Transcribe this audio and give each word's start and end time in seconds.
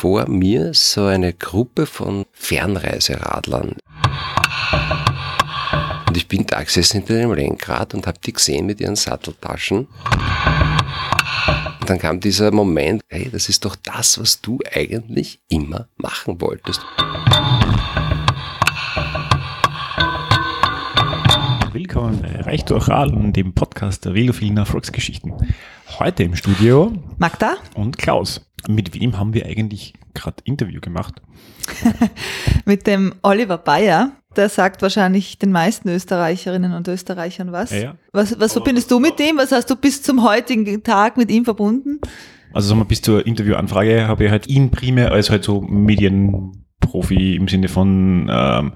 vor 0.00 0.26
mir 0.30 0.72
so 0.72 1.04
eine 1.04 1.34
Gruppe 1.34 1.84
von 1.84 2.24
Fernreiseradlern. 2.32 3.76
Und 6.08 6.16
ich 6.16 6.26
bin 6.26 6.46
da 6.46 6.62
gesessen 6.62 7.00
hinter 7.00 7.18
dem 7.18 7.34
Lenkrad 7.34 7.92
und 7.92 8.06
habe 8.06 8.18
die 8.24 8.32
gesehen 8.32 8.64
mit 8.64 8.80
ihren 8.80 8.96
Satteltaschen. 8.96 9.88
Und 11.80 11.90
dann 11.90 11.98
kam 11.98 12.18
dieser 12.18 12.50
Moment, 12.50 13.02
hey, 13.10 13.28
das 13.30 13.50
ist 13.50 13.62
doch 13.66 13.76
das, 13.76 14.18
was 14.18 14.40
du 14.40 14.58
eigentlich 14.72 15.38
immer 15.50 15.86
machen 15.98 16.40
wolltest. 16.40 16.80
Willkommen 21.74 22.22
bei 22.22 22.40
Reich 22.40 22.64
durch 22.64 22.88
Radeln, 22.88 23.34
dem 23.34 23.52
Podcast 23.52 24.06
der 24.06 24.14
velophilen 24.14 24.56
Erfolgsgeschichten. 24.56 25.34
Heute 25.98 26.22
im 26.22 26.36
Studio 26.36 26.90
Magda 27.18 27.56
und 27.74 27.98
Klaus. 27.98 28.40
Mit 28.68 28.94
wem 28.94 29.18
haben 29.18 29.34
wir 29.34 29.46
eigentlich 29.46 29.94
gerade 30.14 30.36
Interview 30.44 30.80
gemacht? 30.80 31.22
mit 32.64 32.86
dem 32.86 33.14
Oliver 33.22 33.58
Bayer. 33.58 34.12
Der 34.36 34.48
sagt 34.48 34.80
wahrscheinlich 34.82 35.38
den 35.38 35.50
meisten 35.50 35.88
Österreicherinnen 35.88 36.72
und 36.72 36.86
Österreichern 36.86 37.50
was. 37.50 37.72
Ja, 37.72 37.78
ja. 37.78 37.94
Was, 38.12 38.38
was 38.38 38.52
verbindest 38.52 38.90
du 38.90 39.00
mit 39.00 39.18
dem? 39.18 39.38
Was 39.38 39.50
hast 39.50 39.68
du 39.70 39.74
bis 39.74 40.02
zum 40.02 40.22
heutigen 40.22 40.84
Tag 40.84 41.16
mit 41.16 41.32
ihm 41.32 41.44
verbunden? 41.44 41.98
Also 42.52 42.68
sagen 42.68 42.80
wir, 42.80 42.84
bis 42.84 43.02
zur 43.02 43.26
Interviewanfrage 43.26 44.06
habe 44.06 44.24
ich 44.24 44.30
halt 44.30 44.46
ihn 44.46 44.70
primär 44.70 45.10
als 45.10 45.30
halt 45.30 45.42
so 45.44 45.60
Medienprofi 45.60 47.34
im 47.34 47.48
Sinne 47.48 47.68
von 47.68 48.30
ähm, 48.30 48.72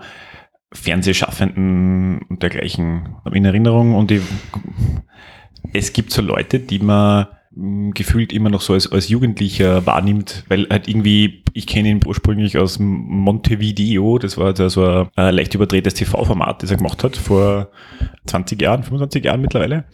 Fernsehschaffenden 0.72 2.22
und 2.28 2.42
dergleichen 2.42 3.16
in 3.32 3.44
Erinnerung. 3.44 3.94
Und 3.94 4.10
ich, 4.10 4.22
es 5.72 5.92
gibt 5.92 6.12
so 6.12 6.20
Leute, 6.20 6.58
die 6.58 6.80
man 6.80 7.26
gefühlt 7.56 8.32
immer 8.32 8.50
noch 8.50 8.60
so 8.60 8.72
als, 8.72 8.90
als 8.90 9.08
Jugendlicher 9.08 9.86
wahrnimmt, 9.86 10.44
weil 10.48 10.66
halt 10.68 10.88
irgendwie, 10.88 11.42
ich 11.52 11.66
kenne 11.66 11.88
ihn 11.90 12.00
ursprünglich 12.04 12.58
aus 12.58 12.78
Montevideo, 12.80 14.18
das 14.18 14.36
war 14.36 14.46
also 14.46 14.68
so 14.68 14.84
ein, 14.84 15.08
ein 15.14 15.34
leicht 15.34 15.54
überdrehtes 15.54 15.94
TV-Format, 15.94 16.62
das 16.62 16.70
er 16.72 16.78
gemacht 16.78 17.04
hat 17.04 17.16
vor 17.16 17.68
20 18.26 18.60
Jahren, 18.60 18.82
25 18.82 19.24
Jahren 19.24 19.40
mittlerweile. 19.40 19.84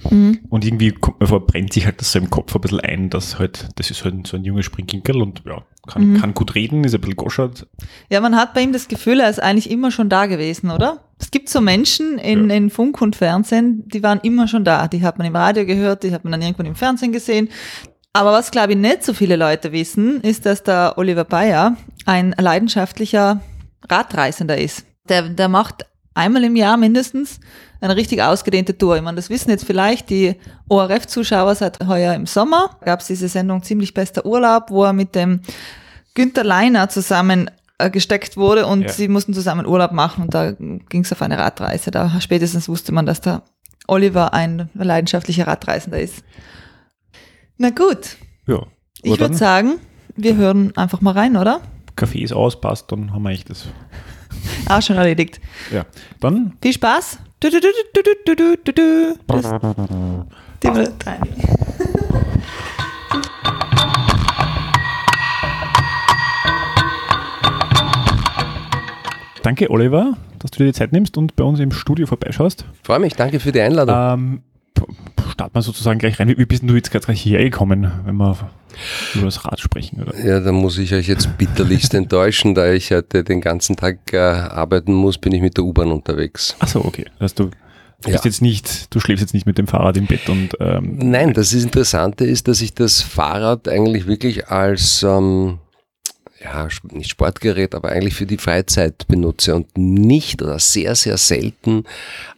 Und 0.48 0.64
irgendwie 0.64 0.92
kommt 0.92 1.20
mir 1.20 1.26
vor, 1.26 1.46
brennt 1.46 1.72
sich 1.72 1.84
halt 1.84 2.00
das 2.00 2.12
so 2.12 2.18
im 2.18 2.30
Kopf 2.30 2.54
ein 2.54 2.60
bisschen 2.62 2.80
ein, 2.80 3.10
dass 3.10 3.38
halt, 3.38 3.68
das 3.76 3.90
ist 3.90 4.04
halt 4.04 4.26
so 4.26 4.36
ein 4.36 4.44
junger 4.44 4.62
Springkinkel 4.62 5.20
und 5.20 5.42
ja, 5.46 5.62
kann, 5.90 6.20
kann 6.20 6.34
gut 6.34 6.54
reden, 6.54 6.84
ist 6.84 6.94
ein 6.94 7.00
bisschen 7.00 7.16
goschert. 7.16 7.66
Ja, 8.08 8.20
man 8.20 8.36
hat 8.36 8.54
bei 8.54 8.62
ihm 8.62 8.72
das 8.72 8.88
Gefühl, 8.88 9.20
er 9.20 9.28
ist 9.30 9.42
eigentlich 9.42 9.70
immer 9.70 9.90
schon 9.90 10.08
da 10.08 10.26
gewesen, 10.26 10.70
oder? 10.70 11.00
Es 11.18 11.30
gibt 11.30 11.48
so 11.48 11.60
Menschen 11.60 12.18
in, 12.18 12.48
Ja. 12.48 12.56
in 12.56 12.70
Funk 12.70 13.00
und 13.02 13.16
Fernsehen, 13.16 13.86
die 13.88 14.02
waren 14.02 14.20
immer 14.22 14.48
schon 14.48 14.64
da. 14.64 14.88
Die 14.88 15.02
hat 15.02 15.18
man 15.18 15.26
im 15.26 15.36
Radio 15.36 15.66
gehört, 15.66 16.02
die 16.02 16.12
hat 16.12 16.24
man 16.24 16.32
dann 16.32 16.42
irgendwann 16.42 16.66
im 16.66 16.74
Fernsehen 16.76 17.12
gesehen. 17.12 17.48
Aber 18.12 18.32
was, 18.32 18.50
glaube 18.50 18.72
ich, 18.72 18.78
nicht 18.78 19.04
so 19.04 19.12
viele 19.14 19.36
Leute 19.36 19.70
wissen, 19.72 20.20
ist, 20.22 20.44
dass 20.46 20.62
der 20.62 20.94
Oliver 20.96 21.24
Bayer 21.24 21.76
ein 22.06 22.34
leidenschaftlicher 22.38 23.40
Radreisender 23.88 24.58
ist. 24.58 24.84
Der, 25.08 25.28
der 25.28 25.48
macht 25.48 25.86
einmal 26.14 26.42
im 26.44 26.56
Jahr 26.56 26.76
mindestens 26.76 27.38
eine 27.80 27.96
richtig 27.96 28.20
ausgedehnte 28.22 28.76
Tour. 28.76 28.96
Ich 28.96 29.02
meine, 29.02 29.16
das 29.16 29.30
wissen 29.30 29.50
jetzt 29.50 29.64
vielleicht 29.64 30.10
die 30.10 30.34
ORF-Zuschauer 30.68 31.54
seit 31.54 31.86
heuer 31.86 32.14
im 32.14 32.26
Sommer. 32.26 32.76
Gab 32.84 33.00
es 33.00 33.06
diese 33.06 33.28
Sendung 33.28 33.62
Ziemlich 33.62 33.94
bester 33.94 34.26
Urlaub, 34.26 34.70
wo 34.70 34.84
er 34.84 34.92
mit 34.92 35.14
dem 35.14 35.40
Günther 36.14 36.44
Leiner 36.44 36.88
zusammen 36.88 37.50
äh, 37.78 37.90
gesteckt 37.90 38.36
wurde 38.36 38.66
und 38.66 38.82
Ja. 38.82 38.88
sie 38.90 39.08
mussten 39.08 39.32
zusammen 39.34 39.66
Urlaub 39.66 39.92
machen 39.92 40.24
und 40.24 40.34
da 40.34 40.52
ging 40.52 41.02
es 41.02 41.12
auf 41.12 41.22
eine 41.22 41.38
Radreise. 41.38 41.90
Da 41.90 42.20
spätestens 42.20 42.68
wusste 42.68 42.92
man, 42.92 43.06
dass 43.06 43.20
der 43.20 43.42
Oliver 43.88 44.34
ein 44.34 44.68
leidenschaftlicher 44.74 45.46
Radreisender 45.46 45.98
ist. 46.00 46.22
Na 47.58 47.70
gut, 47.70 48.16
Ja. 48.46 48.66
ich 49.02 49.18
würde 49.18 49.34
sagen, 49.36 49.78
wir 50.16 50.36
hören 50.36 50.76
einfach 50.76 51.00
mal 51.00 51.12
rein, 51.14 51.36
oder? 51.36 51.60
Kaffee 51.96 52.20
ist 52.22 52.32
aus, 52.32 52.60
passt, 52.60 52.90
dann 52.92 53.12
haben 53.12 53.22
wir 53.22 53.30
echt 53.30 53.50
das. 53.50 53.66
Auch 54.68 54.80
schon 54.82 54.96
erledigt. 54.96 55.40
Ja. 55.72 55.84
Dann 56.20 56.54
Viel 56.62 56.72
Spaß. 56.72 57.18
Du, 57.40 57.48
du, 57.50 57.58
du, 57.60 57.70
danke, 69.42 69.70
Oliver, 69.70 70.16
dass 70.38 70.50
du 70.50 70.58
dir 70.58 70.66
die 70.66 70.72
Zeit 70.72 70.92
nimmst 70.92 71.16
und 71.16 71.36
bei 71.36 71.44
uns 71.44 71.60
im 71.60 71.72
Studio 71.72 72.06
vorbeischaust. 72.06 72.64
Freue 72.82 72.98
mich, 72.98 73.14
danke 73.14 73.40
für 73.40 73.52
die 73.52 73.60
Einladung. 73.60 73.94
Ähm, 73.96 74.40
starten 75.32 75.54
wir 75.54 75.62
sozusagen 75.62 75.98
gleich 75.98 76.18
rein. 76.20 76.28
Wie, 76.28 76.44
bist 76.44 76.62
du 76.64 76.74
jetzt 76.74 76.90
gerade 76.90 77.12
hierher 77.12 77.44
gekommen, 77.44 77.90
wenn 78.04 78.16
wir 78.16 78.36
über 79.14 79.24
das 79.24 79.44
Rad 79.44 79.60
sprechen? 79.60 80.02
Oder? 80.02 80.18
Ja, 80.24 80.40
da 80.40 80.52
muss 80.52 80.78
ich 80.78 80.94
euch 80.94 81.08
jetzt 81.08 81.36
bitterlichst 81.38 81.94
enttäuschen, 81.94 82.54
da 82.54 82.70
ich 82.72 82.90
heute 82.92 83.24
den 83.24 83.40
ganzen 83.40 83.76
Tag 83.76 83.98
äh, 84.12 84.18
arbeiten 84.18 84.94
muss, 84.94 85.18
bin 85.18 85.32
ich 85.32 85.42
mit 85.42 85.56
der 85.56 85.64
U-Bahn 85.64 85.90
unterwegs. 85.92 86.56
Ach 86.60 86.68
so, 86.68 86.84
okay. 86.84 87.04
Das 87.18 87.30
heißt, 87.32 87.38
du 87.40 87.50
bist 88.02 88.14
Ja. 88.14 88.20
jetzt 88.24 88.40
nicht, 88.40 88.94
du 88.94 89.00
schläfst 89.00 89.20
jetzt 89.20 89.34
nicht 89.34 89.44
mit 89.46 89.58
dem 89.58 89.66
Fahrrad 89.66 89.96
im 89.98 90.06
Bett 90.06 90.28
und 90.30 90.56
ähm, 90.60 90.96
Nein, 90.98 91.34
das 91.34 91.52
Interessante 91.52 92.24
ist, 92.24 92.48
dass 92.48 92.62
ich 92.62 92.72
das 92.72 93.02
Fahrrad 93.02 93.68
eigentlich 93.68 94.06
wirklich 94.06 94.48
als, 94.48 95.02
ähm, 95.02 95.58
ja, 96.42 96.68
nicht 96.90 97.10
Sportgerät, 97.10 97.74
aber 97.74 97.90
eigentlich 97.90 98.14
für 98.14 98.26
die 98.26 98.38
Freizeit 98.38 99.06
benutze 99.08 99.54
und 99.54 99.76
nicht 99.76 100.42
oder 100.42 100.58
sehr, 100.58 100.94
sehr 100.94 101.18
selten 101.18 101.84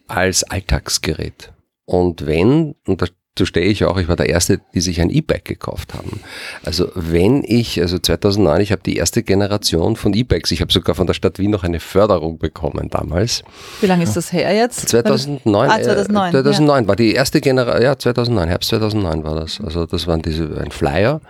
als 0.09 0.43
Alltagsgerät. 0.45 1.53
Und 1.85 2.27
wenn, 2.27 2.75
und 2.87 3.03
dazu 3.35 3.47
stehe 3.47 3.67
ich 3.67 3.85
auch, 3.85 3.99
ich 3.99 4.09
war 4.09 4.17
der 4.17 4.29
Erste, 4.29 4.61
die 4.75 4.81
sich 4.81 5.01
ein 5.01 5.09
E-Bike 5.09 5.45
gekauft 5.45 5.95
haben. 5.95 6.21
Also 6.65 6.91
wenn 6.95 7.43
ich, 7.45 7.81
also 7.81 7.99
2009, 7.99 8.61
ich 8.61 8.73
habe 8.73 8.83
die 8.85 8.97
erste 8.97 9.23
Generation 9.23 9.97
von 9.97 10.13
E-Bikes, 10.13 10.51
ich 10.51 10.61
habe 10.61 10.73
sogar 10.73 10.95
von 10.95 11.07
der 11.07 11.15
Stadt 11.15 11.39
Wien 11.39 11.51
noch 11.51 11.65
eine 11.65 11.81
Förderung 11.81 12.39
bekommen 12.39 12.91
damals. 12.91 13.43
Wie 13.81 13.87
lange 13.87 14.05
ist 14.05 14.17
das 14.17 14.33
her 14.33 14.55
jetzt? 14.55 14.89
2009, 14.89 15.71
Ah, 15.71 15.81
2009, 15.83 16.29
äh, 16.29 16.33
2009 16.33 16.89
war 16.89 16.97
die 16.97 17.15
erste 17.15 17.41
Generation, 17.41 17.83
ja 17.83 17.99
2009, 17.99 18.49
Herbst 18.49 18.69
2009 18.69 19.25
war 19.25 19.35
das. 19.35 19.61
Also 19.63 19.87
das 19.87 20.07
waren 20.07 20.21
diese, 20.21 20.59
ein 20.63 20.71
Flyer 20.71 21.23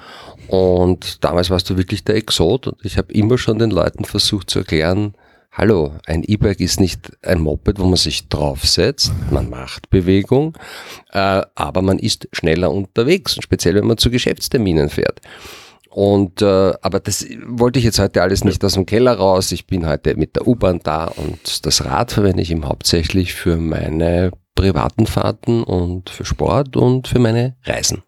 und 0.49 1.23
damals 1.23 1.51
warst 1.51 1.71
du 1.71 1.77
wirklich 1.77 2.03
der 2.03 2.17
Exot 2.17 2.67
und 2.67 2.85
ich 2.85 2.99
habe 2.99 3.13
immer 3.13 3.39
schon 3.39 3.59
den 3.61 3.71
Leuten 3.71 4.05
versucht 4.05 4.51
zu 4.51 4.61
erklären, 4.61 5.15
hallo, 5.53 5.93
ein 6.07 6.25
E-Bike 6.25 6.61
ist 6.61 6.81
nicht 6.81 7.13
ein 7.23 7.41
Moped, 7.41 7.79
wo 7.79 7.85
man 7.85 7.97
sich 7.97 8.29
draufsetzt, 8.29 9.13
man 9.31 9.51
macht 9.51 9.91
Bewegung, 9.91 10.57
äh, 11.13 11.43
aber 11.55 11.83
man 11.83 11.99
ist 11.99 12.29
schneller 12.33 12.71
unterwegs 12.71 13.37
speziell 13.41 13.75
wenn 13.77 13.87
man 13.87 13.99
zu 13.99 14.11
Geschäftsterminen 14.11 14.89
fährt. 14.89 15.21
Und 15.91 16.41
äh, 16.41 16.73
aber 16.81 17.01
das 17.01 17.27
wollte 17.47 17.79
ich 17.79 17.85
jetzt 17.85 17.99
heute 17.99 18.23
alles 18.23 18.45
nicht 18.45 18.65
aus 18.65 18.75
dem 18.75 18.87
Keller 18.87 19.13
raus. 19.13 19.53
Ich 19.53 19.67
bin 19.67 19.87
heute 19.87 20.17
mit 20.17 20.37
der 20.37 20.49
U-Bahn 20.49 20.81
da 20.83 21.05
und 21.05 21.67
das 21.67 21.85
Rad 21.85 22.13
verwende 22.13 22.43
ich 22.43 22.51
eben 22.51 22.67
hauptsächlich 22.67 23.35
für 23.35 23.59
meine 23.59 24.31
privaten 24.55 25.07
Fahrten 25.07 25.63
und 25.63 26.09
für 26.09 26.25
Sport 26.25 26.77
und 26.77 27.09
für 27.09 27.19
meine 27.19 27.57
Reisen. 27.65 28.03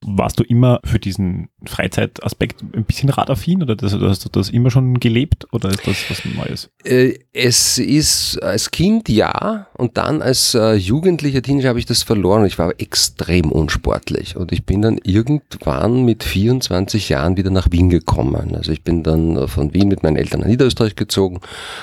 Warst 0.00 0.38
du 0.38 0.44
immer 0.44 0.80
für 0.84 0.98
diesen 0.98 1.48
Freizeitaspekt 1.64 2.62
ein 2.74 2.84
bisschen 2.84 3.08
radaffin 3.08 3.62
oder 3.62 3.76
das, 3.76 3.92
hast 3.94 4.24
du 4.24 4.28
das 4.28 4.50
immer 4.50 4.70
schon 4.70 5.00
gelebt 5.00 5.46
oder 5.52 5.68
ist 5.70 5.86
das 5.86 6.04
was 6.08 6.24
Neues? 6.24 6.70
Äh, 6.84 7.18
es 7.32 7.78
ist 7.78 8.42
als 8.42 8.70
Kind 8.70 9.08
ja 9.08 9.66
und 9.74 9.96
dann 9.96 10.22
als 10.22 10.54
äh, 10.54 10.74
jugendlicher 10.74 11.42
Teenager 11.42 11.70
habe 11.70 11.78
ich 11.78 11.86
das 11.86 12.02
verloren. 12.02 12.46
Ich 12.46 12.58
war 12.58 12.72
extrem 12.78 13.50
unsportlich 13.50 14.36
und 14.36 14.52
ich 14.52 14.64
bin 14.64 14.82
dann 14.82 14.98
irgendwann 15.02 16.04
mit 16.04 16.24
24 16.24 17.08
Jahren 17.08 17.36
wieder 17.36 17.50
nach 17.50 17.70
Wien 17.70 17.90
gekommen. 17.90 18.54
Also 18.54 18.72
ich 18.72 18.82
bin 18.82 19.02
dann 19.02 19.48
von 19.48 19.74
Wien 19.74 19.88
mit 19.88 20.02
meinen 20.02 20.16
Eltern 20.16 20.40
nach 20.40 20.48
Niederösterreich 20.48 20.96
gezogen, 20.96 21.40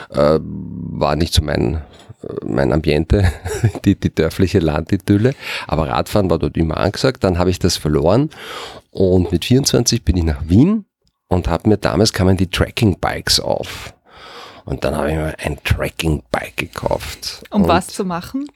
äh, 0.09 0.40
war 0.42 1.16
nicht 1.16 1.34
so 1.34 1.42
mein 1.44 1.81
mein 2.44 2.72
Ambiente, 2.72 3.31
die, 3.86 3.96
die 3.96 4.13
dörfliche 4.13 4.59
Landidylle. 4.59 5.36
Aber 5.68 5.90
Radfahren 5.90 6.30
war 6.30 6.40
dort 6.40 6.58
immer 6.58 6.78
angesagt. 6.78 7.24
Dann 7.24 7.38
habe 7.38 7.50
ich 7.50 7.59
das 7.59 7.78
verloren. 7.78 8.30
Und 8.91 9.31
mit 9.31 9.46
24 9.46 10.03
bin 10.03 10.18
ich 10.18 10.24
nach 10.24 10.48
Wien 10.48 10.86
und 11.27 11.48
habe 11.48 11.69
mir 11.69 11.77
damals 11.77 12.13
kamen 12.13 12.38
die 12.38 12.50
Tracking 12.50 13.00
Bikes 13.00 13.39
auf. 13.39 13.94
Und 14.66 14.83
dann 14.83 14.95
habe 14.95 15.10
ich 15.12 15.16
mir 15.16 15.36
ein 15.39 15.57
Tracking 15.63 16.24
Bike 16.31 16.57
gekauft. 16.57 17.44
Um 17.51 17.63
und 17.63 17.68
was 17.68 17.88
zu 17.88 18.04
machen? 18.04 18.48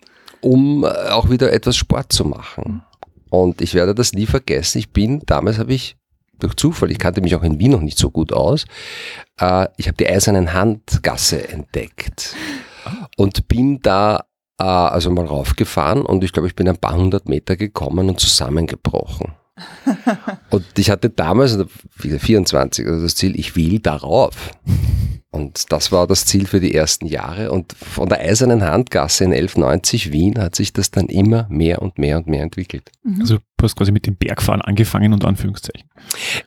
Um 0.41 0.83
äh, 0.83 0.87
auch 1.09 1.29
wieder 1.29 1.51
etwas 1.53 1.75
Sport 1.75 2.11
zu 2.11 2.25
machen. 2.25 2.83
Und 3.29 3.61
ich 3.61 3.75
werde 3.75 3.93
das 3.93 4.13
nie 4.13 4.25
vergessen. 4.25 4.79
Ich 4.79 4.91
bin, 4.91 5.21
damals 5.25 5.59
habe 5.59 5.73
ich 5.73 5.97
durch 6.39 6.55
Zufall, 6.55 6.89
ich 6.89 6.97
kannte 6.97 7.21
mich 7.21 7.35
auch 7.35 7.43
in 7.43 7.59
Wien 7.59 7.71
noch 7.71 7.81
nicht 7.81 7.97
so 7.97 8.09
gut 8.09 8.33
aus, 8.33 8.65
äh, 9.39 9.67
ich 9.77 9.87
habe 9.87 9.97
die 9.97 10.07
Eisernen 10.07 10.53
Handgasse 10.53 11.47
entdeckt 11.49 12.35
und 13.17 13.47
bin 13.47 13.79
da 13.81 14.25
äh, 14.59 14.63
also 14.63 15.09
mal 15.11 15.25
raufgefahren 15.25 16.05
und 16.05 16.23
ich 16.23 16.33
glaube, 16.33 16.47
ich 16.47 16.55
bin 16.55 16.67
ein 16.67 16.77
paar 16.77 16.95
hundert 16.95 17.27
Meter 17.27 17.55
gekommen 17.55 18.09
und 18.09 18.19
zusammengebrochen. 18.19 19.33
und 20.49 20.65
ich 20.77 20.89
hatte 20.89 21.09
damals, 21.09 21.53
also 21.53 21.65
wie 21.97 22.09
gesagt, 22.09 22.25
24, 22.25 22.87
also 22.87 23.03
das 23.03 23.15
Ziel, 23.15 23.37
ich 23.37 23.55
will 23.55 23.79
darauf. 23.79 24.51
Und 25.31 25.71
das 25.71 25.91
war 25.91 26.07
das 26.07 26.25
Ziel 26.25 26.47
für 26.47 26.59
die 26.59 26.73
ersten 26.73 27.05
Jahre. 27.05 27.51
Und 27.51 27.73
von 27.73 28.09
der 28.09 28.19
Eisernen 28.19 28.63
Handgasse 28.63 29.25
in 29.25 29.31
1190 29.31 30.11
Wien 30.11 30.39
hat 30.39 30.55
sich 30.55 30.73
das 30.73 30.89
dann 30.89 31.05
immer 31.05 31.45
mehr 31.49 31.81
und 31.81 31.99
mehr 31.99 32.17
und 32.17 32.27
mehr 32.27 32.41
entwickelt. 32.41 32.91
Also 33.19 33.37
du 33.59 33.63
hast 33.63 33.75
quasi 33.75 33.91
mit 33.91 34.05
dem 34.05 34.15
Bergfahren 34.15 34.61
angefangen 34.61 35.13
und 35.13 35.25
Anführungszeichen. 35.25 35.89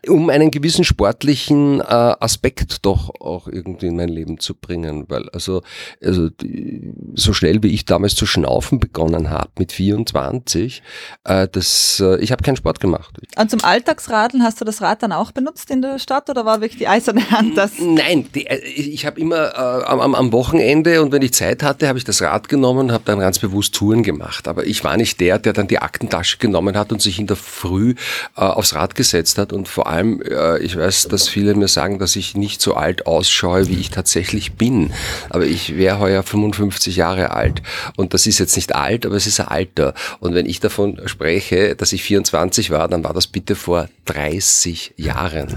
Um 0.08 0.30
einen 0.30 0.50
gewissen 0.50 0.84
sportlichen 0.84 1.80
äh, 1.80 1.84
Aspekt 1.84 2.84
doch 2.84 3.10
auch 3.20 3.48
irgendwie 3.48 3.86
in 3.86 3.96
mein 3.96 4.08
Leben 4.08 4.38
zu 4.38 4.54
bringen, 4.54 5.04
weil 5.08 5.28
also, 5.30 5.62
also 6.02 6.30
die, 6.30 6.92
so 7.14 7.32
schnell 7.32 7.62
wie 7.62 7.68
ich 7.68 7.84
damals 7.84 8.14
zu 8.14 8.26
schnaufen 8.26 8.80
begonnen 8.80 9.30
habe 9.30 9.50
mit 9.58 9.72
24, 9.72 10.82
äh, 11.24 11.48
das, 11.48 12.00
äh, 12.00 12.18
ich 12.20 12.32
habe 12.32 12.42
keinen 12.42 12.56
Sport 12.56 12.80
gemacht. 12.80 13.18
Und 13.36 13.50
zum 13.50 13.62
Alltagsradeln 13.62 14.42
hast 14.42 14.60
du 14.60 14.64
das 14.64 14.80
Rad 14.80 15.02
dann 15.02 15.12
auch 15.12 15.32
benutzt 15.32 15.70
in 15.70 15.82
der 15.82 15.98
Stadt 15.98 16.30
oder 16.30 16.44
war 16.44 16.60
wirklich 16.60 16.78
die 16.78 16.88
eiserne 16.88 17.30
Hand 17.30 17.56
das? 17.56 17.72
Nein, 17.78 18.26
die, 18.34 18.46
äh, 18.46 18.58
ich 18.76 19.06
habe 19.06 19.20
immer 19.20 19.54
äh, 19.54 19.84
am, 19.86 20.14
am 20.14 20.32
Wochenende 20.32 21.02
und 21.02 21.12
wenn 21.12 21.22
ich 21.22 21.32
Zeit 21.32 21.62
hatte, 21.62 21.88
habe 21.88 21.98
ich 21.98 22.04
das 22.04 22.22
Rad 22.22 22.48
genommen 22.48 22.80
und 22.80 22.92
habe 22.92 23.04
dann 23.04 23.18
ganz 23.18 23.38
bewusst 23.38 23.74
Touren 23.74 24.02
gemacht. 24.02 24.48
Aber 24.48 24.66
ich 24.66 24.84
war 24.84 24.96
nicht 24.96 25.20
der, 25.20 25.38
der 25.38 25.52
dann 25.52 25.68
die 25.68 25.78
Aktentasche 25.78 26.38
genommen 26.38 26.76
hat 26.76 26.92
und 26.92 27.00
sich 27.02 27.18
in 27.18 27.26
der 27.26 27.36
Früh 27.36 27.94
äh, 28.36 28.40
aufs 28.40 28.74
Rad 28.74 28.94
gesetzt 28.94 29.38
hat. 29.38 29.52
Und 29.52 29.68
vor 29.68 29.86
allem, 29.86 30.22
äh, 30.22 30.58
ich 30.58 30.76
weiß, 30.76 31.08
dass 31.08 31.28
viele 31.28 31.54
mir 31.54 31.68
sagen, 31.68 31.98
dass 31.98 32.16
ich 32.16 32.36
nicht 32.36 32.60
so 32.60 32.74
alt 32.74 33.06
ausschaue, 33.06 33.68
wie 33.68 33.78
ich 33.78 33.90
tatsächlich 33.90 34.54
bin. 34.54 34.92
Aber 35.30 35.44
ich 35.44 35.76
wäre 35.76 35.98
heuer 35.98 36.22
55 36.22 36.96
Jahre 36.96 37.30
alt. 37.30 37.62
Und 37.96 38.14
das 38.14 38.26
ist 38.26 38.38
jetzt 38.38 38.56
nicht 38.56 38.74
alt, 38.74 39.06
aber 39.06 39.16
es 39.16 39.26
ist 39.26 39.40
ein 39.40 39.48
Alter. 39.48 39.94
Und 40.20 40.34
wenn 40.34 40.46
ich 40.46 40.60
davon 40.60 41.00
spreche, 41.06 41.76
dass 41.76 41.92
ich 41.92 42.02
24 42.02 42.70
war, 42.70 42.88
dann 42.88 43.04
war 43.04 43.12
das 43.12 43.26
bitte 43.26 43.54
vor 43.54 43.88
30 44.06 44.94
Jahren. 44.96 45.48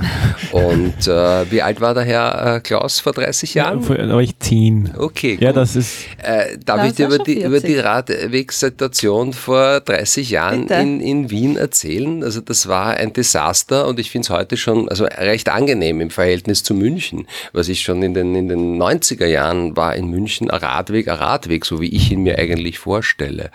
Und 0.51 1.07
äh, 1.07 1.51
wie 1.51 1.61
alt 1.61 1.81
war 1.81 1.93
der 1.93 2.03
Herr 2.03 2.55
äh, 2.55 2.59
Klaus 2.59 2.99
vor 3.05 3.13
30 3.13 3.53
Jahren? 3.53 3.83
Ja, 3.83 4.09
war 4.09 4.19
ich 4.19 4.39
10. 4.39 4.95
Okay. 4.97 5.37
Ja, 5.39 5.51
gut. 5.51 5.57
das 5.57 5.75
ist. 5.75 5.93
Äh, 6.23 6.57
darf 6.65 6.77
Na, 6.77 6.87
ich 6.87 6.95
dir 6.95 7.05
über 7.05 7.19
die, 7.19 7.35
schon 7.35 7.43
über 7.43 7.59
die 7.59 7.75
40. 7.75 7.85
Radwegssituation 7.85 9.33
vor 9.33 9.79
30 9.81 10.31
Jahren 10.31 10.67
in, 10.69 11.01
in 11.01 11.29
Wien 11.29 11.55
erzählen? 11.55 12.23
Also 12.23 12.41
das 12.41 12.67
war 12.67 12.95
ein 12.95 13.13
Desaster 13.13 13.85
und 13.87 13.99
ich 13.99 14.09
finde 14.09 14.25
es 14.25 14.29
heute 14.31 14.57
schon 14.57 14.89
also 14.89 15.05
recht 15.05 15.49
angenehm 15.49 16.01
im 16.01 16.09
Verhältnis 16.09 16.63
zu 16.63 16.73
München, 16.73 17.27
was 17.53 17.69
ich 17.69 17.83
schon 17.83 18.01
in 18.01 18.15
den, 18.15 18.33
in 18.33 18.47
den 18.47 18.81
90er 18.81 19.27
Jahren 19.27 19.77
war 19.77 19.95
in 19.95 20.07
München 20.07 20.49
ein 20.49 20.57
Radweg, 20.57 21.07
ein 21.07 21.17
Radweg, 21.17 21.63
so 21.63 21.79
wie 21.79 21.89
ich 21.89 22.11
ihn 22.11 22.23
mir 22.23 22.39
eigentlich 22.39 22.79
vorstelle. 22.79 23.51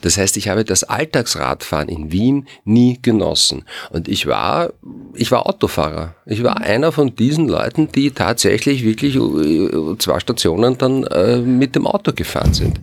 Das 0.00 0.16
heißt, 0.16 0.38
ich 0.38 0.48
habe 0.48 0.64
das 0.64 0.84
Alltagsradfahren 0.84 1.90
in 1.90 2.10
Wien 2.10 2.48
nie 2.64 2.98
genossen. 3.02 3.64
Und 3.90 4.08
ich 4.08 4.26
war, 4.26 4.72
ich 5.12 5.30
war 5.30 5.46
Autofahrer. 5.46 6.14
Ich 6.24 6.42
war 6.42 6.62
einer 6.62 6.90
von 6.90 7.14
diesen 7.14 7.48
Leuten, 7.48 7.92
die 7.92 8.12
tatsächlich 8.12 8.82
wirklich 9.02 9.16
äh, 9.16 9.98
zwei 9.98 10.20
Stationen 10.20 10.78
dann 10.78 11.04
äh, 11.04 11.38
mit 11.38 11.74
dem 11.74 11.86
Auto 11.86 12.12
gefahren 12.12 12.54
sind. 12.54 12.80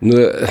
Nur 0.00 0.34
äh, 0.34 0.48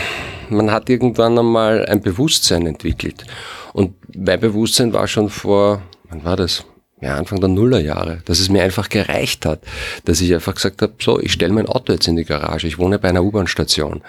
man 0.50 0.72
hat 0.72 0.90
irgendwann 0.90 1.38
einmal 1.38 1.86
ein 1.86 2.02
Bewusstsein 2.02 2.66
entwickelt. 2.66 3.26
Und 3.74 3.94
mein 4.16 4.40
Bewusstsein 4.40 4.94
war 4.94 5.08
schon 5.08 5.30
vor, 5.30 5.82
wann 6.10 6.24
war 6.24 6.36
das? 6.36 6.66
Ja, 7.02 7.16
Anfang 7.16 7.40
der 7.40 7.50
Nullerjahre, 7.50 8.22
dass 8.26 8.40
es 8.40 8.50
mir 8.50 8.62
einfach 8.62 8.88
gereicht 8.88 9.46
hat, 9.46 9.62
dass 10.06 10.22
ich 10.22 10.34
einfach 10.34 10.54
gesagt 10.54 10.84
habe, 10.84 10.94
so, 11.00 11.20
ich 11.20 11.32
stelle 11.32 11.54
mein 11.54 11.66
Auto 11.66 11.94
jetzt 11.94 12.08
in 12.08 12.16
die 12.16 12.26
Garage, 12.26 12.68
ich 12.68 12.78
wohne 12.78 13.00
bei 13.00 13.10
einer 13.10 13.24
U-Bahn-Station. 13.24 14.02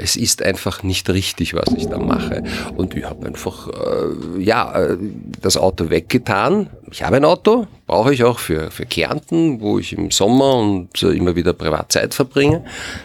Es 0.00 0.14
ist 0.14 0.42
einfach 0.42 0.84
nicht 0.84 1.10
richtig, 1.10 1.54
was 1.54 1.74
ich 1.76 1.88
da 1.88 1.98
mache. 1.98 2.44
Und 2.76 2.94
ich 2.94 3.04
habe 3.04 3.26
einfach, 3.26 3.68
äh, 3.68 4.40
ja, 4.40 4.72
äh, 4.80 4.96
das 5.42 5.56
Auto 5.56 5.90
weggetan. 5.90 6.70
Ich 6.92 7.02
habe 7.02 7.16
ein 7.16 7.24
Auto, 7.24 7.66
brauche 7.88 8.14
ich 8.14 8.22
auch 8.22 8.38
für, 8.38 8.70
für 8.70 8.86
Kärnten, 8.86 9.60
wo 9.60 9.80
ich 9.80 9.92
im 9.92 10.12
Sommer 10.12 10.54
und 10.54 11.02
äh, 11.02 11.08
immer 11.08 11.34
wieder 11.34 11.52
privat 11.52 11.90
Zeit 11.90 12.14
verbringe. 12.14 12.64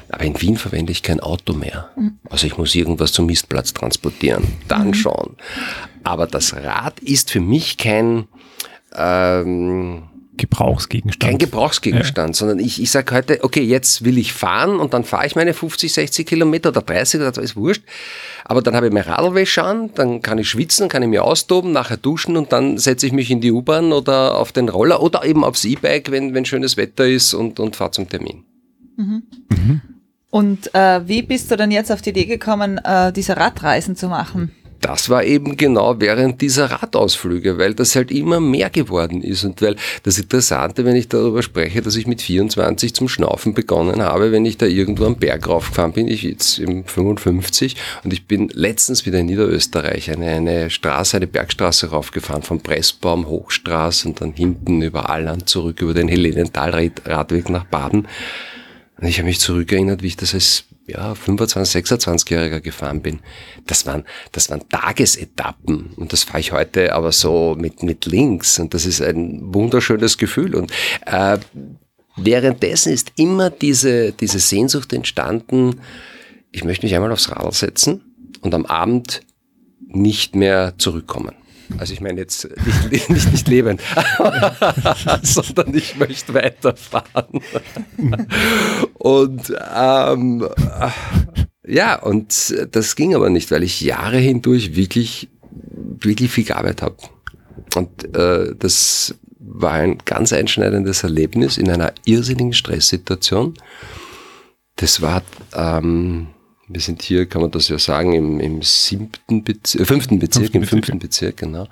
Aber 0.10 0.24
in 0.24 0.40
Wien 0.40 0.56
verwende 0.56 0.92
ich 0.92 1.02
kein 1.02 1.20
Auto 1.20 1.54
mehr. 1.54 1.90
Also 2.30 2.46
ich 2.46 2.60
muss 2.60 2.76
irgendwas 2.76 3.12
zum 3.12 3.26
Mistplatz 3.26 3.74
transportieren. 3.74 4.44
Dann 4.68 4.94
schon. 4.94 5.36
Aber 6.04 6.28
das 6.28 6.54
Rad 6.54 7.00
ist 7.00 7.32
für 7.32 7.40
mich 7.40 7.78
kein, 7.78 8.28
ähm, 8.96 10.04
Gebrauchsgegenstand. 10.38 11.32
kein 11.32 11.38
Gebrauchsgegenstand, 11.38 12.36
sondern 12.36 12.60
ich, 12.60 12.82
ich 12.82 12.90
sage 12.90 13.14
heute, 13.16 13.44
okay, 13.44 13.62
jetzt 13.62 14.04
will 14.04 14.18
ich 14.18 14.34
fahren 14.34 14.80
und 14.80 14.94
dann 14.94 15.04
fahre 15.04 15.28
ich 15.28 15.36
meine 15.36 15.54
50, 15.54 15.94
60 15.94 16.26
Kilometer 16.26 16.70
oder 16.70 16.82
30 16.82 17.22
oder 17.22 17.42
ist 17.42 17.56
wurscht. 17.56 17.84
Aber 18.44 18.62
dann 18.62 18.76
habe 18.76 18.88
ich 18.88 18.94
mein 18.94 19.04
Radlwäsche 19.04 19.64
an, 19.64 19.92
dann 19.94 20.22
kann 20.22 20.38
ich 20.38 20.50
schwitzen, 20.50 20.90
kann 20.90 21.04
ich 21.04 21.10
mir 21.10 21.24
austoben, 21.24 21.72
nachher 21.72 21.98
duschen 21.98 22.36
und 22.36 22.52
dann 22.52 22.78
setze 22.78 23.06
ich 23.06 23.14
mich 23.14 23.30
in 23.30 23.42
die 23.42 23.52
U-Bahn 23.52 23.94
oder 23.94 24.38
auf 24.38 24.52
den 24.52 24.70
Roller 24.70 25.02
oder 25.02 25.24
eben 25.24 25.44
aufs 25.44 25.66
E-Bike, 25.66 26.12
wenn, 26.12 26.34
wenn 26.34 26.46
schönes 26.46 26.78
Wetter 26.78 27.08
ist 27.08 27.34
und, 27.34 27.60
und 27.60 27.76
fahre 27.76 27.92
zum 27.92 28.10
Termin. 28.10 28.44
Und 30.30 30.74
äh, 30.74 31.08
wie 31.08 31.22
bist 31.22 31.52
du 31.52 31.58
dann 31.58 31.70
jetzt 31.70 31.92
auf 31.92 32.02
die 32.02 32.10
Idee 32.10 32.26
gekommen, 32.26 32.80
äh, 32.80 33.14
diese 33.14 33.38
Radreisen 33.38 33.96
zu 33.96 34.08
machen? 34.08 34.52
Das 34.84 35.10
war 35.10 35.24
eben 35.24 35.56
genau 35.56 36.00
während 36.00 36.42
dieser 36.42 36.66
Radausflüge, 36.66 37.58
weil 37.58 37.74
das 37.74 37.96
halt 37.96 38.12
immer 38.12 38.42
mehr 38.42 38.70
geworden 38.70 39.22
ist 39.22 39.46
und 39.46 39.62
weil 39.62 39.78
das 40.04 40.20
Interessante, 40.20 40.84
wenn 40.84 40.98
ich 40.98 41.08
darüber 41.08 41.42
spreche, 41.42 41.82
dass 41.82 41.96
ich 41.96 42.06
mit 42.06 42.22
24 42.22 42.94
zum 42.94 43.08
Schnaufen 43.08 43.54
begonnen 43.54 44.02
habe, 44.02 44.32
wenn 44.34 44.46
ich 44.46 44.58
da 44.58 44.66
irgendwo 44.66 45.06
am 45.06 45.16
Berg 45.16 45.48
raufgefahren 45.48 45.94
bin, 45.94 46.08
ich 46.10 46.24
jetzt 46.24 46.60
im 46.60 46.84
55 46.84 47.78
und 48.04 48.12
ich 48.12 48.28
bin 48.28 48.50
letztens 48.54 49.06
wieder 49.06 49.20
in 49.20 49.28
Niederösterreich 49.28 50.12
eine, 50.12 50.28
eine 50.28 50.70
Straße, 50.70 51.18
eine 51.18 51.28
Bergstraße 51.28 51.92
raufgefahren, 51.92 52.44
vom 52.44 52.60
Pressbaum 52.60 53.28
Hochstraße 53.28 54.10
und 54.10 54.20
dann 54.20 54.34
hinten 54.34 54.82
über 54.82 55.10
Alland 55.10 55.48
zurück 55.48 55.82
über 55.82 55.94
den 55.94 56.10
Helenental-Radweg 56.10 57.50
nach 57.50 57.64
Baden. 57.64 58.08
Und 59.00 59.08
ich 59.08 59.18
habe 59.18 59.28
mich 59.28 59.40
zurückerinnert, 59.40 60.04
wie 60.04 60.08
ich 60.08 60.18
das 60.18 60.34
als 60.34 60.66
ja, 60.88 61.16
25, 61.16 61.86
26-Jähriger 61.86 62.60
gefahren 62.60 63.02
bin. 63.02 63.20
Das 63.66 63.86
waren, 63.86 64.04
das 64.32 64.50
waren 64.50 64.68
Tagesetappen 64.70 65.94
und 65.96 66.14
das 66.14 66.24
fahre 66.24 66.40
ich 66.40 66.52
heute 66.52 66.94
aber 66.94 67.12
so 67.12 67.56
mit, 67.58 67.84
mit 67.84 68.06
links 68.06 68.60
und 68.60 68.74
das 68.74 68.86
ist 68.86 69.02
ein 69.02 69.54
wunderschönes 69.54 70.18
Gefühl 70.18 70.56
und 70.56 70.72
äh, 71.06 71.38
währenddessen 72.18 72.94
ist 72.94 73.14
immer 73.16 73.50
diese, 73.50 74.12
diese 74.12 74.40
Sehnsucht 74.40 74.94
entstanden, 74.94 75.80
ich 76.52 76.64
möchte 76.64 76.86
mich 76.86 76.96
einmal 76.96 77.12
aufs 77.12 77.32
Radl 77.32 77.52
setzen 77.54 78.02
und 78.42 78.54
am 78.54 78.66
Abend 78.66 79.22
nicht 79.88 80.36
mehr 80.36 80.74
zurückkommen. 80.78 81.36
Also 81.78 81.94
ich 81.94 82.02
meine 82.02 82.20
jetzt 82.20 82.48
nicht, 82.92 83.10
nicht, 83.10 83.32
nicht 83.32 83.48
leben, 83.48 83.80
sondern 85.22 85.74
ich 85.74 85.98
möchte 85.98 86.34
weiterfahren. 86.34 87.42
Und 88.94 89.54
ähm, 89.76 90.48
ja, 91.66 92.00
und 92.00 92.56
das 92.72 92.96
ging 92.96 93.16
aber 93.16 93.30
nicht, 93.30 93.52
weil 93.52 93.64
ich 93.64 93.82
Jahre 93.82 94.18
hindurch 94.18 94.76
wirklich, 94.76 95.30
wirklich 95.52 96.32
viel 96.32 96.46
gearbeitet 96.46 96.82
habe. 96.82 96.98
Und 97.76 98.16
äh, 98.16 98.56
das 98.58 99.16
war 99.40 99.74
ein 99.74 99.98
ganz 100.06 100.34
einschneidendes 100.34 101.04
Erlebnis 101.04 101.58
in 101.58 101.70
einer 101.70 101.94
irrsinnigen 102.06 102.54
Stresssituation. 102.54 103.56
Das 104.76 105.02
war 105.02 105.22
ähm, 105.54 106.28
wir 106.74 106.82
sind 106.82 107.02
hier, 107.02 107.28
kann 107.28 107.42
man 107.42 107.52
das 107.52 107.68
ja 107.70 107.78
sagen, 107.78 108.14
im, 108.14 108.40
im 108.40 108.62
siebten 108.62 109.44
Bezirk, 109.44 109.82
äh, 109.82 109.86
fünften 109.86 110.20
Bezirk, 110.20 110.46
Fünften 110.52 110.58
im 110.58 110.62
Bezirk, 110.62 110.70
fünften 110.70 111.00
Bezirk, 111.00 111.38
genau. 111.38 111.68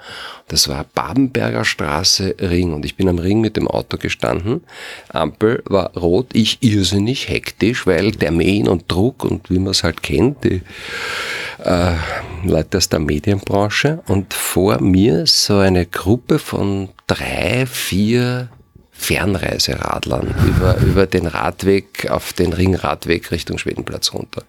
Das 0.47 0.67
war 0.67 0.85
Babenberger 0.93 1.65
Straße, 1.65 2.35
Ring. 2.39 2.73
Und 2.73 2.85
ich 2.85 2.95
bin 2.95 3.09
am 3.09 3.19
Ring 3.19 3.41
mit 3.41 3.57
dem 3.57 3.67
Auto 3.67 3.97
gestanden. 3.97 4.63
Ampel 5.09 5.63
war 5.65 5.95
rot, 5.97 6.27
ich 6.33 6.59
irrsinnig 6.61 7.29
hektisch, 7.29 7.87
weil 7.87 8.11
Termin 8.11 8.67
und 8.67 8.91
Druck 8.91 9.23
und 9.23 9.49
wie 9.49 9.59
man 9.59 9.71
es 9.71 9.83
halt 9.83 10.03
kennt, 10.03 10.43
die 10.43 10.61
äh, 11.63 11.95
Leute 12.45 12.77
aus 12.77 12.89
der 12.89 12.99
Medienbranche. 12.99 14.03
Und 14.07 14.33
vor 14.33 14.81
mir 14.81 15.25
so 15.25 15.57
eine 15.57 15.85
Gruppe 15.85 16.39
von 16.39 16.89
drei, 17.07 17.65
vier 17.65 18.49
Fernreiseradlern 19.01 20.35
über, 20.47 20.77
über 20.77 21.07
den 21.07 21.25
Radweg 21.25 22.09
auf 22.11 22.33
den 22.33 22.53
Ringradweg 22.53 23.31
Richtung 23.31 23.57
Schwedenplatz 23.57 24.13
runter. 24.13 24.43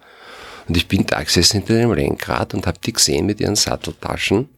Und 0.67 0.77
ich 0.77 0.87
bin 0.87 1.05
da 1.05 1.21
gesessen 1.21 1.59
hinter 1.59 1.75
dem 1.75 1.93
Lenkrad 1.93 2.53
und 2.53 2.67
habe 2.67 2.79
die 2.83 2.93
gesehen 2.93 3.25
mit 3.25 3.39
ihren 3.39 3.55
Satteltaschen. 3.55 4.49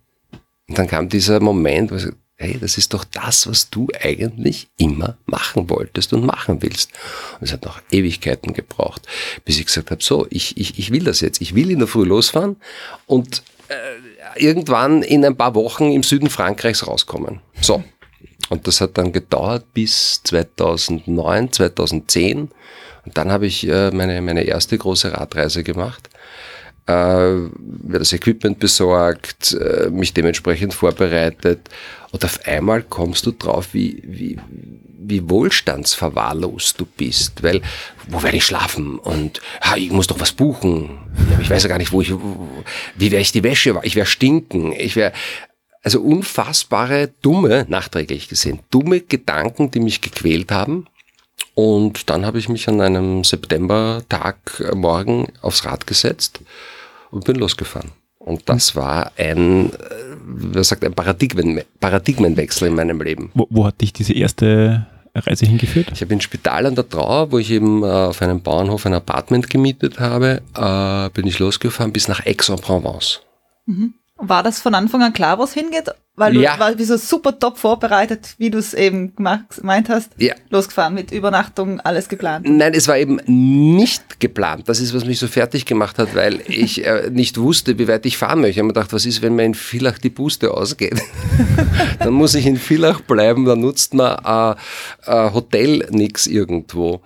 Und 0.67 0.77
dann 0.77 0.88
kam 0.88 1.09
dieser 1.09 1.39
Moment, 1.39 1.91
wo 1.91 1.95
ich 1.95 2.03
sagte, 2.03 2.17
hey, 2.38 2.57
das 2.59 2.77
ist 2.77 2.93
doch 2.93 3.05
das, 3.05 3.47
was 3.47 3.69
du 3.69 3.88
eigentlich 4.01 4.67
immer 4.77 5.17
machen 5.25 5.69
wolltest 5.69 6.12
und 6.13 6.25
machen 6.25 6.62
willst. 6.62 6.91
Und 7.39 7.43
es 7.43 7.53
hat 7.53 7.63
noch 7.63 7.81
Ewigkeiten 7.91 8.53
gebraucht, 8.53 9.07
bis 9.45 9.59
ich 9.59 9.65
gesagt 9.65 9.91
habe, 9.91 10.03
so, 10.03 10.27
ich, 10.29 10.57
ich, 10.57 10.77
ich 10.77 10.91
will 10.91 11.03
das 11.03 11.21
jetzt. 11.21 11.41
Ich 11.41 11.55
will 11.55 11.71
in 11.71 11.79
der 11.79 11.88
Früh 11.88 12.03
losfahren 12.03 12.57
und 13.05 13.41
äh, 13.69 14.39
irgendwann 14.39 15.01
in 15.01 15.24
ein 15.24 15.38
paar 15.38 15.55
Wochen 15.55 15.91
im 15.91 16.03
Süden 16.03 16.29
Frankreichs 16.29 16.85
rauskommen. 16.88 17.39
So. 17.62 17.83
Und 18.50 18.67
das 18.67 18.81
hat 18.81 18.97
dann 18.97 19.12
gedauert 19.12 19.74
bis 19.74 20.21
2009, 20.24 21.51
2010. 21.51 22.51
Und 23.05 23.17
dann 23.17 23.31
habe 23.31 23.45
ich 23.45 23.67
äh, 23.67 23.91
meine, 23.91 24.21
meine 24.21 24.43
erste 24.43 24.77
große 24.77 25.13
Radreise 25.13 25.63
gemacht. 25.63 26.09
Äh, 26.88 27.31
mir 27.31 28.00
das 28.00 28.13
Equipment 28.13 28.59
besorgt, 28.59 29.53
äh, 29.53 29.89
mich 29.89 30.13
dementsprechend 30.13 30.74
vorbereitet. 30.74 31.69
Und 32.12 32.24
auf 32.24 32.39
einmal 32.45 32.83
kommst 32.83 33.25
du 33.25 33.31
drauf, 33.31 33.69
wie, 33.74 34.01
wie, 34.05 34.39
wie 35.07 35.29
wohlstandsverwahrlost 35.29 36.79
du 36.79 36.85
bist, 36.85 37.43
weil 37.43 37.62
wo 38.07 38.21
werde 38.24 38.38
ich 38.38 38.45
schlafen 38.45 39.00
und 39.00 39.41
ha, 39.62 39.75
ich 39.75 39.91
muss 39.91 40.07
doch 40.07 40.19
was 40.19 40.31
buchen. 40.31 41.00
Ich 41.41 41.50
weiß 41.50 41.63
ja 41.63 41.69
gar 41.69 41.77
nicht, 41.77 41.91
wo 41.91 42.01
ich, 42.01 42.12
wie 42.12 43.12
werde 43.12 43.21
ich 43.21 43.31
die 43.31 43.43
Wäsche, 43.43 43.79
ich 43.83 43.95
werde 43.95 44.09
stinken, 44.09 44.71
ich 44.71 44.95
werde, 44.95 45.15
also 45.81 46.01
unfassbare, 46.01 47.12
dumme, 47.21 47.65
nachträglich 47.67 48.27
gesehen, 48.27 48.59
dumme 48.71 49.01
Gedanken, 49.01 49.71
die 49.71 49.79
mich 49.79 50.01
gequält 50.01 50.51
haben. 50.51 50.88
Und 51.55 52.09
dann 52.09 52.25
habe 52.25 52.38
ich 52.38 52.50
mich 52.50 52.67
an 52.67 52.81
einem 52.81 53.24
Septembertag 53.24 54.38
morgen 54.75 55.27
aufs 55.41 55.65
Rad 55.65 55.88
gesetzt 55.88 56.41
und 57.12 57.25
bin 57.25 57.38
losgefahren. 57.38 57.91
Und 58.19 58.50
das 58.50 58.75
war 58.75 59.12
ein, 59.17 59.71
äh, 59.71 59.74
was 60.25 60.69
sagt, 60.69 60.83
ein 60.83 60.93
Paradigmen, 60.93 61.62
Paradigmenwechsel 61.79 62.67
in 62.67 62.75
meinem 62.75 63.01
Leben. 63.01 63.31
Wo, 63.33 63.47
wo 63.50 63.65
hat 63.65 63.79
dich 63.81 63.93
diese 63.93 64.13
erste 64.13 64.88
Reise 65.13 65.45
hingeführt? 65.45 65.89
Ich 65.93 66.01
habe 66.01 66.13
in 66.13 66.21
Spital 66.21 66.65
an 66.65 66.75
der 66.75 66.89
Trauer, 66.89 67.31
wo 67.31 67.38
ich 67.38 67.51
eben 67.51 67.83
äh, 67.83 67.85
auf 67.85 68.21
einem 68.21 68.41
Bauernhof 68.41 68.85
ein 68.85 68.93
Apartment 68.93 69.50
gemietet 69.50 70.00
habe, 70.00 70.41
äh, 70.55 71.09
bin 71.12 71.27
ich 71.27 71.39
losgefahren 71.39 71.93
bis 71.93 72.07
nach 72.07 72.25
Aix-en-Provence. 72.25 73.21
Mhm. 73.67 73.93
War 74.17 74.43
das 74.43 74.60
von 74.62 74.74
Anfang 74.75 75.03
an 75.03 75.12
klar, 75.12 75.38
wo 75.39 75.43
es 75.43 75.53
hingeht? 75.53 75.89
Weil 76.15 76.34
du 76.34 76.39
Ja. 76.39 76.57
war 76.57 76.77
wie 76.79 76.86
so 76.86 76.95
super 76.95 77.38
top 77.38 77.57
vorbereitet, 77.57 78.36
wie 78.38 78.50
du 78.50 78.57
es 78.57 78.74
eben 78.74 79.13
gemeint 79.13 79.89
hast. 79.89 80.12
Ja. 80.17 80.34
Losgefahren 80.50 80.93
mit 80.93 81.12
Übernachtung, 81.12 81.81
alles 81.81 82.07
geplant. 82.07 82.48
Nein, 82.50 82.74
es 82.74 82.88
war 82.88 82.98
eben 82.98 83.19
nicht 83.25 84.22
geplant. 84.22 84.69
Das 84.69 84.79
ist, 84.79 84.93
was 84.93 85.03
mich 85.03 85.19
so 85.19 85.27
fertig 85.27 85.65
gemacht 85.65 86.00
hat, 86.00 86.15
weil 86.15 86.39
ich 86.48 86.86
äh, 86.86 87.10
nicht 87.12 87.38
wusste, 87.38 87.77
wie 87.77 87.89
weit 87.89 88.05
ich 88.05 88.17
fahren 88.17 88.39
möchte. 88.39 88.51
Ich 88.51 88.57
habe 88.60 88.67
mir 88.67 88.74
gedacht, 88.74 88.93
was 88.93 89.05
ist, 89.05 89.22
wenn 89.22 89.36
mir 89.36 89.43
in 89.43 89.53
Villach 89.53 89.98
die 89.98 90.10
Puste 90.10 90.51
ausgeht? 90.51 91.01
dann 92.00 92.13
muss 92.13 92.36
ich 92.36 92.45
in 92.45 92.55
Villach 92.55 93.01
bleiben, 93.01 93.43
dann 93.43 93.60
nutzt 93.60 93.93
man 93.93 94.17
äh, 95.05 95.12
äh, 95.12 95.34
Hotel 95.34 95.86
nix 95.91 96.25
irgendwo. 96.25 97.01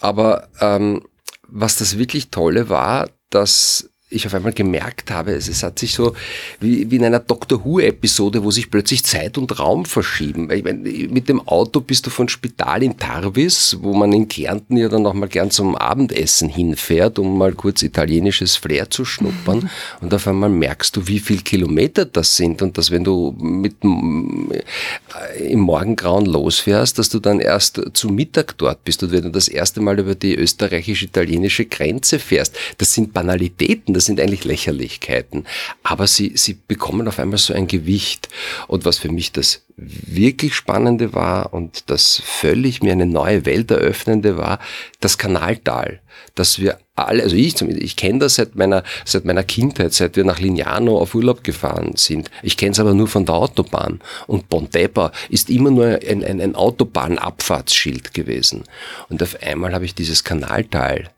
Aber 0.00 0.46
ähm, 0.60 1.02
was 1.48 1.74
das 1.76 1.98
wirklich 1.98 2.30
Tolle 2.30 2.68
war, 2.68 3.08
dass 3.30 3.90
ich 4.14 4.26
auf 4.26 4.34
einmal 4.34 4.52
gemerkt 4.52 5.10
habe, 5.10 5.32
es, 5.32 5.48
es 5.48 5.62
hat 5.62 5.78
sich 5.78 5.94
so 5.94 6.14
wie, 6.60 6.90
wie 6.90 6.96
in 6.96 7.04
einer 7.04 7.20
Doctor 7.20 7.64
Who-Episode, 7.64 8.44
wo 8.44 8.50
sich 8.50 8.70
plötzlich 8.70 9.04
Zeit 9.04 9.38
und 9.38 9.58
Raum 9.58 9.84
verschieben. 9.84 10.50
Ich 10.50 10.64
meine, 10.64 10.78
mit 10.78 11.28
dem 11.28 11.46
Auto 11.46 11.80
bist 11.80 12.06
du 12.06 12.10
von 12.10 12.28
Spital 12.28 12.82
in 12.82 12.96
Tarvis, 12.96 13.78
wo 13.80 13.94
man 13.94 14.12
in 14.12 14.28
Kärnten 14.28 14.76
ja 14.76 14.88
dann 14.88 15.02
noch 15.02 15.14
mal 15.14 15.28
gern 15.28 15.50
zum 15.50 15.76
Abendessen 15.76 16.48
hinfährt, 16.48 17.18
um 17.18 17.38
mal 17.38 17.52
kurz 17.52 17.82
italienisches 17.82 18.56
Flair 18.56 18.90
zu 18.90 19.04
schnuppern. 19.04 19.70
Und 20.00 20.14
auf 20.14 20.26
einmal 20.26 20.50
merkst 20.50 20.96
du, 20.96 21.06
wie 21.06 21.18
viel 21.18 21.42
Kilometer 21.42 22.04
das 22.04 22.36
sind 22.36 22.62
und 22.62 22.78
dass 22.78 22.90
wenn 22.90 23.04
du 23.04 23.34
mit 23.38 23.76
äh, 23.84 25.52
im 25.52 25.60
Morgengrauen 25.60 26.26
losfährst, 26.26 26.98
dass 26.98 27.08
du 27.08 27.18
dann 27.18 27.40
erst 27.40 27.80
zu 27.92 28.08
Mittag 28.08 28.56
dort 28.58 28.84
bist 28.84 29.02
und 29.02 29.12
wenn 29.12 29.22
du 29.22 29.30
das 29.30 29.48
erste 29.48 29.80
Mal 29.80 29.98
über 29.98 30.14
die 30.14 30.34
österreichisch-italienische 30.34 31.66
Grenze 31.66 32.18
fährst. 32.18 32.56
Das 32.78 32.92
sind 32.92 33.12
Banalitäten, 33.12 33.94
das 33.94 34.03
sind 34.04 34.20
eigentlich 34.20 34.44
Lächerlichkeiten. 34.44 35.46
Aber 35.82 36.06
sie, 36.06 36.32
sie 36.36 36.58
bekommen 36.66 37.08
auf 37.08 37.18
einmal 37.18 37.38
so 37.38 37.54
ein 37.54 37.66
Gewicht. 37.66 38.28
Und 38.68 38.84
was 38.84 38.98
für 38.98 39.10
mich 39.10 39.32
das 39.32 39.62
wirklich 39.76 40.54
Spannende 40.54 41.14
war 41.14 41.52
und 41.52 41.90
das 41.90 42.22
völlig 42.24 42.82
mir 42.82 42.92
eine 42.92 43.06
neue 43.06 43.44
Welt 43.44 43.70
eröffnende 43.70 44.36
war, 44.36 44.60
das 45.00 45.18
Kanaltal. 45.18 46.00
Dass 46.34 46.58
wir 46.60 46.78
alle, 46.94 47.24
also 47.24 47.34
ich 47.34 47.56
zumindest, 47.56 47.84
ich 47.84 47.96
kenne 47.96 48.20
das 48.20 48.36
seit 48.36 48.54
meiner, 48.54 48.84
seit 49.04 49.24
meiner 49.24 49.42
Kindheit, 49.42 49.92
seit 49.92 50.16
wir 50.16 50.24
nach 50.24 50.38
Lignano 50.38 50.98
auf 50.98 51.14
Urlaub 51.14 51.42
gefahren 51.42 51.96
sind. 51.96 52.30
Ich 52.42 52.56
kenne 52.56 52.72
es 52.72 52.80
aber 52.80 52.94
nur 52.94 53.08
von 53.08 53.26
der 53.26 53.34
Autobahn. 53.34 54.00
Und 54.26 54.48
Pontebba 54.48 55.10
ist 55.28 55.50
immer 55.50 55.70
nur 55.70 55.86
ein, 55.86 56.24
ein, 56.24 56.40
ein 56.40 56.54
Autobahnabfahrtsschild 56.54 58.14
gewesen. 58.14 58.64
Und 59.08 59.22
auf 59.22 59.42
einmal 59.42 59.74
habe 59.74 59.84
ich 59.84 59.94
dieses 59.94 60.22
Kanaltal 60.22 61.10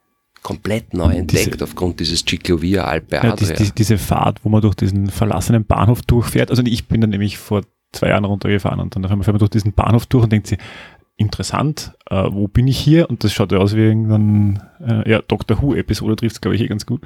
komplett 0.46 0.94
neu 0.94 1.12
entdeckt 1.12 1.60
aufgrund 1.60 1.98
dieses 1.98 2.24
Ciclovia 2.24 2.84
Alpe 2.84 3.16
Ja, 3.16 3.32
Adria. 3.32 3.52
die, 3.56 3.64
die, 3.64 3.72
diese 3.72 3.98
Fahrt, 3.98 4.44
wo 4.44 4.48
man 4.48 4.60
durch 4.60 4.76
diesen 4.76 5.10
verlassenen 5.10 5.64
Bahnhof 5.64 6.02
durchfährt. 6.02 6.50
Also 6.50 6.62
ich 6.64 6.86
bin 6.86 7.00
dann 7.00 7.10
nämlich 7.10 7.36
vor 7.36 7.62
zwei 7.90 8.10
Jahren 8.10 8.24
runtergefahren 8.24 8.78
und 8.78 8.94
dann 8.94 9.04
auf 9.04 9.10
einmal 9.10 9.24
fährt 9.24 9.34
man 9.34 9.40
durch 9.40 9.50
diesen 9.50 9.72
Bahnhof 9.72 10.06
durch 10.06 10.22
und 10.22 10.30
denkt 10.30 10.46
sich, 10.46 10.58
interessant, 11.16 11.94
äh, 12.10 12.28
wo 12.30 12.46
bin 12.46 12.68
ich 12.68 12.78
hier? 12.78 13.10
Und 13.10 13.24
das 13.24 13.32
schaut 13.32 13.50
ja 13.50 13.58
aus 13.58 13.74
wie 13.74 13.80
irgendein, 13.80 14.62
äh, 14.86 15.10
ja, 15.10 15.20
Doctor 15.20 15.60
Who-Episode 15.60 16.14
trifft 16.14 16.36
es, 16.36 16.40
glaube 16.40 16.54
ich, 16.54 16.62
eh 16.62 16.68
ganz 16.68 16.86
gut. 16.86 17.02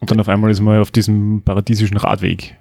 Und 0.00 0.10
dann 0.10 0.20
auf 0.20 0.28
einmal 0.28 0.50
ist 0.50 0.60
man 0.60 0.80
auf 0.80 0.90
diesem 0.90 1.40
paradiesischen 1.42 1.96
Radweg. 1.96 2.56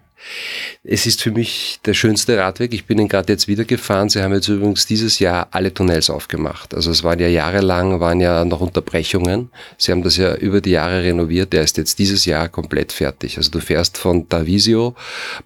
Es 0.84 1.06
ist 1.06 1.22
für 1.22 1.32
mich 1.32 1.80
der 1.86 1.94
schönste 1.94 2.38
Radweg. 2.38 2.74
Ich 2.74 2.86
bin 2.86 3.00
ihn 3.00 3.08
gerade 3.08 3.32
jetzt 3.34 3.48
wieder 3.48 3.66
gefahren. 3.66 4.10
Sie 4.10 4.22
haben 4.22 4.34
jetzt 4.34 4.48
übrigens 4.48 4.86
dieses 4.86 5.20
Jahr 5.20 5.48
alle 5.52 5.74
Tunnels 5.74 6.10
aufgemacht. 6.10 6.74
Also 6.74 6.92
es 6.92 7.04
waren 7.04 7.20
ja 7.20 7.28
jahrelang, 7.28 8.00
waren 8.00 8.22
ja 8.22 8.46
noch 8.46 8.62
Unterbrechungen. 8.62 9.50
Sie 9.78 9.92
haben 9.92 10.04
das 10.04 10.18
ja 10.18 10.36
über 10.36 10.62
die 10.62 10.72
Jahre 10.72 11.04
renoviert. 11.04 11.54
Der 11.54 11.64
ist 11.64 11.78
jetzt 11.78 12.00
dieses 12.00 12.26
Jahr 12.26 12.50
komplett 12.50 12.92
fertig. 12.92 13.38
Also 13.38 13.52
du 13.52 13.60
fährst 13.60 13.98
von 13.98 14.28
Tavisio, 14.30 14.96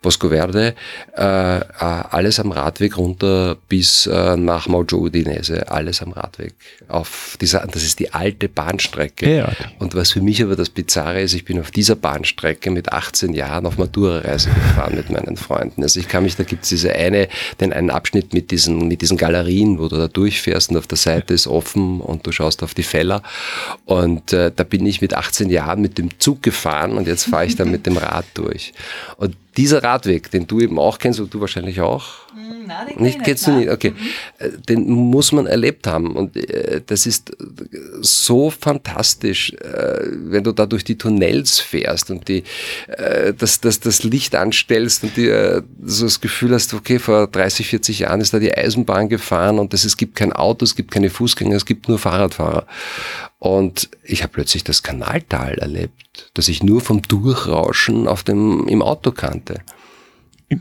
Bosco 0.02 0.30
Verde, 0.30 0.76
äh, 1.18 1.58
äh, 1.58 1.62
alles 1.80 2.40
am 2.40 2.52
Radweg 2.52 2.98
runter 2.98 3.58
bis 3.68 4.08
äh, 4.08 4.38
nach 4.38 4.68
Maggio 4.68 5.00
Udinese. 5.00 5.70
Alles 5.72 6.02
am 6.02 6.12
Radweg. 6.12 6.54
Auf 6.88 7.38
dieser, 7.42 7.66
das 7.68 7.84
ist 7.84 8.00
die 8.00 8.14
alte 8.14 8.50
Bahnstrecke. 8.50 9.38
Ja. 9.38 9.52
Und 9.80 9.96
was 9.96 10.12
für 10.12 10.22
mich 10.22 10.44
aber 10.44 10.56
das 10.56 10.70
Bizarre 10.70 11.22
ist, 11.22 11.34
ich 11.34 11.46
bin 11.46 11.60
auf 11.60 11.72
dieser 11.72 11.96
Bahnstrecke 11.96 12.72
mit 12.72 12.92
18 12.92 13.34
Jahren 13.34 13.66
auf 13.66 13.78
Matura-Reise 13.78 14.50
gefahren 14.64 14.96
mit 14.96 15.10
meinen 15.10 15.38
Freunden. 15.38 15.84
Also 15.84 16.00
ich 16.00 16.08
kann 16.08 16.24
mich, 16.24 16.36
da 16.36 16.44
gibt's 16.44 16.70
diese 16.70 16.94
eine, 16.94 17.28
den 17.60 17.74
einen 17.74 17.90
Abschnitt 17.90 18.34
mit 18.34 18.52
diesen, 18.52 18.88
mit 18.88 19.02
diesen 19.02 19.18
Galerien, 19.18 19.80
wo 19.80 19.88
du 19.88 19.98
da 19.98 20.08
durchfährst 20.08 20.72
und 20.72 20.78
auf 20.78 20.88
der 20.88 20.98
Seite 20.98 21.34
ist 21.34 21.48
offen 21.48 22.02
und 22.02 22.26
du 22.26 22.32
schaust 22.32 22.64
auf 22.64 22.74
die 22.74 22.84
Felder. 22.84 23.22
Und 23.86 24.34
äh, 24.34 24.52
da 24.56 24.64
bin 24.64 24.86
ich 24.86 25.02
mit 25.02 25.14
18 25.14 25.50
Jahren 25.50 25.82
mit 25.82 25.98
dem 25.98 26.20
Zug 26.20 26.42
gefahren 26.42 26.94
und 26.98 27.08
jetzt 27.08 27.26
fahre 27.26 27.46
ich 27.46 27.56
dann 27.56 27.72
mit 27.72 27.86
dem 27.86 27.98
Rad 27.98 28.26
durch. 28.34 28.74
Und 29.18 29.36
dieser 29.58 29.84
Radweg, 29.84 30.32
den 30.32 30.48
du 30.48 30.60
eben 30.60 30.80
auch 30.80 30.98
kennst 30.98 31.20
und 31.20 31.34
du 31.34 31.40
wahrscheinlich 31.40 31.82
auch, 31.82 32.24
Nein, 32.66 32.88
den 32.90 33.04
nicht 33.04 33.24
kennst 33.24 33.48
du 33.48 33.52
nicht, 33.52 33.70
okay. 33.70 33.94
Äh, 34.40 34.50
Den 34.68 34.90
muss 34.90 35.32
man 35.32 35.46
erlebt 35.46 35.86
haben 35.88 36.16
und 36.16 36.36
äh, 36.36 36.82
das 36.86 37.06
ist 37.06 37.32
äh, 37.32 37.36
so 38.02 38.50
fantastisch, 38.50 39.54
äh, 39.54 40.08
wenn 40.12 40.44
du 40.44 40.52
da 40.52 40.66
durch 40.66 40.84
die 40.84 40.98
Tunnels 40.98 41.60
fährst 41.60 42.10
und 42.10 42.28
die, 42.28 42.44
äh, 42.88 43.34
das, 43.34 43.62
das, 43.62 43.80
das 43.80 44.04
Licht 44.04 44.36
anstellst 44.36 45.04
und 45.04 45.16
dir 45.18 45.64
so 45.84 46.06
das 46.06 46.22
Gefühl 46.22 46.54
hast, 46.54 46.74
okay, 46.74 47.00
vor 47.00 47.28
30, 47.28 47.68
40 47.68 48.00
Jahren 48.00 48.22
ist 48.22 48.34
da 48.34 48.40
die 48.40 48.56
Eisenbahn 48.56 49.10
gefahren 49.10 49.60
und 49.60 49.74
das, 49.74 49.84
es 49.86 49.98
gibt 49.98 50.16
kein 50.16 50.34
Auto, 50.34 50.64
es 50.66 50.76
gibt 50.76 50.92
keine 50.92 51.10
Fußgänger, 51.10 51.56
es 51.56 51.66
gibt 51.66 51.88
nur 51.88 52.00
Fahrradfahrer. 52.00 52.66
Und 53.44 53.90
ich 54.06 54.24
habe 54.24 54.32
plötzlich 54.32 54.64
das 54.64 54.84
Kanaltal 54.84 55.56
erlebt, 55.56 56.32
das 56.34 56.48
ich 56.48 56.64
nur 56.64 56.80
vom 56.80 57.02
Durchrauschen 57.02 58.08
auf 58.08 58.24
dem, 58.24 58.70
im 58.70 58.82
Auto 58.82 59.12
kannte. 59.12 59.60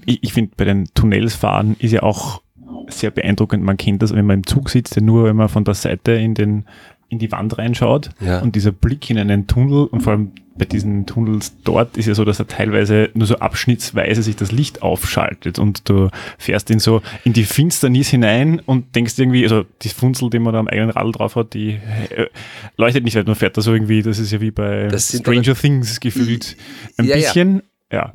Ich, 0.04 0.24
ich 0.24 0.32
finde, 0.32 0.50
bei 0.56 0.64
den 0.64 0.88
Tunnels 0.92 1.36
fahren 1.36 1.76
ist 1.78 1.92
ja 1.92 2.02
auch 2.02 2.42
sehr 2.88 3.12
beeindruckend. 3.12 3.62
Man 3.62 3.76
kennt 3.76 4.02
das, 4.02 4.12
wenn 4.12 4.26
man 4.26 4.38
im 4.38 4.46
Zug 4.48 4.68
sitzt, 4.68 4.96
ja 4.96 5.00
nur 5.00 5.22
wenn 5.22 5.36
man 5.36 5.48
von 5.48 5.62
der 5.62 5.74
Seite 5.74 6.10
in 6.10 6.34
den 6.34 6.64
in 7.12 7.18
die 7.18 7.30
Wand 7.30 7.58
reinschaut 7.58 8.10
Ja. 8.20 8.40
und 8.40 8.56
dieser 8.56 8.72
Blick 8.72 9.08
in 9.10 9.18
einen 9.18 9.46
Tunnel 9.46 9.84
und 9.84 10.00
vor 10.02 10.14
allem 10.14 10.32
bei 10.56 10.64
diesen 10.64 11.06
Tunnels 11.06 11.54
dort 11.64 11.96
ist 11.96 12.06
ja 12.06 12.14
so, 12.14 12.24
dass 12.24 12.38
er 12.38 12.46
teilweise 12.46 13.10
nur 13.14 13.26
so 13.26 13.36
abschnittsweise 13.36 14.22
sich 14.22 14.36
das 14.36 14.52
Licht 14.52 14.82
aufschaltet 14.82 15.58
und 15.58 15.88
du 15.88 16.08
fährst 16.38 16.70
in 16.70 16.78
so 16.78 17.02
in 17.24 17.32
die 17.32 17.44
Finsternis 17.44 18.08
hinein 18.08 18.60
und 18.60 18.94
denkst 18.94 19.18
irgendwie, 19.18 19.44
also 19.44 19.64
die 19.82 19.88
Funzel, 19.88 20.30
die 20.30 20.38
man 20.38 20.52
da 20.52 20.58
am 20.60 20.68
eigenen 20.68 20.90
Radl 20.90 21.12
drauf 21.12 21.36
hat, 21.36 21.54
die 21.54 21.78
äh, 22.10 22.26
leuchtet 22.76 23.04
nicht, 23.04 23.14
weil 23.14 23.24
man 23.24 23.34
fährt 23.34 23.56
da 23.56 23.60
so 23.62 23.72
irgendwie, 23.72 24.02
das 24.02 24.18
ist 24.18 24.32
ja 24.32 24.40
wie 24.40 24.50
bei 24.50 24.88
Stranger 24.98 25.54
Things 25.54 26.00
gefühlt 26.00 26.56
ein 26.96 27.06
ja. 27.06 27.16
bisschen, 27.16 27.62
ja. 27.90 27.98
Ja, 27.98 28.12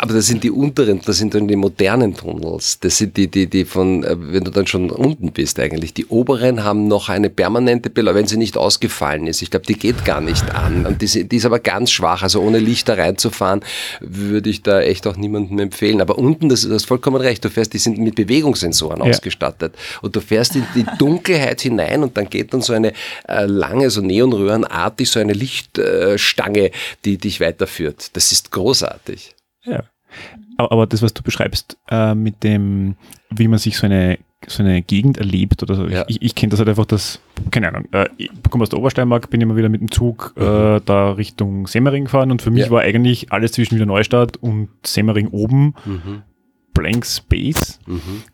aber 0.00 0.14
das 0.14 0.26
sind 0.26 0.42
die 0.44 0.50
unteren, 0.50 1.00
das 1.04 1.18
sind 1.18 1.34
dann 1.34 1.46
die 1.46 1.56
modernen 1.56 2.14
Tunnels. 2.16 2.78
Das 2.80 2.96
sind 2.96 3.16
die, 3.18 3.28
die, 3.28 3.46
die 3.48 3.64
von, 3.66 4.02
äh, 4.02 4.16
wenn 4.18 4.42
du 4.44 4.50
dann 4.50 4.66
schon 4.66 4.90
unten 4.90 5.30
bist 5.32 5.60
eigentlich. 5.60 5.92
Die 5.92 6.06
oberen 6.06 6.64
haben 6.64 6.88
noch 6.88 7.10
eine 7.10 7.28
permanente 7.28 7.90
Beleuchtung, 7.90 8.14
wenn 8.20 8.26
sie 8.26 8.36
nicht 8.38 8.56
ausgefallen 8.56 9.26
ist. 9.26 9.42
Ich 9.42 9.50
glaube, 9.50 9.66
die 9.66 9.74
geht 9.74 10.04
gar 10.06 10.20
nicht 10.22 10.54
an. 10.54 10.86
Und 10.86 11.02
die, 11.02 11.04
ist- 11.04 11.30
die 11.30 11.36
ist 11.36 11.44
aber 11.44 11.58
ganz 11.58 11.90
schwach. 11.90 12.22
Also 12.22 12.40
ohne 12.40 12.58
Licht 12.60 12.88
da 12.88 12.94
reinzufahren, 12.94 13.60
würde 14.00 14.48
ich 14.48 14.62
da 14.62 14.80
echt 14.80 15.06
auch 15.06 15.16
niemandem 15.16 15.58
empfehlen. 15.58 16.00
Aber 16.00 16.16
unten, 16.18 16.48
das, 16.48 16.62
du 16.62 16.72
hast 16.72 16.86
vollkommen 16.86 17.16
recht, 17.20 17.44
du 17.44 17.50
fährst, 17.50 17.72
die 17.74 17.78
sind 17.78 17.98
mit 17.98 18.14
Bewegungssensoren 18.14 19.02
Ja. 19.04 19.10
ausgestattet. 19.10 19.74
Und 20.00 20.16
du 20.16 20.20
fährst 20.20 20.56
in 20.56 20.66
die 20.74 20.86
Dunkelheit 20.98 21.60
hinein 21.60 22.02
und 22.02 22.16
dann 22.16 22.30
geht 22.30 22.54
dann 22.54 22.62
so 22.62 22.72
eine 22.72 22.92
äh, 23.28 23.44
lange, 23.44 23.90
so 23.90 24.00
neonröhrenartig, 24.00 25.10
so 25.10 25.20
eine 25.20 25.34
Lichtstange, 25.34 26.70
die 27.04 27.18
dich 27.18 27.40
weiterführt. 27.40 28.10
Das 28.14 28.32
ist 28.32 28.50
großartig. 28.50 29.33
Ja. 29.64 29.82
Aber, 30.56 30.86
das, 30.86 31.02
was 31.02 31.12
du 31.14 31.22
beschreibst, 31.22 31.76
äh, 31.90 32.14
mit 32.14 32.42
dem, 32.44 32.94
wie 33.30 33.48
man 33.48 33.58
sich 33.58 33.76
so 33.76 33.86
eine, 33.86 34.18
so 34.46 34.62
eine 34.62 34.82
Gegend 34.82 35.18
erlebt 35.18 35.62
oder 35.62 35.74
so, 35.74 35.86
Ja. 35.88 36.04
ich, 36.06 36.22
ich 36.22 36.34
kenne 36.36 36.50
das 36.50 36.60
halt 36.60 36.68
einfach, 36.68 36.84
dass, 36.86 37.20
keine 37.50 37.68
Ahnung, 37.68 37.86
äh, 37.92 38.08
ich 38.18 38.30
komme 38.50 38.62
aus 38.62 38.68
der 38.68 38.78
Obersteiermark, 38.78 39.30
bin 39.30 39.40
immer 39.40 39.56
wieder 39.56 39.68
mit 39.68 39.80
dem 39.80 39.90
Zug 39.90 40.34
äh, 40.36 40.80
da 40.84 41.12
Richtung 41.12 41.66
Semmering 41.66 42.04
gefahren 42.04 42.30
und 42.30 42.42
für 42.42 42.50
mich 42.50 42.66
Ja. 42.66 42.70
war 42.70 42.82
eigentlich 42.82 43.32
alles 43.32 43.52
zwischen 43.52 43.74
Wiener 43.76 43.86
Neustadt 43.86 44.36
und 44.36 44.68
Semmering 44.84 45.28
oben 45.28 45.74
Blank 46.74 47.06
Space, 47.06 47.78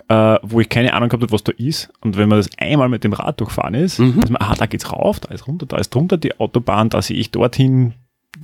äh, 0.09 0.37
wo 0.43 0.61
ich 0.61 0.69
keine 0.69 0.95
Ahnung 0.95 1.09
gehabt 1.11 1.23
habe, 1.23 1.33
was 1.33 1.45
da 1.45 1.53
ist. 1.57 1.91
Und 2.01 2.17
wenn 2.17 2.29
man 2.29 2.39
das 2.39 2.49
einmal 2.59 2.89
mit 2.89 3.05
dem 3.05 3.13
Rad 3.13 3.39
durchfahren 3.41 3.75
ist, 3.75 3.99
Mhm. 3.99 4.21
dass 4.21 4.31
man, 4.31 4.41
aha, 4.43 4.55
da 4.57 4.67
geht's 4.67 4.91
rauf, 4.93 5.21
da 5.21 5.33
ist 5.33 5.47
runter, 5.47 5.67
da 5.67 5.77
ist 5.77 5.95
drunter 5.95 6.17
die 6.17 6.39
Autobahn, 6.41 6.89
da 6.89 7.03
sehe 7.03 7.17
ich 7.19 7.31
dorthin. 7.31 7.95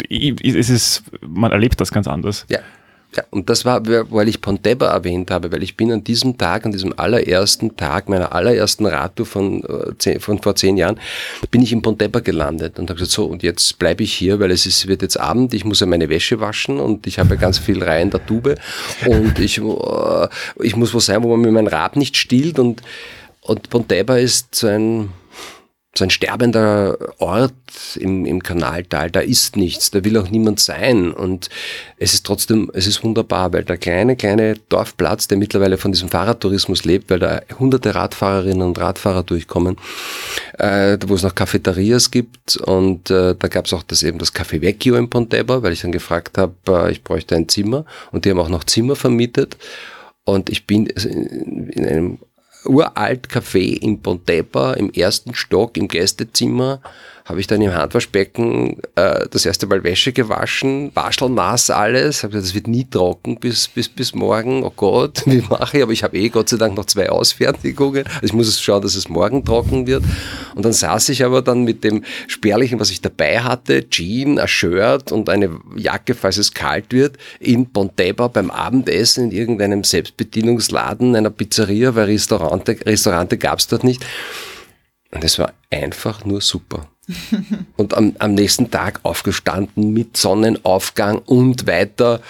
Ich- 0.08 0.34
Es 0.44 0.68
ist, 0.68 1.04
man 1.26 1.50
erlebt 1.52 1.80
das 1.80 1.92
ganz 1.92 2.08
anders. 2.08 2.44
Ja. 2.50 2.58
Ja, 3.16 3.24
und 3.30 3.48
das 3.48 3.64
war, 3.64 3.80
weil 3.86 4.28
ich 4.28 4.42
Pontebba 4.42 4.88
erwähnt 4.88 5.30
habe, 5.30 5.50
weil 5.50 5.62
ich 5.62 5.74
bin 5.74 5.90
an 5.90 6.04
diesem 6.04 6.36
Tag, 6.36 6.66
an 6.66 6.72
diesem 6.72 6.92
allerersten 6.98 7.74
Tag 7.74 8.10
meiner 8.10 8.32
allerersten 8.32 8.84
Radtour 8.84 9.24
von, 9.24 9.64
äh, 10.04 10.20
von 10.20 10.42
vor 10.42 10.54
zehn 10.54 10.76
Jahren, 10.76 11.00
bin 11.50 11.62
ich 11.62 11.72
in 11.72 11.80
Pontebba 11.80 12.20
gelandet 12.20 12.78
und 12.78 12.90
habe 12.90 12.98
gesagt, 12.98 13.12
so, 13.12 13.24
und 13.24 13.42
jetzt 13.42 13.78
bleibe 13.78 14.02
ich 14.02 14.12
hier, 14.12 14.38
weil 14.38 14.50
es 14.50 14.66
ist, 14.66 14.86
wird 14.86 15.00
jetzt 15.00 15.18
Abend, 15.18 15.54
ich 15.54 15.64
muss 15.64 15.80
ja 15.80 15.86
meine 15.86 16.10
Wäsche 16.10 16.40
waschen 16.40 16.78
und 16.78 17.06
ich 17.06 17.18
habe 17.18 17.36
ja 17.36 17.40
ganz 17.40 17.58
viel 17.58 17.82
Reihe 17.82 18.02
in 18.02 18.10
der 18.10 18.24
Tube 18.26 18.56
und 19.06 19.38
ich, 19.38 19.58
äh, 19.58 20.28
ich 20.62 20.76
muss 20.76 20.92
wo 20.92 21.00
sein, 21.00 21.22
wo 21.22 21.28
man 21.28 21.40
mir 21.40 21.52
mein 21.52 21.68
Rad 21.68 21.96
nicht 21.96 22.18
stiehlt 22.18 22.58
und, 22.58 22.82
und 23.40 23.70
Pontebba 23.70 24.18
ist 24.18 24.54
so 24.54 24.66
ein, 24.66 25.08
so 25.98 26.04
ein 26.04 26.10
sterbender 26.10 26.98
Ort 27.18 27.52
im, 27.96 28.26
im 28.26 28.42
Kanaltal, 28.42 29.10
da 29.10 29.20
ist 29.20 29.56
nichts, 29.56 29.90
da 29.90 30.04
will 30.04 30.18
auch 30.18 30.28
niemand 30.28 30.60
sein. 30.60 31.12
Und 31.12 31.48
es 31.98 32.14
ist 32.14 32.26
trotzdem, 32.26 32.70
es 32.74 32.86
ist 32.86 33.02
wunderbar, 33.02 33.52
weil 33.52 33.64
der 33.64 33.78
kleine, 33.78 34.16
kleine 34.16 34.54
Dorfplatz, 34.68 35.28
der 35.28 35.38
mittlerweile 35.38 35.78
von 35.78 35.92
diesem 35.92 36.08
Fahrradtourismus 36.08 36.84
lebt, 36.84 37.10
weil 37.10 37.18
da 37.18 37.40
hunderte 37.58 37.94
Radfahrerinnen 37.94 38.66
und 38.66 38.78
Radfahrer 38.78 39.22
durchkommen, 39.22 39.76
äh, 40.58 40.98
wo 41.06 41.14
es 41.14 41.22
noch 41.22 41.34
Cafeterias 41.34 42.10
gibt. 42.10 42.56
Und 42.56 43.10
äh, 43.10 43.34
da 43.34 43.48
gab 43.48 43.66
es 43.66 43.72
auch 43.72 43.82
das 43.82 44.02
eben 44.02 44.18
das 44.18 44.34
Café 44.34 44.60
Vecchio 44.60 44.96
in 44.96 45.10
Pontebba, 45.10 45.62
weil 45.62 45.72
ich 45.72 45.82
dann 45.82 45.92
gefragt 45.92 46.38
habe, 46.38 46.54
äh, 46.68 46.92
ich 46.92 47.02
bräuchte 47.02 47.36
ein 47.36 47.48
Zimmer. 47.48 47.84
Und 48.12 48.24
die 48.24 48.30
haben 48.30 48.40
auch 48.40 48.48
noch 48.48 48.64
Zimmer 48.64 48.96
vermietet. 48.96 49.56
Und 50.24 50.50
ich 50.50 50.66
bin 50.66 50.86
in 50.86 51.66
in 51.76 51.86
einem 51.86 52.18
uralt 52.68 53.28
Café 53.28 53.76
in 53.78 54.00
Pontebba 54.00 54.74
im 54.74 54.90
ersten 54.90 55.34
Stock 55.34 55.76
im 55.76 55.88
Gästezimmer 55.88 56.80
habe 57.26 57.40
ich 57.40 57.48
dann 57.48 57.60
im 57.60 57.74
Handwaschbecken 57.74 58.78
äh, 58.94 59.26
das 59.28 59.44
erste 59.44 59.66
Mal 59.66 59.82
Wäsche 59.82 60.12
gewaschen, 60.12 60.92
waschelnass 60.94 61.70
alles, 61.70 62.22
habe 62.22 62.32
gesagt, 62.32 62.46
das 62.46 62.54
wird 62.54 62.68
nie 62.68 62.84
trocken 62.88 63.40
bis, 63.40 63.66
bis, 63.66 63.88
bis 63.88 64.14
morgen, 64.14 64.62
oh 64.62 64.72
Gott, 64.74 65.22
wie 65.26 65.42
mache 65.50 65.76
ich? 65.76 65.82
Aber 65.82 65.92
ich 65.92 66.04
habe 66.04 66.16
eh 66.16 66.28
Gott 66.28 66.48
sei 66.48 66.56
Dank 66.56 66.76
noch 66.76 66.84
zwei 66.84 67.10
Ausfertigungen, 67.10 68.04
also 68.06 68.20
ich 68.22 68.32
muss 68.32 68.60
schauen, 68.60 68.80
dass 68.80 68.94
es 68.94 69.08
morgen 69.08 69.44
trocken 69.44 69.88
wird. 69.88 70.04
Und 70.54 70.64
dann 70.64 70.72
saß 70.72 71.08
ich 71.08 71.24
aber 71.24 71.42
dann 71.42 71.64
mit 71.64 71.82
dem 71.82 72.04
Spärlichen, 72.28 72.78
was 72.78 72.90
ich 72.90 73.00
dabei 73.00 73.40
hatte, 73.40 73.90
Jean, 73.90 74.38
ein 74.38 74.46
Shirt 74.46 75.10
und 75.10 75.28
eine 75.28 75.50
Jacke, 75.74 76.14
falls 76.14 76.36
es 76.36 76.54
kalt 76.54 76.92
wird, 76.92 77.16
in 77.40 77.72
Pontebba 77.72 78.28
beim 78.28 78.52
Abendessen 78.52 79.24
in 79.24 79.30
irgendeinem 79.32 79.82
Selbstbedienungsladen, 79.82 81.16
einer 81.16 81.30
Pizzeria, 81.30 81.96
weil 81.96 82.04
Restaurante, 82.04 82.76
Restaurante 82.86 83.36
gab 83.36 83.58
es 83.58 83.66
dort 83.66 83.82
nicht. 83.82 84.06
Und 85.10 85.24
es 85.24 85.38
war 85.40 85.52
einfach 85.70 86.24
nur 86.24 86.40
super. 86.40 86.88
und 87.76 87.94
am, 87.94 88.14
am 88.18 88.34
nächsten 88.34 88.70
Tag 88.70 89.00
aufgestanden 89.02 89.92
mit 89.92 90.16
Sonnenaufgang 90.16 91.18
und 91.18 91.66
weiter. 91.66 92.20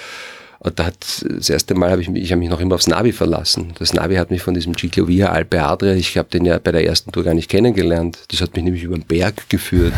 Und 0.59 0.79
da 0.79 0.87
hat 0.87 1.25
das 1.29 1.49
erste 1.49 1.75
Mal 1.75 1.91
habe 1.91 2.03
ich 2.03 2.09
mich, 2.09 2.25
ich 2.25 2.33
habe 2.33 2.41
mich 2.41 2.49
noch 2.49 2.61
immer 2.61 2.75
aufs 2.75 2.89
Navi 2.89 3.13
verlassen. 3.13 3.75
Das 3.79 3.93
Navi 3.93 4.17
hat 4.17 4.31
mich 4.31 4.43
von 4.43 4.55
diesem 4.55 4.77
Ciclovia 4.77 5.31
Alpe 5.31 5.63
Adria, 5.63 5.95
ich 5.95 6.17
habe 6.17 6.29
den 6.29 6.45
ja 6.45 6.59
bei 6.59 6.73
der 6.73 6.85
ersten 6.85 7.13
Tour 7.13 7.25
gar 7.25 7.35
nicht 7.35 7.51
kennengelernt. 7.51 8.19
Das 8.33 8.41
hat 8.41 8.57
mich 8.57 8.65
nämlich 8.65 8.83
über 8.83 8.97
den 8.97 9.05
Berg 9.05 9.49
geführt. 9.49 9.93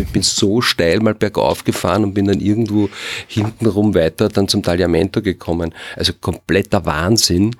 Ich 0.00 0.12
bin 0.12 0.22
so 0.22 0.62
steil 0.62 1.00
mal 1.00 1.14
bergauf 1.14 1.64
gefahren 1.64 2.04
und 2.04 2.14
bin 2.14 2.26
dann 2.26 2.40
irgendwo 2.40 2.88
hintenrum 3.26 3.94
weiter 3.94 4.28
dann 4.28 4.48
zum 4.48 4.62
Tagliamento 4.62 5.20
gekommen. 5.22 5.74
Also 5.96 6.12
kompletter 6.18 6.86
Wahnsinn, 6.86 7.56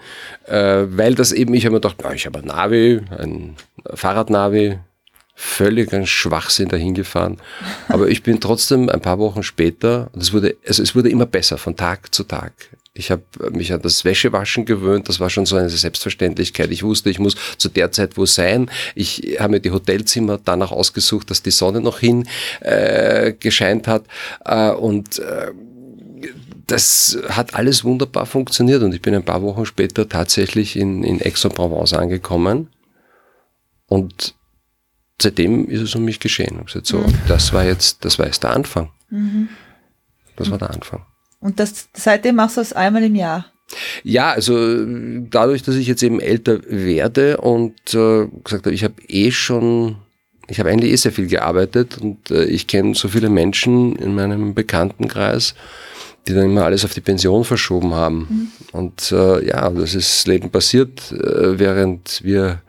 äh, 0.46 0.85
weil 0.88 1.14
das 1.14 1.32
eben, 1.32 1.52
ich 1.52 1.64
habe 1.64 1.75
mir 1.75 1.80
gedacht, 1.80 1.96
na, 2.02 2.14
ich 2.14 2.26
habe 2.26 2.38
ein 2.38 2.46
Navi, 2.46 3.00
ein 3.18 3.56
Fahrradnavi, 3.92 4.78
völlig 5.38 5.93
ein 5.93 6.07
Schwachsinn 6.07 6.69
dahin 6.69 6.95
gefahren. 6.95 7.37
Aber 7.88 8.09
ich 8.09 8.23
bin 8.23 8.40
trotzdem 8.40 8.88
ein 8.88 9.02
paar 9.02 9.19
Wochen 9.19 9.43
später, 9.43 10.11
es 10.19 10.33
wurde, 10.33 10.57
also 10.66 10.83
es 10.83 10.97
wurde 10.97 11.11
immer 11.11 11.26
besser 11.26 11.59
von 11.59 11.76
Tag 11.76 12.12
zu 12.14 12.25
Tag. 12.25 12.52
Ich 12.95 13.11
habe 13.11 13.23
mich 13.50 13.75
an 13.75 13.83
das 13.83 14.07
Wäschewaschen 14.07 14.64
gewöhnt, 14.64 15.11
das 15.11 15.21
war 15.21 15.28
schon 15.28 15.45
so 15.45 15.57
eine 15.57 15.69
Selbstverständlichkeit. 15.69 16.71
Ich 16.71 16.83
wusste, 16.83 17.11
ich 17.11 17.19
muss 17.19 17.37
zu 17.59 17.69
der 17.69 17.93
Zeit 17.93 18.16
wo 18.16 18.25
sein. 18.25 18.71
Ich 18.95 19.37
habe 19.38 19.52
mir 19.52 19.61
die 19.61 19.71
Hotelzimmer 19.71 20.40
danach 20.42 20.72
ausgesucht, 20.72 21.31
dass 21.31 21.42
die 21.42 21.51
Sonne 21.51 21.83
noch 21.83 21.99
hin 21.99 22.27
äh, 22.61 23.35
gescheint 23.35 23.87
hat. 23.87 24.05
Äh, 24.46 24.70
und 24.70 25.18
äh, 25.18 25.53
das 26.66 27.18
hat 27.29 27.55
alles 27.55 27.85
wunderbar 27.85 28.25
funktioniert 28.25 28.83
und 28.83 28.94
ich 28.94 29.03
bin 29.03 29.14
ein 29.14 29.22
paar 29.22 29.42
Wochen 29.42 29.66
später 29.66 30.09
tatsächlich 30.09 30.77
in, 30.77 31.05
in 31.05 31.20
Aix-en-Provence 31.20 31.92
angekommen 31.92 32.68
und 33.87 34.35
seitdem 35.20 35.68
ist 35.68 35.81
es 35.81 35.94
um 35.94 36.05
mich 36.05 36.20
geschehen. 36.20 36.59
Ich 36.61 36.66
gesagt, 36.66 36.87
so, 36.87 37.05
das 37.29 37.52
war 37.52 37.64
jetzt, 37.64 38.05
das 38.05 38.18
war 38.18 38.26
jetzt 38.26 38.42
der 38.42 38.50
Anfang. 38.50 38.90
Das 40.37 40.50
war 40.50 40.59
der 40.59 40.70
Anfang. 40.70 41.05
Und 41.40 41.61
das, 41.61 41.88
seitdem 41.94 42.37
machst 42.37 42.57
du 42.57 42.61
es 42.61 42.72
einmal 42.72 43.02
im 43.05 43.14
Jahr. 43.14 43.46
Ja, 44.05 44.31
also 44.31 44.85
dadurch, 45.29 45.62
dass 45.62 45.74
ich 45.74 45.87
jetzt 45.87 46.02
eben 46.02 46.20
älter 46.20 46.61
werde 46.68 47.38
und 47.38 47.74
äh, 47.94 48.26
gesagt 48.44 48.66
habe, 48.66 48.74
ich 48.74 48.85
habe 48.85 48.94
eh 49.09 49.33
schon, 49.33 49.96
ich 50.48 50.61
habe 50.61 50.70
eigentlich 50.70 50.92
eh 50.92 50.96
sehr 50.96 51.12
viel 51.12 51.26
gearbeitet 51.26 51.98
und 51.98 52.31
äh, 52.31 52.44
ich 52.44 52.68
kenne 52.68 52.94
so 52.94 53.09
viele 53.09 53.29
Menschen 53.29 53.96
in 53.96 54.14
meinem 54.14 54.55
Bekanntenkreis, 54.55 55.55
die 56.27 56.35
dann 56.35 56.47
immer 56.47 56.65
alles 56.65 56.85
auf 56.85 56.95
die 56.95 57.01
Pension 57.01 57.45
verschoben 57.45 57.95
haben. 57.95 58.53
Und 58.73 59.12
äh, 59.12 59.47
ja, 59.47 59.71
das 59.71 59.95
ist 59.95 60.27
Leben 60.27 60.51
passiert, 60.51 61.12
äh, 61.12 61.59
während 61.59 62.21
wir 62.23 62.62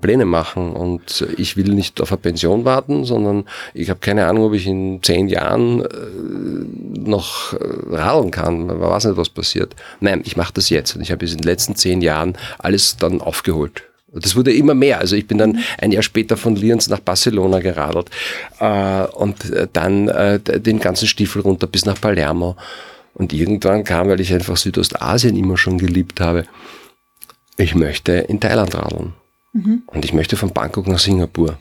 Pläne 0.00 0.24
machen. 0.24 0.72
Und 0.72 1.22
äh, 1.22 1.32
ich 1.40 1.56
will 1.56 1.72
nicht 1.72 2.00
auf 2.00 2.10
eine 2.10 2.18
Pension 2.18 2.64
warten, 2.64 3.04
sondern 3.04 3.44
ich 3.74 3.90
habe 3.90 4.00
keine 4.00 4.26
Ahnung, 4.26 4.44
ob 4.44 4.54
ich 4.54 4.66
in 4.66 5.02
zehn 5.02 5.28
Jahren 5.28 5.82
äh, 5.82 7.08
noch 7.08 7.52
äh, 7.54 7.58
radeln 7.90 8.30
kann. 8.30 8.66
Man 8.66 8.80
weiß 8.80 9.06
nicht, 9.06 9.16
was 9.16 9.28
passiert. 9.28 9.74
Nein, 10.00 10.22
ich 10.24 10.36
mache 10.36 10.52
das 10.54 10.70
jetzt. 10.70 10.96
Und 10.96 11.02
ich 11.02 11.12
habe 11.12 11.24
in 11.24 11.36
den 11.36 11.44
letzten 11.44 11.76
zehn 11.76 12.02
Jahren 12.02 12.36
alles 12.58 12.96
dann 12.96 13.20
aufgeholt. 13.20 13.82
Das 14.12 14.34
wurde 14.34 14.52
immer 14.52 14.74
mehr. 14.74 14.98
Also 14.98 15.16
ich 15.16 15.26
bin 15.26 15.38
dann 15.38 15.58
ein 15.78 15.92
Jahr 15.92 16.02
später 16.02 16.36
von 16.36 16.56
Lienz 16.56 16.88
nach 16.88 17.00
Barcelona 17.00 17.60
geradelt 17.60 18.08
äh, 18.60 19.02
und 19.02 19.50
äh, 19.50 19.68
dann 19.72 20.08
äh, 20.08 20.40
den 20.40 20.78
ganzen 20.80 21.06
Stiefel 21.06 21.42
runter 21.42 21.66
bis 21.66 21.84
nach 21.84 22.00
Palermo. 22.00 22.56
Und 23.16 23.32
irgendwann 23.32 23.82
kam, 23.82 24.08
weil 24.08 24.20
ich 24.20 24.32
einfach 24.34 24.58
Südostasien 24.58 25.36
immer 25.36 25.56
schon 25.56 25.78
geliebt 25.78 26.20
habe, 26.20 26.44
ich 27.56 27.74
möchte 27.74 28.12
in 28.12 28.40
Thailand 28.40 28.74
radeln. 28.74 29.14
Und 29.86 30.04
ich 30.04 30.12
möchte 30.12 30.36
von 30.36 30.52
Bangkok 30.52 30.86
nach 30.86 30.98
Singapur. 30.98 31.58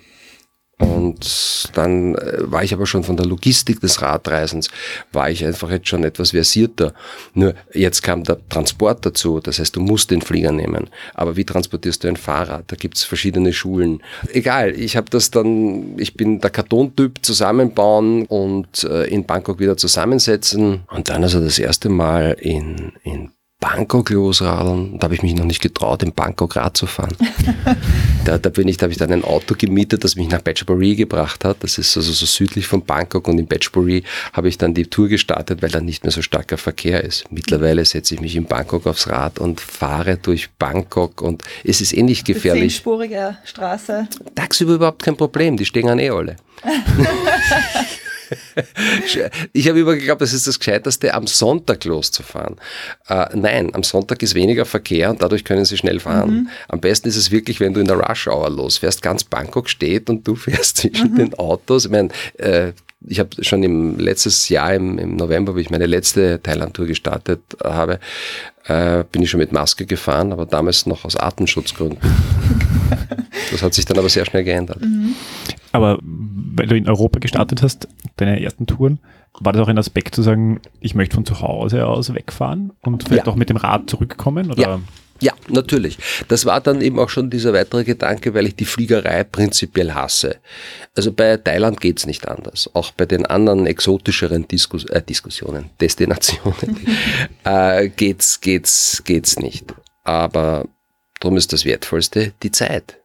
Und 0.78 1.70
dann 1.74 2.16
äh, 2.16 2.52
war 2.52 2.64
ich 2.64 2.74
aber 2.74 2.86
schon 2.86 3.06
von 3.06 3.16
der 3.16 3.26
Logistik 3.26 3.80
des 3.80 4.02
Radreisens, 4.02 4.70
war 5.14 5.30
ich 5.30 5.46
einfach 5.46 5.70
jetzt 5.72 5.88
schon 5.88 6.04
etwas 6.04 6.32
versierter. 6.32 6.94
Nur 7.34 7.54
jetzt 7.74 8.02
kam 8.02 8.24
der 8.24 8.38
Transport 8.50 9.06
dazu, 9.06 9.40
das 9.40 9.60
heißt, 9.60 9.76
du 9.76 9.80
musst 9.80 10.12
den 10.12 10.22
Flieger 10.22 10.52
nehmen. 10.52 10.90
Aber 11.14 11.38
wie 11.38 11.46
transportierst 11.46 12.04
du 12.04 12.10
ein 12.10 12.18
Fahrrad? 12.18 12.66
Da 12.68 12.76
gibt's 12.76 13.04
verschiedene 13.04 13.54
Schulen. 13.54 14.04
Egal, 14.34 14.78
ich 14.78 14.98
habe 14.98 15.10
das 15.10 15.32
dann, 15.32 15.98
ich 15.98 16.16
bin 16.16 16.42
der 16.42 16.50
Kartontyp 16.50 17.20
zusammenbauen 17.22 18.26
und 18.26 18.84
äh, 18.84 19.06
in 19.06 19.26
Bangkok 19.26 19.60
wieder 19.60 19.78
zusammensetzen. 19.78 20.82
Und 20.94 21.08
dann 21.08 21.24
also 21.24 21.40
das 21.40 21.58
erste 21.58 21.88
Mal 21.88 22.36
in, 22.42 22.92
in 23.04 23.32
Bangkok 23.65 24.12
losradeln. 24.12 24.99
Da 24.99 25.06
habe 25.06 25.15
ich 25.15 25.23
mich 25.23 25.34
noch 25.34 25.43
nicht 25.43 25.60
getraut, 25.60 26.04
in 26.04 26.13
Bangkok 26.13 26.56
Rad 26.56 26.78
zu 26.78 26.86
fahren. 26.86 27.17
da, 28.25 28.38
da 28.38 28.49
bin 28.49 28.67
ich, 28.67 28.78
da 28.78 28.84
habe 28.84 28.91
ich 28.91 28.99
dann 28.99 29.12
ein 29.12 29.23
Auto 29.23 29.56
gemietet, 29.58 30.04
das 30.04 30.15
mich 30.15 30.30
nach 30.30 30.41
Batchbury 30.41 30.95
gebracht 30.95 31.43
hat. 31.43 31.58
Das 31.62 31.80
ist 31.80 31.97
also 31.97 32.13
so 32.13 32.28
südlich 32.28 32.67
von 32.67 32.86
Bangkok 32.86 33.28
und 33.28 33.39
in 33.39 33.47
Batchbury 33.47 34.04
habe 34.34 34.49
ich 34.49 34.60
dann 34.60 34.75
die 34.75 34.86
Tour 34.86 35.08
gestartet, 35.08 35.63
weil 35.63 35.71
dann 35.71 35.84
nicht 35.84 36.04
mehr 36.04 36.12
so 36.12 36.21
starker 36.21 36.60
Verkehr 36.60 37.04
ist. 37.04 37.25
Mittlerweile 37.32 37.84
setze 37.86 38.13
ich 38.13 38.21
mich 38.21 38.36
in 38.36 38.45
Bangkok 38.45 38.86
aufs 38.86 39.08
Rad 39.08 39.39
und 39.39 39.60
fahre 39.60 40.17
durch 40.17 40.51
Bangkok 40.60 41.23
und 41.23 41.41
es 41.63 41.82
ist 41.82 41.91
eh 41.97 42.04
nicht 42.04 42.25
gefährlich. 42.25 42.73
Zehnspurige 42.73 43.38
Straße. 43.45 44.08
Tagsüber 44.36 44.75
überhaupt 44.75 45.01
kein 45.01 45.17
Problem, 45.17 45.58
die 45.58 45.65
stehen 45.65 45.89
an 45.89 45.97
eh 45.97 46.12
alle. 46.12 46.36
Ich 49.54 49.68
habe 49.70 49.80
immer 49.80 49.96
geglaubt, 49.96 50.22
das 50.22 50.34
ist 50.34 50.48
das 50.48 50.60
Gescheiterste, 50.60 51.14
am 51.14 51.28
Sonntag 51.28 51.84
loszufahren. 51.86 52.56
Äh, 53.08 53.28
nein, 53.36 53.74
am 53.74 53.84
Sonntag 53.84 54.22
ist 54.22 54.36
weniger 54.36 54.66
Verkehr 54.66 55.10
und 55.10 55.22
dadurch 55.22 55.44
können 55.44 55.66
sie 55.66 55.78
schnell 55.78 56.00
fahren. 56.00 56.50
Am 56.68 56.80
besten 56.80 57.08
ist 57.08 57.16
es 57.16 57.32
wirklich, 57.32 57.60
wenn 57.60 57.74
du 57.74 57.80
in 57.80 57.88
der 57.88 57.98
Rush 57.98 58.28
Hour 58.28 58.50
losfährst, 58.50 59.02
ganz 59.02 59.24
Bangkok 59.24 59.70
steht 59.70 60.10
und 60.10 60.28
du 60.28 60.36
fährst 60.36 60.78
zwischen 60.78 61.16
den 61.16 61.34
Autos. 61.36 61.86
Ich 61.86 61.92
meine, 61.92 62.10
äh, 62.38 62.72
ich 63.08 63.20
habe 63.20 63.30
schon 63.44 63.64
im 63.64 64.00
letztes 64.00 64.50
Jahr 64.50 64.74
im, 64.74 64.98
im 64.98 65.16
November, 65.16 65.54
wo 65.54 65.58
ich 65.58 65.70
meine 65.70 65.86
letzte 65.86 66.42
Thailand-Tour 66.42 66.88
gestartet 66.88 67.42
habe, 67.64 68.00
äh, 68.66 69.04
bin 69.12 69.22
ich 69.22 69.30
schon 69.30 69.40
mit 69.40 69.52
Maske 69.52 69.86
gefahren, 69.86 70.32
aber 70.32 70.46
damals 70.46 70.86
noch 70.86 71.06
aus 71.06 71.16
Artenschutzgründen. 71.16 72.00
Das 73.52 73.62
hat 73.62 73.74
sich 73.74 73.86
dann 73.86 73.98
aber 73.98 74.10
sehr 74.10 74.26
schnell 74.26 74.43
geändert. 74.43 74.80
Aber 75.71 76.00
weil 76.02 76.67
du 76.67 76.76
in 76.76 76.88
Europa 76.88 77.19
gestartet 77.19 77.62
hast, 77.62 77.88
deine 78.17 78.41
ersten 78.41 78.65
Touren, 78.65 79.00
war 79.39 79.52
das 79.54 79.62
auch 79.62 79.67
ein 79.67 79.78
Aspekt 79.78 80.15
zu 80.15 80.21
sagen, 80.21 80.62
ich 80.80 80.95
möchte 80.95 81.15
von 81.15 81.26
zu 81.26 81.41
Hause 81.41 81.86
aus 81.88 82.13
wegfahren 82.13 82.71
und 82.82 83.04
vielleicht 83.04 83.28
Ja. 83.28 83.32
auch 83.34 83.36
mit 83.36 83.50
dem 83.50 83.58
Rad 83.58 83.89
zurückkommen? 83.89 84.52
Oder? 84.52 84.62
Ja. 84.62 84.80
Ja, 85.21 85.32
natürlich. 85.48 85.98
Das 86.28 86.43
war 86.45 86.60
dann 86.60 86.82
eben 86.82 87.00
auch 87.00 87.08
schon 87.08 87.30
dieser 87.30 87.54
weitere 87.54 87.86
Gedanke, 87.86 88.34
weil 88.34 88.48
ich 88.48 88.56
die 88.58 88.65
Fliegerei 88.65 89.24
prinzipiell 89.24 89.93
hasse. 89.93 90.36
Also 90.93 91.13
bei 91.13 91.38
Thailand 91.38 91.80
geht's 91.80 92.06
nicht 92.06 92.28
anders. 92.28 92.69
Auch 92.74 92.91
bei 92.91 93.06
den 93.06 93.26
anderen 93.26 93.65
exotischeren 93.65 94.45
Diskus 94.45 94.84
äh, 94.86 95.02
Diskussionen, 95.02 95.69
Destinationen 95.80 96.78
äh, 97.45 97.88
geht's, 97.88 98.41
geht's, 98.41 99.04
geht's 99.06 99.39
nicht. 99.39 99.74
Aber 100.04 100.65
darum 101.26 101.38
ist 101.38 101.54
das 101.54 101.66
Wertvollste 101.66 102.34
die 102.44 102.52
Zeit. 102.52 103.00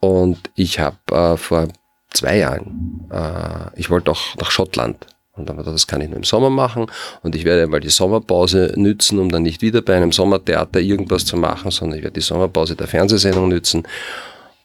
Und 0.00 0.50
ich 0.54 0.78
habe 0.78 0.96
äh, 1.12 1.36
vor 1.36 1.68
zwei 2.10 2.38
Jahren, 2.38 3.06
äh, 3.12 3.78
ich 3.78 3.90
wollte 3.90 4.10
auch 4.10 4.36
nach 4.36 4.50
Schottland. 4.50 5.06
Und 5.36 5.48
dann 5.48 5.58
gedacht, 5.58 5.74
das 5.74 5.86
kann 5.86 6.00
ich 6.00 6.08
nur 6.08 6.16
im 6.16 6.24
Sommer 6.24 6.50
machen. 6.50 6.86
Und 7.22 7.36
ich 7.36 7.44
werde 7.44 7.66
mal 7.66 7.78
die 7.78 7.90
Sommerpause 7.90 8.72
nützen, 8.76 9.18
um 9.18 9.30
dann 9.30 9.42
nicht 9.42 9.60
wieder 9.60 9.82
bei 9.82 9.96
einem 9.96 10.12
Sommertheater 10.12 10.80
irgendwas 10.80 11.26
zu 11.26 11.36
machen, 11.36 11.70
sondern 11.70 11.98
ich 11.98 12.04
werde 12.04 12.14
die 12.14 12.26
Sommerpause 12.26 12.74
der 12.74 12.88
Fernsehsendung 12.88 13.48
nützen, 13.48 13.86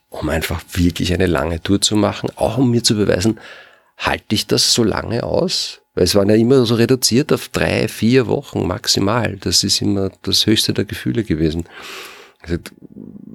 um 0.10 0.30
einfach 0.30 0.63
wirklich 0.74 1.13
eine 1.13 1.28
lange 1.28 1.62
Tour 1.62 1.82
zu 1.82 1.96
machen, 1.96 2.30
auch 2.38 2.58
um 2.58 2.72
mir 2.72 2.84
zu 2.84 2.96
beweisen, 2.96 3.39
halte 3.98 4.34
ich 4.34 4.48
das 4.48 4.74
so 4.74 4.84
lange 4.84 5.24
aus? 5.24 5.82
Weil 5.94 6.06
es 6.06 6.16
waren 6.16 6.30
ja 6.30 6.36
immer 6.36 6.66
so 6.66 6.76
reduziert 6.76 7.32
auf 7.34 7.50
drei, 7.50 7.88
vier 7.88 8.26
Wochen 8.28 8.66
maximal. 8.66 9.38
Das 9.42 9.63
ist 9.63 9.82
immer 9.82 10.10
das 10.24 10.46
höchste 10.48 10.74
der 10.74 10.86
Gefühle 10.86 11.24
gewesen. 11.24 11.66
Also, 12.43 12.58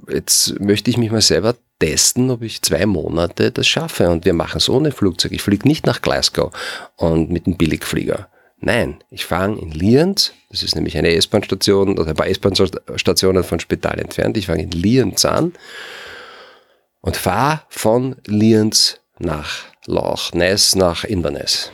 jetzt 0.09 0.59
möchte 0.59 0.89
ich 0.89 0.97
mich 0.97 1.11
mal 1.11 1.21
selber 1.21 1.55
testen, 1.79 2.29
ob 2.29 2.41
ich 2.41 2.61
zwei 2.61 2.85
Monate 2.85 3.51
das 3.51 3.67
schaffe. 3.67 4.09
Und 4.09 4.25
wir 4.25 4.33
machen 4.33 4.57
es 4.57 4.69
ohne 4.69 4.91
Flugzeug. 4.91 5.31
Ich 5.31 5.41
fliege 5.41 5.67
nicht 5.67 5.85
nach 5.85 6.01
Glasgow 6.01 6.51
und 6.95 7.29
mit 7.29 7.47
einem 7.47 7.57
Billigflieger. 7.57 8.29
Nein, 8.61 9.01
ich 9.09 9.25
fange 9.25 9.61
in 9.61 9.71
Lienz, 9.71 10.33
das 10.49 10.63
ist 10.63 10.75
nämlich 10.75 10.97
eine 10.97 11.13
S-Bahn-Station 11.13 11.97
oder 11.97 12.09
ein 12.09 12.15
paar 12.15 12.27
S-Bahn-Stationen 12.27 13.43
von 13.45 13.59
Spital 13.61 13.99
entfernt. 13.99 14.35
Ich 14.35 14.47
fange 14.47 14.63
in 14.63 14.71
Lienz 14.71 15.23
an 15.23 15.53
und 16.99 17.15
fahre 17.15 17.61
von 17.69 18.17
Lienz 18.25 18.99
nach 19.17 19.63
Loch 19.85 20.33
Ness 20.33 20.75
nach 20.75 21.05
Inverness. 21.05 21.71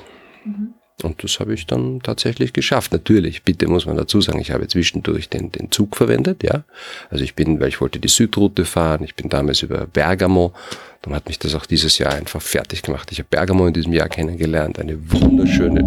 Und 1.03 1.23
das 1.23 1.39
habe 1.39 1.53
ich 1.53 1.67
dann 1.67 1.99
tatsächlich 2.01 2.53
geschafft. 2.53 2.93
Natürlich, 2.93 3.43
bitte 3.43 3.67
muss 3.67 3.85
man 3.85 3.97
dazu 3.97 4.21
sagen, 4.21 4.39
ich 4.39 4.51
habe 4.51 4.67
zwischendurch 4.67 5.27
den, 5.27 5.51
den 5.51 5.69
Zug 5.71 5.97
verwendet, 5.97 6.41
ja. 6.41 6.63
Also 7.09 7.23
ich 7.23 7.35
bin, 7.35 7.59
weil 7.59 7.67
ich 7.67 7.81
wollte 7.81 7.99
die 7.99 8.07
Südroute 8.07 8.63
fahren, 8.63 9.03
ich 9.03 9.13
bin 9.13 9.27
damals 9.29 9.61
über 9.61 9.87
Bergamo, 9.87 10.53
dann 11.01 11.13
hat 11.13 11.27
mich 11.27 11.37
das 11.37 11.53
auch 11.53 11.65
dieses 11.65 11.97
Jahr 11.97 12.13
einfach 12.13 12.41
fertig 12.41 12.81
gemacht. 12.81 13.11
Ich 13.11 13.19
habe 13.19 13.27
Bergamo 13.29 13.67
in 13.67 13.73
diesem 13.73 13.91
Jahr 13.91 14.07
kennengelernt, 14.07 14.79
eine 14.79 14.97
wunderschöne. 15.11 15.81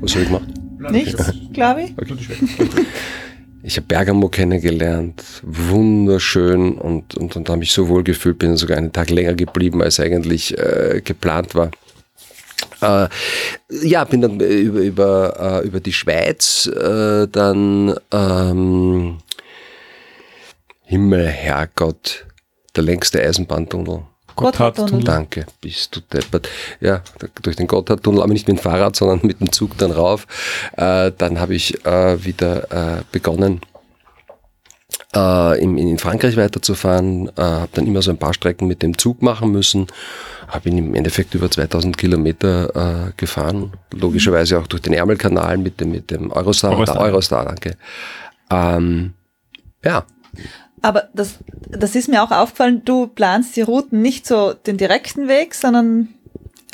Was 0.00 0.14
habe 0.14 0.22
ich 0.22 0.28
gemacht? 0.28 0.48
Nichts, 0.90 1.32
glaube 1.52 1.82
ich. 1.82 1.94
Ich 3.64 3.76
habe 3.76 3.86
Bergamo 3.86 4.28
kennengelernt, 4.28 5.22
wunderschön 5.42 6.78
und, 6.78 7.16
und, 7.16 7.34
und 7.34 7.48
habe 7.48 7.58
mich 7.58 7.72
so 7.72 7.88
wohl 7.88 8.04
gefühlt, 8.04 8.38
bin 8.38 8.56
sogar 8.56 8.78
einen 8.78 8.92
Tag 8.92 9.10
länger 9.10 9.34
geblieben, 9.34 9.82
als 9.82 9.98
eigentlich 9.98 10.56
äh, 10.56 11.02
geplant 11.04 11.56
war. 11.56 11.72
Äh, 12.80 13.08
ja, 13.82 14.04
bin 14.04 14.20
dann 14.20 14.40
äh, 14.40 14.44
über, 14.44 14.80
über, 14.80 15.60
äh, 15.62 15.66
über 15.66 15.80
die 15.80 15.92
Schweiz 15.92 16.66
äh, 16.66 17.26
dann 17.28 17.94
ähm, 18.12 19.18
Himmel, 20.82 21.26
Herrgott, 21.26 22.26
der 22.76 22.84
längste 22.84 23.22
Eisenbahntunnel. 23.22 24.02
Gotthardtunnel. 24.36 25.02
Danke, 25.02 25.46
bist 25.60 25.96
du 25.96 26.00
deppert. 26.00 26.48
Ja, 26.80 27.02
durch 27.42 27.56
den 27.56 27.66
Gotthardtunnel, 27.66 28.22
aber 28.22 28.32
nicht 28.32 28.46
mit 28.46 28.58
dem 28.58 28.62
Fahrrad, 28.62 28.94
sondern 28.94 29.20
mit 29.22 29.40
dem 29.40 29.50
Zug 29.50 29.76
dann 29.78 29.90
rauf. 29.90 30.26
Äh, 30.76 31.10
dann 31.18 31.40
habe 31.40 31.54
ich 31.54 31.84
äh, 31.84 32.24
wieder 32.24 32.98
äh, 32.98 33.02
begonnen, 33.10 33.60
äh, 35.18 35.62
in, 35.62 35.76
in 35.76 35.98
Frankreich 35.98 36.36
weiterzufahren, 36.36 37.28
äh, 37.36 37.42
habe 37.42 37.70
dann 37.72 37.86
immer 37.86 38.02
so 38.02 38.10
ein 38.10 38.18
paar 38.18 38.34
Strecken 38.34 38.66
mit 38.66 38.82
dem 38.82 38.96
Zug 38.96 39.22
machen 39.22 39.50
müssen, 39.50 39.86
habe 40.46 40.68
ihn 40.68 40.78
im 40.78 40.94
Endeffekt 40.94 41.34
über 41.34 41.50
2000 41.50 41.96
Kilometer 41.96 43.08
äh, 43.08 43.12
gefahren, 43.16 43.72
logischerweise 43.92 44.58
auch 44.58 44.66
durch 44.66 44.82
den 44.82 44.92
Ärmelkanal 44.92 45.58
mit 45.58 45.80
dem, 45.80 45.90
mit 45.90 46.10
dem 46.10 46.30
Eurostar, 46.30 46.72
Eurostar. 46.72 46.96
Der 46.96 47.04
Eurostar 47.04 47.44
danke. 47.44 47.76
Ähm, 48.50 49.14
ja, 49.84 50.04
Aber 50.82 51.08
das, 51.14 51.38
das 51.68 51.94
ist 51.94 52.08
mir 52.08 52.22
auch 52.22 52.30
aufgefallen, 52.30 52.82
du 52.84 53.06
planst 53.08 53.56
die 53.56 53.62
Routen 53.62 54.00
nicht 54.02 54.26
so 54.26 54.52
den 54.52 54.76
direkten 54.76 55.28
Weg, 55.28 55.54
sondern 55.54 56.08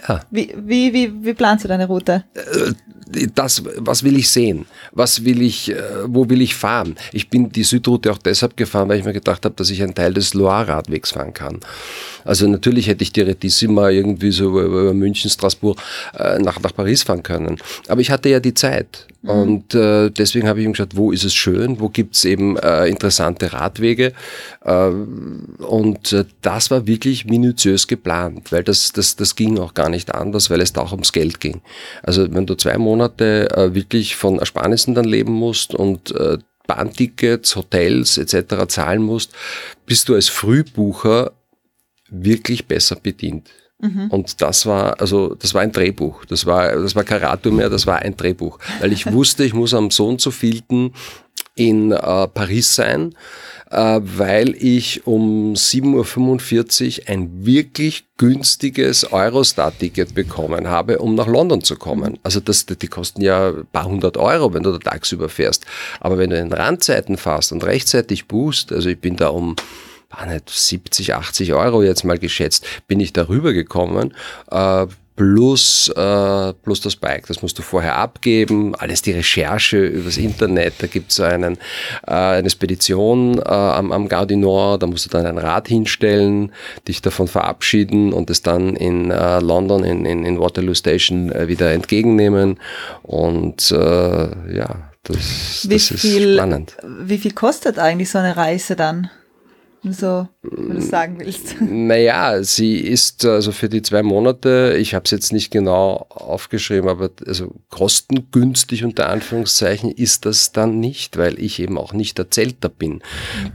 ja. 0.08 0.20
wie, 0.30 0.54
wie, 0.56 0.92
wie, 0.92 1.12
wie 1.24 1.34
planst 1.34 1.64
du 1.64 1.68
deine 1.68 1.86
Route? 1.86 2.24
das, 3.34 3.62
was 3.76 4.02
will 4.02 4.16
ich 4.16 4.28
sehen? 4.30 4.66
Was 4.92 5.24
will 5.24 5.42
ich, 5.42 5.70
äh, 5.70 5.76
wo 6.06 6.28
will 6.28 6.40
ich 6.40 6.54
fahren? 6.54 6.96
Ich 7.12 7.28
bin 7.28 7.50
die 7.50 7.62
Südroute 7.62 8.10
auch 8.10 8.18
deshalb 8.18 8.56
gefahren, 8.56 8.88
weil 8.88 8.98
ich 8.98 9.04
mir 9.04 9.12
gedacht 9.12 9.44
habe, 9.44 9.54
dass 9.54 9.70
ich 9.70 9.82
einen 9.82 9.94
Teil 9.94 10.14
des 10.14 10.34
Loire-Radwegs 10.34 11.12
fahren 11.12 11.34
kann. 11.34 11.60
Also 12.24 12.46
natürlich 12.46 12.86
hätte 12.88 13.02
ich 13.02 13.12
die 13.12 13.20
Retissima 13.20 13.90
irgendwie 13.90 14.30
so 14.32 14.48
über, 14.48 14.62
über 14.62 14.94
München, 14.94 15.30
Straßburg 15.30 15.78
äh, 16.18 16.38
nach, 16.38 16.60
nach 16.60 16.74
Paris 16.74 17.02
fahren 17.02 17.22
können. 17.22 17.58
Aber 17.88 18.00
ich 18.00 18.10
hatte 18.10 18.28
ja 18.28 18.40
die 18.40 18.54
Zeit. 18.54 19.06
Und 19.26 19.74
äh, 19.74 20.10
deswegen 20.10 20.46
habe 20.46 20.60
ich 20.60 20.66
mir 20.66 20.72
geschaut, 20.72 20.96
wo 20.96 21.10
ist 21.10 21.24
es 21.24 21.34
schön, 21.34 21.80
wo 21.80 21.88
gibt's 21.88 22.24
eben 22.24 22.58
äh, 22.58 22.86
interessante 22.86 23.54
Radwege. 23.54 24.12
Äh, 24.62 24.88
und 24.88 26.12
äh, 26.12 26.26
das 26.42 26.70
war 26.70 26.86
wirklich 26.86 27.24
minutiös 27.24 27.88
geplant, 27.88 28.52
weil 28.52 28.62
das, 28.62 28.92
das, 28.92 29.16
das 29.16 29.34
ging 29.34 29.58
auch 29.58 29.72
gar 29.72 29.88
nicht 29.88 30.14
anders, 30.14 30.50
weil 30.50 30.60
es 30.60 30.74
da 30.74 30.82
auch 30.82 30.92
ums 30.92 31.12
Geld 31.12 31.40
ging. 31.40 31.62
Also 32.02 32.32
wenn 32.34 32.46
du 32.46 32.54
zwei 32.54 32.76
Monate 32.76 33.50
äh, 33.56 33.74
wirklich 33.74 34.14
von 34.16 34.38
Ersparnissen 34.38 34.94
dann 34.94 35.06
leben 35.06 35.32
musst 35.32 35.74
und 35.74 36.14
äh, 36.14 36.36
Bahntickets, 36.66 37.56
Hotels 37.56 38.18
etc. 38.18 38.66
zahlen 38.68 39.02
musst, 39.02 39.32
bist 39.86 40.08
du 40.08 40.14
als 40.14 40.28
Frühbucher 40.28 41.32
wirklich 42.10 42.66
besser 42.66 42.96
bedient. 42.96 43.50
Und 44.10 44.40
das 44.40 44.66
war, 44.66 45.00
also, 45.00 45.34
das 45.34 45.54
war 45.54 45.62
ein 45.62 45.72
Drehbuch. 45.72 46.24
Das 46.26 46.46
war, 46.46 46.72
das 46.72 46.94
war 46.96 47.04
kein 47.04 47.22
Radio 47.22 47.52
mehr, 47.52 47.68
das 47.68 47.86
war 47.86 47.98
ein 47.98 48.16
Drehbuch. 48.16 48.58
Weil 48.80 48.92
ich 48.92 49.10
wusste, 49.12 49.44
ich 49.44 49.54
muss 49.54 49.74
am 49.74 49.90
so 49.90 50.08
und 50.08 50.20
so 50.20 50.30
vielten 50.30 50.92
in 51.56 51.92
äh, 51.92 52.26
Paris 52.28 52.74
sein, 52.74 53.14
äh, 53.70 54.00
weil 54.02 54.54
ich 54.56 55.06
um 55.06 55.54
7.45 55.54 57.00
Uhr 57.00 57.08
ein 57.08 57.46
wirklich 57.46 58.04
günstiges 58.16 59.12
Eurostar-Ticket 59.12 60.14
bekommen 60.14 60.68
habe, 60.68 60.98
um 60.98 61.14
nach 61.14 61.26
London 61.26 61.62
zu 61.62 61.76
kommen. 61.76 62.18
Also 62.22 62.40
das, 62.40 62.66
die 62.66 62.86
kosten 62.88 63.22
ja 63.22 63.50
ein 63.50 63.66
paar 63.72 63.86
hundert 63.86 64.16
Euro, 64.16 64.52
wenn 64.54 64.62
du 64.62 64.72
da 64.72 64.78
tagsüber 64.78 65.28
fährst. 65.28 65.64
Aber 66.00 66.18
wenn 66.18 66.30
du 66.30 66.38
in 66.38 66.52
Randzeiten 66.52 67.16
fährst 67.16 67.52
und 67.52 67.64
rechtzeitig 67.64 68.26
buchst, 68.26 68.72
also 68.72 68.88
ich 68.88 68.98
bin 68.98 69.16
da 69.16 69.28
um 69.28 69.56
70, 70.46 71.14
80 71.14 71.54
Euro 71.54 71.82
jetzt 71.82 72.04
mal 72.04 72.18
geschätzt, 72.18 72.66
bin 72.86 73.00
ich 73.00 73.12
darüber 73.12 73.52
gekommen. 73.52 74.14
Äh, 74.50 74.86
plus, 75.16 75.88
äh, 75.90 76.52
plus 76.52 76.80
das 76.80 76.96
Bike. 76.96 77.26
Das 77.26 77.42
musst 77.42 77.58
du 77.58 77.62
vorher 77.62 77.96
abgeben. 77.96 78.74
Alles 78.74 79.02
die 79.02 79.12
Recherche 79.12 79.78
übers 79.78 80.16
Internet. 80.16 80.74
Da 80.78 80.86
gibt 80.86 81.10
es 81.10 81.16
so 81.16 81.22
einen, 81.22 81.56
äh, 82.06 82.12
eine 82.12 82.50
Spedition 82.50 83.38
äh, 83.38 83.42
am, 83.42 83.92
am 83.92 84.08
Gaudi 84.08 84.36
Nord. 84.36 84.82
Da 84.82 84.86
musst 84.86 85.06
du 85.06 85.10
dann 85.10 85.26
ein 85.26 85.38
Rad 85.38 85.68
hinstellen, 85.68 86.52
dich 86.88 87.00
davon 87.02 87.28
verabschieden 87.28 88.12
und 88.12 88.30
es 88.30 88.42
dann 88.42 88.76
in 88.76 89.10
äh, 89.10 89.40
London, 89.40 89.84
in, 89.84 90.04
in, 90.04 90.24
in 90.24 90.40
Waterloo 90.40 90.74
Station 90.74 91.30
äh, 91.30 91.48
wieder 91.48 91.72
entgegennehmen. 91.72 92.58
Und 93.02 93.70
äh, 93.70 94.56
ja, 94.56 94.90
das, 95.04 95.66
das 95.68 95.90
ist 95.90 96.00
viel, 96.00 96.34
spannend. 96.34 96.76
wie 96.82 97.18
viel 97.18 97.32
kostet 97.32 97.78
eigentlich 97.78 98.10
so 98.10 98.18
eine 98.18 98.36
Reise 98.36 98.74
dann? 98.74 99.10
So, 99.90 100.26
wenn 100.40 100.70
du 100.70 100.78
es 100.78 100.88
sagen 100.88 101.18
willst. 101.18 101.56
Naja, 101.60 102.42
sie 102.42 102.78
ist 102.78 103.24
also 103.26 103.52
für 103.52 103.68
die 103.68 103.82
zwei 103.82 104.02
Monate, 104.02 104.76
ich 104.78 104.94
habe 104.94 105.04
es 105.04 105.10
jetzt 105.10 105.32
nicht 105.32 105.50
genau 105.50 106.06
aufgeschrieben, 106.08 106.88
aber 106.88 107.10
also 107.26 107.52
kostengünstig 107.68 108.82
unter 108.84 109.10
Anführungszeichen 109.10 109.90
ist 109.90 110.24
das 110.24 110.52
dann 110.52 110.80
nicht, 110.80 111.18
weil 111.18 111.38
ich 111.38 111.60
eben 111.60 111.76
auch 111.76 111.92
nicht 111.92 112.16
der 112.16 112.30
Zelter 112.30 112.70
bin. 112.70 113.02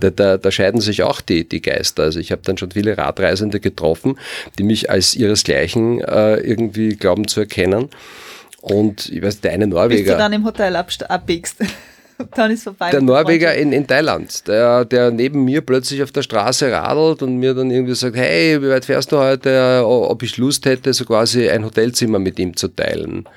Da, 0.02 0.12
da, 0.12 0.38
da 0.38 0.52
scheiden 0.52 0.82
sich 0.82 1.02
auch 1.02 1.22
die, 1.22 1.50
die 1.50 1.62
Geister. 1.62 2.04
Also 2.04 2.20
ich 2.20 2.32
habe 2.32 2.44
dann 2.44 2.58
schon 2.58 2.72
viele 2.72 2.96
Radreisende 2.98 3.60
getroffen, 3.60 4.20
die 4.60 4.64
mich 4.64 4.92
als 4.92 5.16
ihresgleichen 5.16 6.02
äh, 6.02 6.36
irgendwie 6.36 6.90
glauben 6.90 7.28
zu 7.28 7.40
erkennen. 7.40 7.90
Und 8.62 9.10
ich 9.10 9.22
weiß, 9.22 9.42
der 9.42 9.54
eine 9.54 9.66
Bis 9.66 9.74
du 9.74 9.80
Norweger. 9.80 10.18
dann 10.18 10.34
im 10.34 10.46
Hotel 10.46 10.76
abbiegst. 10.76 11.58
dann 12.36 12.52
ist 12.52 12.64
vorbei. 12.64 12.92
Der 12.92 13.02
Norweger 13.02 13.56
in, 13.56 13.72
in 13.72 13.88
Thailand, 13.88 14.48
der, 14.48 14.86
der 14.86 15.12
neben 15.12 15.46
mir 15.46 15.62
plötzlich 15.62 16.04
auf 16.04 16.12
der 16.12 16.24
Straße 16.24 16.72
radelt 16.72 17.22
und 17.22 17.38
mir 17.38 17.54
dann 17.54 17.72
irgendwie 17.72 17.96
sagt, 17.96 18.16
hey, 18.16 18.62
wie 18.62 18.70
weit 18.70 18.86
fährst 18.86 19.12
du 19.12 19.18
heute, 19.18 19.84
ob 19.86 20.24
ich 20.24 20.38
Lust 20.38 20.66
hätte, 20.66 20.94
so 20.94 21.06
quasi 21.06 21.50
ein 21.50 21.66
Hotelzimmer 21.66 22.20
mit 22.20 22.40
ihm 22.40 22.56
zu 22.56 22.68
teilen. 22.68 23.28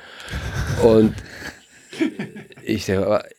Und 0.83 1.14
Ich, 2.64 2.87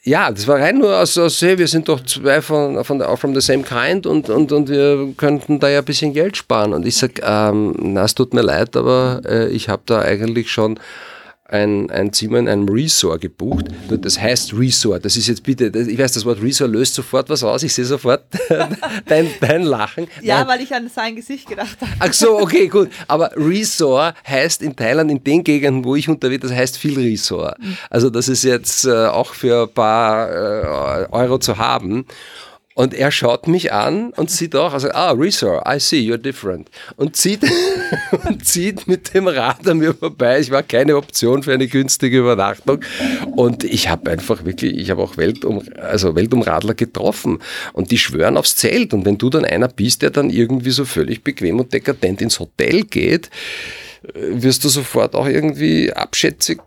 ja, 0.04 0.32
das 0.32 0.48
war 0.48 0.60
rein 0.60 0.80
nur 0.80 1.00
aus, 1.00 1.18
aus 1.18 1.42
hey, 1.42 1.58
wir 1.58 1.68
sind 1.68 1.88
doch 1.88 2.04
zwei 2.04 2.42
von, 2.42 2.84
von 2.84 3.00
der, 3.00 3.16
from 3.16 3.34
the 3.34 3.42
same 3.42 3.64
kind 3.64 4.06
und, 4.06 4.30
und, 4.30 4.52
und 4.52 4.70
wir 4.70 5.14
könnten 5.16 5.60
da 5.60 5.70
ja 5.70 5.80
ein 5.80 5.86
bisschen 5.86 6.14
Geld 6.14 6.36
sparen. 6.36 6.74
Und 6.74 6.86
ich 6.86 6.98
sage, 6.98 7.22
ähm, 7.24 7.74
na, 7.80 8.04
es 8.04 8.16
tut 8.16 8.34
mir 8.34 8.42
leid, 8.42 8.76
aber 8.76 9.22
äh, 9.26 9.48
ich 9.50 9.70
habe 9.70 9.84
da 9.86 10.02
eigentlich 10.02 10.52
schon 10.52 10.80
ein, 11.54 11.90
ein 11.92 12.12
Zimmer 12.12 12.40
in 12.40 12.48
einem 12.48 12.68
Resort 12.68 13.22
gebucht. 13.22 13.66
Das 13.90 14.20
heißt 14.20 14.58
Resort. 14.58 15.06
Das 15.06 15.16
ist 15.16 15.28
jetzt 15.28 15.44
bitte, 15.44 15.66
ich 15.68 15.98
weiß, 15.98 16.14
das 16.14 16.26
Wort 16.26 16.42
Resort 16.42 16.72
löst 16.72 16.96
sofort 16.96 17.30
was 17.30 17.44
aus. 17.44 17.64
Ich 17.64 17.74
sehe 17.74 17.86
sofort 17.86 18.24
dein, 19.06 19.28
dein 19.40 19.64
Lachen. 19.64 20.08
Ja, 20.22 20.40
Nein. 20.40 20.48
weil 20.48 20.62
ich 20.62 20.74
an 20.74 20.90
sein 20.90 21.16
Gesicht 21.16 21.48
gedacht 21.48 21.78
habe. 21.80 21.92
Ach 22.00 22.14
so, 22.14 22.40
okay, 22.40 22.68
gut. 22.68 22.90
Aber 23.08 23.32
Resort 23.36 24.16
heißt 24.28 24.64
in 24.64 24.76
Thailand, 24.76 25.12
in 25.12 25.24
den 25.24 25.44
Gegenden, 25.44 25.86
wo 25.86 25.96
ich 25.96 26.10
unterwegs 26.10 26.42
das 26.42 26.52
heißt 26.52 26.78
viel 26.78 27.00
Resort. 27.00 27.60
Mhm. 27.60 27.78
Also 27.90 28.10
das 28.10 28.28
ist 28.28 28.44
jetzt 28.44 28.86
äh, 28.86 29.06
auch 29.06 29.34
für 29.34 29.64
ein 29.64 29.74
paar 29.74 30.30
äh, 30.30 31.08
Euro 31.12 31.38
zu 31.38 31.58
haben. 31.58 32.06
Und 32.76 32.94
er 32.96 33.12
schaut 33.12 33.48
mich 33.48 33.72
an 33.72 34.12
und 34.14 34.32
sieht 34.32 34.56
auch, 34.56 34.74
also, 34.74 34.90
ah, 34.92 35.12
Resor, 35.12 35.64
I 35.68 35.80
see, 35.80 36.00
you're 36.00 36.18
different. 36.18 36.70
Und 36.96 37.16
zieht, 37.16 37.42
und 38.28 38.46
zieht 38.46 38.88
mit 38.88 39.14
dem 39.14 39.28
Rad 39.28 39.68
an 39.68 39.78
mir 39.78 39.94
vorbei. 39.94 40.40
Ich 40.40 40.50
war 40.50 40.64
keine 40.64 40.98
Option 40.98 41.44
für 41.44 41.54
eine 41.54 41.68
günstige 41.68 42.20
Übernachtung. 42.20 42.84
Und 43.36 43.64
ich 43.64 43.90
habe 43.90 44.10
einfach 44.10 44.44
wirklich, 44.44 44.76
ich 44.76 44.90
habe 44.90 45.04
auch 45.04 45.18
Weltum, 45.18 45.64
also 45.80 46.16
Weltumradler 46.16 46.74
getroffen. 46.74 47.40
Und 47.74 47.92
die 47.92 48.00
schwören 48.00 48.38
aufs 48.38 48.56
Zelt. 48.56 48.94
Und 48.94 49.06
wenn 49.06 49.20
du 49.20 49.30
dann 49.30 49.46
einer 49.46 49.68
bist, 49.68 50.02
der 50.02 50.10
dann 50.10 50.32
irgendwie 50.32 50.72
so 50.72 50.86
völlig 50.86 51.24
bequem 51.24 51.60
und 51.60 51.74
dekadent 51.74 52.22
ins 52.22 52.40
Hotel 52.40 52.84
geht, 52.86 53.30
äh, 54.04 54.42
wirst 54.42 54.64
du 54.64 54.70
sofort 54.70 55.16
auch 55.16 55.28
irgendwie 55.28 55.94
abschätzig 55.94 56.60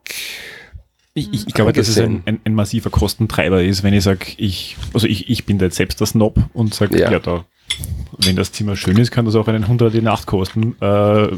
ich, 1.16 1.32
ich, 1.32 1.48
ich 1.48 1.54
glaube, 1.54 1.72
dass 1.72 1.88
es 1.88 1.98
ein, 1.98 2.22
ein, 2.26 2.40
ein, 2.44 2.54
massiver 2.54 2.90
Kostentreiber 2.90 3.62
ist, 3.62 3.82
wenn 3.82 3.94
ich 3.94 4.04
sage, 4.04 4.26
ich, 4.36 4.76
also 4.92 5.06
ich, 5.06 5.30
ich 5.30 5.46
bin 5.46 5.58
da 5.58 5.64
jetzt 5.64 5.76
selbst 5.76 5.98
der 5.98 6.06
Snob 6.06 6.38
und 6.52 6.74
sage, 6.74 6.98
ja. 6.98 7.10
ja, 7.10 7.18
da, 7.18 7.46
wenn 8.18 8.36
das 8.36 8.52
Zimmer 8.52 8.76
schön 8.76 8.98
ist, 8.98 9.10
kann 9.10 9.24
das 9.24 9.34
auch 9.34 9.48
einen 9.48 9.64
100 9.64 9.94
die 9.94 10.02
Nacht 10.02 10.26
kosten. 10.26 10.76
Äh, 10.80 11.28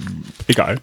egal. 0.48 0.80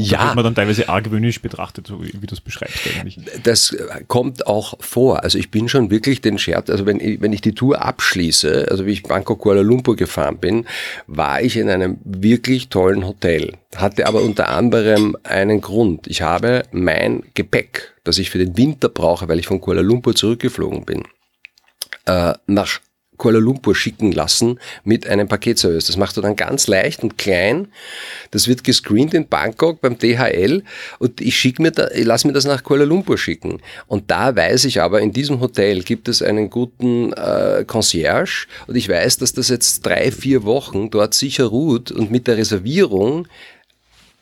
Ja. 0.00 0.18
Da 0.18 0.24
wird 0.26 0.34
man 0.36 0.44
dann 0.44 0.54
teilweise 0.54 0.88
argwöhnisch 0.88 1.40
betrachtet, 1.42 1.86
so 1.86 2.02
wie 2.02 2.26
du 2.26 2.34
es 2.34 2.40
beschreibst 2.40 2.80
eigentlich. 2.86 3.18
Das 3.42 3.76
kommt 4.08 4.46
auch 4.46 4.74
vor. 4.80 5.22
Also 5.22 5.38
ich 5.38 5.50
bin 5.50 5.68
schon 5.68 5.90
wirklich 5.90 6.20
den 6.20 6.38
Scherz, 6.38 6.70
also 6.70 6.86
wenn 6.86 7.00
ich, 7.00 7.20
wenn 7.20 7.32
ich 7.32 7.40
die 7.40 7.54
Tour 7.54 7.82
abschließe, 7.82 8.68
also 8.70 8.86
wie 8.86 8.92
ich 8.92 9.02
Bangkok 9.02 9.40
Kuala 9.40 9.60
Lumpur 9.60 9.96
gefahren 9.96 10.38
bin, 10.38 10.66
war 11.06 11.42
ich 11.42 11.56
in 11.56 11.68
einem 11.68 11.98
wirklich 12.04 12.68
tollen 12.68 13.06
Hotel. 13.06 13.54
Hatte 13.76 14.06
aber 14.06 14.22
unter 14.22 14.48
anderem 14.48 15.16
einen 15.22 15.60
Grund. 15.60 16.06
Ich 16.06 16.22
habe 16.22 16.64
mein 16.72 17.22
Gepäck, 17.34 17.94
das 18.04 18.18
ich 18.18 18.30
für 18.30 18.38
den 18.38 18.56
Winter 18.56 18.88
brauche, 18.88 19.28
weil 19.28 19.38
ich 19.38 19.46
von 19.46 19.60
Kuala 19.60 19.82
Lumpur 19.82 20.14
zurückgeflogen 20.14 20.84
bin, 20.84 21.04
äh, 22.06 22.34
nach 22.46 22.80
Kuala 23.20 23.38
Lumpur 23.38 23.76
schicken 23.76 24.12
lassen 24.12 24.58
mit 24.82 25.06
einem 25.06 25.28
Paketservice. 25.28 25.86
Das 25.86 25.96
machst 25.96 26.16
du 26.16 26.22
dann 26.22 26.36
ganz 26.36 26.66
leicht 26.66 27.02
und 27.02 27.18
klein. 27.18 27.68
Das 28.30 28.48
wird 28.48 28.64
gescreent 28.64 29.12
in 29.14 29.28
Bangkok 29.28 29.80
beim 29.80 29.98
DHL 29.98 30.64
und 30.98 31.20
ich 31.20 31.36
schicke 31.36 31.62
mir 31.62 31.70
da, 31.70 31.88
ich 31.94 32.06
lasse 32.06 32.26
mir 32.26 32.32
das 32.32 32.46
nach 32.46 32.64
Kuala 32.64 32.84
Lumpur 32.84 33.18
schicken. 33.18 33.60
Und 33.86 34.10
da 34.10 34.34
weiß 34.34 34.64
ich 34.64 34.80
aber, 34.80 35.00
in 35.00 35.12
diesem 35.12 35.40
Hotel 35.40 35.82
gibt 35.82 36.08
es 36.08 36.22
einen 36.22 36.48
guten 36.48 37.12
äh, 37.12 37.64
Concierge 37.66 38.46
und 38.66 38.76
ich 38.76 38.88
weiß, 38.88 39.18
dass 39.18 39.34
das 39.34 39.50
jetzt 39.50 39.84
drei, 39.84 40.10
vier 40.10 40.44
Wochen 40.44 40.90
dort 40.90 41.12
sicher 41.12 41.44
ruht 41.44 41.92
und 41.92 42.10
mit 42.10 42.26
der 42.26 42.38
Reservierung 42.38 43.28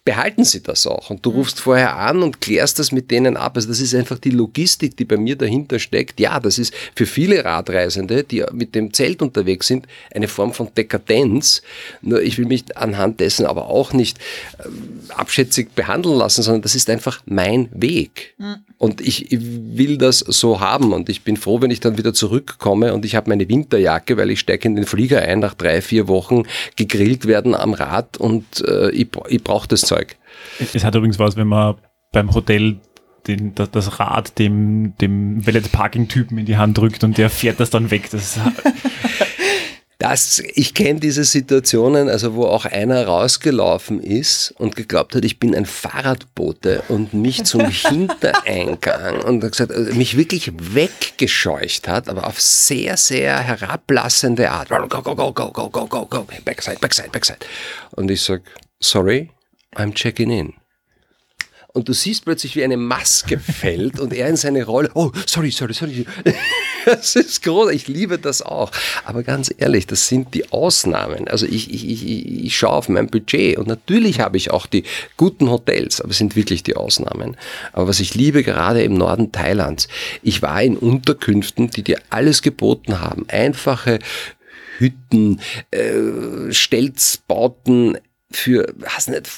behalten 0.08 0.42
sie 0.42 0.62
das 0.62 0.86
auch. 0.86 1.10
Und 1.10 1.26
du 1.26 1.30
mhm. 1.32 1.36
rufst 1.36 1.60
vorher 1.60 1.96
an 1.96 2.22
und 2.22 2.40
klärst 2.40 2.78
das 2.78 2.92
mit 2.92 3.10
denen 3.10 3.36
ab. 3.36 3.56
Also 3.56 3.68
das 3.68 3.78
ist 3.78 3.94
einfach 3.94 4.18
die 4.18 4.30
Logistik, 4.30 4.96
die 4.96 5.04
bei 5.04 5.18
mir 5.18 5.36
dahinter 5.36 5.78
steckt. 5.78 6.18
Ja, 6.18 6.40
das 6.40 6.58
ist 6.58 6.72
für 6.94 7.04
viele 7.04 7.44
Radreisende, 7.44 8.24
die 8.24 8.42
mit 8.52 8.74
dem 8.74 8.94
Zelt 8.94 9.20
unterwegs 9.20 9.66
sind, 9.66 9.86
eine 10.14 10.26
Form 10.26 10.54
von 10.54 10.70
Dekadenz. 10.74 11.60
Nur 12.00 12.22
ich 12.22 12.38
will 12.38 12.46
mich 12.46 12.74
anhand 12.74 13.20
dessen 13.20 13.44
aber 13.44 13.68
auch 13.68 13.92
nicht 13.92 14.16
äh, 14.58 15.12
abschätzig 15.12 15.74
behandeln 15.74 16.16
lassen, 16.16 16.42
sondern 16.42 16.62
das 16.62 16.74
ist 16.74 16.88
einfach 16.88 17.20
mein 17.26 17.68
Weg. 17.72 18.34
Mhm. 18.38 18.56
Und 18.78 19.00
ich 19.00 19.26
will 19.30 19.98
das 19.98 20.20
so 20.20 20.60
haben. 20.60 20.94
Und 20.94 21.10
ich 21.10 21.22
bin 21.22 21.36
froh, 21.36 21.60
wenn 21.60 21.70
ich 21.70 21.80
dann 21.80 21.98
wieder 21.98 22.14
zurückkomme 22.14 22.94
und 22.94 23.04
ich 23.04 23.14
habe 23.14 23.28
meine 23.28 23.46
Winterjacke, 23.46 24.16
weil 24.16 24.30
ich 24.30 24.40
steige 24.40 24.68
in 24.68 24.76
den 24.76 24.86
Flieger 24.86 25.20
ein 25.20 25.40
nach 25.40 25.54
drei, 25.54 25.82
vier 25.82 26.08
Wochen 26.08 26.44
gegrillt 26.76 27.26
werden 27.26 27.54
am 27.54 27.74
Rad 27.74 28.16
und 28.16 28.64
äh, 28.66 28.90
ich, 28.92 29.08
ich 29.28 29.42
brauche 29.42 29.68
das 29.68 29.82
Zeug. 29.82 29.97
Zeug. 29.98 30.16
Es 30.74 30.84
hat 30.84 30.94
übrigens 30.94 31.18
was, 31.18 31.36
wenn 31.36 31.48
man 31.48 31.76
beim 32.12 32.34
Hotel 32.34 32.80
den, 33.26 33.54
das, 33.54 33.98
Rad 33.98 34.38
dem, 34.38 34.94
dem 35.00 35.46
Valet-Parking-Typen 35.46 36.38
in 36.38 36.46
die 36.46 36.56
Hand 36.56 36.78
drückt 36.78 37.04
und 37.04 37.18
der 37.18 37.28
fährt 37.28 37.60
das 37.60 37.68
dann 37.68 37.90
weg. 37.90 38.08
Das, 38.10 38.38
das 39.98 40.42
ich 40.54 40.72
kenne 40.72 41.00
diese 41.00 41.24
Situationen, 41.24 42.08
also 42.08 42.34
wo 42.34 42.46
auch 42.46 42.64
einer 42.64 43.06
rausgelaufen 43.06 44.00
ist 44.00 44.54
und 44.56 44.76
geglaubt 44.76 45.14
hat, 45.14 45.26
ich 45.26 45.38
bin 45.38 45.54
ein 45.54 45.66
Fahrradbote 45.66 46.84
und 46.88 47.12
mich 47.12 47.44
zum 47.44 47.66
Hintereingang 47.68 49.22
und 49.24 49.40
gesagt, 49.40 49.72
also 49.72 49.92
mich 49.94 50.16
wirklich 50.16 50.50
weggescheucht 50.56 51.86
hat, 51.86 52.08
aber 52.08 52.26
auf 52.26 52.40
sehr, 52.40 52.96
sehr 52.96 53.38
herablassende 53.40 54.50
Art. 54.50 54.70
Go, 54.70 54.86
go, 54.88 55.02
go, 55.02 55.32
go, 55.32 55.52
go, 55.52 55.68
go, 55.68 55.86
go, 55.86 56.06
go, 56.06 56.26
backside, 56.46 56.78
backside, 56.80 57.10
backside. 57.10 57.40
Und 57.90 58.10
ich 58.10 58.22
sage, 58.22 58.44
sorry, 58.80 59.30
I'm 59.78 59.94
checking 59.94 60.30
in. 60.30 60.54
Und 61.74 61.88
du 61.88 61.92
siehst 61.92 62.24
plötzlich, 62.24 62.56
wie 62.56 62.64
eine 62.64 62.76
Maske 62.76 63.38
fällt 63.60 64.00
und 64.00 64.12
er 64.12 64.28
in 64.28 64.36
seine 64.36 64.64
Rolle, 64.64 64.90
oh, 64.94 65.12
sorry, 65.26 65.50
sorry, 65.50 65.74
sorry. 65.74 66.06
Das 66.84 67.16
ist 67.16 67.42
groß, 67.42 67.70
ich 67.72 67.86
liebe 67.86 68.18
das 68.18 68.40
auch. 68.40 68.72
Aber 69.04 69.22
ganz 69.22 69.52
ehrlich, 69.58 69.86
das 69.86 70.08
sind 70.08 70.32
die 70.32 70.50
Ausnahmen. 70.52 71.28
Also 71.28 71.44
ich, 71.44 71.70
ich, 71.70 71.86
ich, 71.86 72.44
ich 72.46 72.56
schaue 72.56 72.70
auf 72.70 72.88
mein 72.88 73.08
Budget 73.08 73.58
und 73.58 73.66
natürlich 73.66 74.20
habe 74.20 74.38
ich 74.38 74.50
auch 74.52 74.64
die 74.64 74.84
guten 75.18 75.50
Hotels, 75.50 76.00
aber 76.00 76.12
es 76.12 76.18
sind 76.18 76.34
wirklich 76.34 76.62
die 76.62 76.76
Ausnahmen. 76.76 77.36
Aber 77.72 77.88
was 77.88 78.00
ich 78.00 78.14
liebe, 78.14 78.42
gerade 78.42 78.82
im 78.82 78.94
Norden 78.94 79.32
Thailands, 79.32 79.88
ich 80.22 80.40
war 80.40 80.62
in 80.62 80.78
Unterkünften, 80.78 81.68
die 81.70 81.82
dir 81.82 82.00
alles 82.08 82.40
geboten 82.40 83.00
haben. 83.00 83.26
Einfache 83.28 83.98
Hütten, 84.78 85.40
äh, 85.70 86.52
Stelzbauten, 86.52 87.98
für, 88.30 88.72
was 88.76 89.08
nicht, 89.08 89.28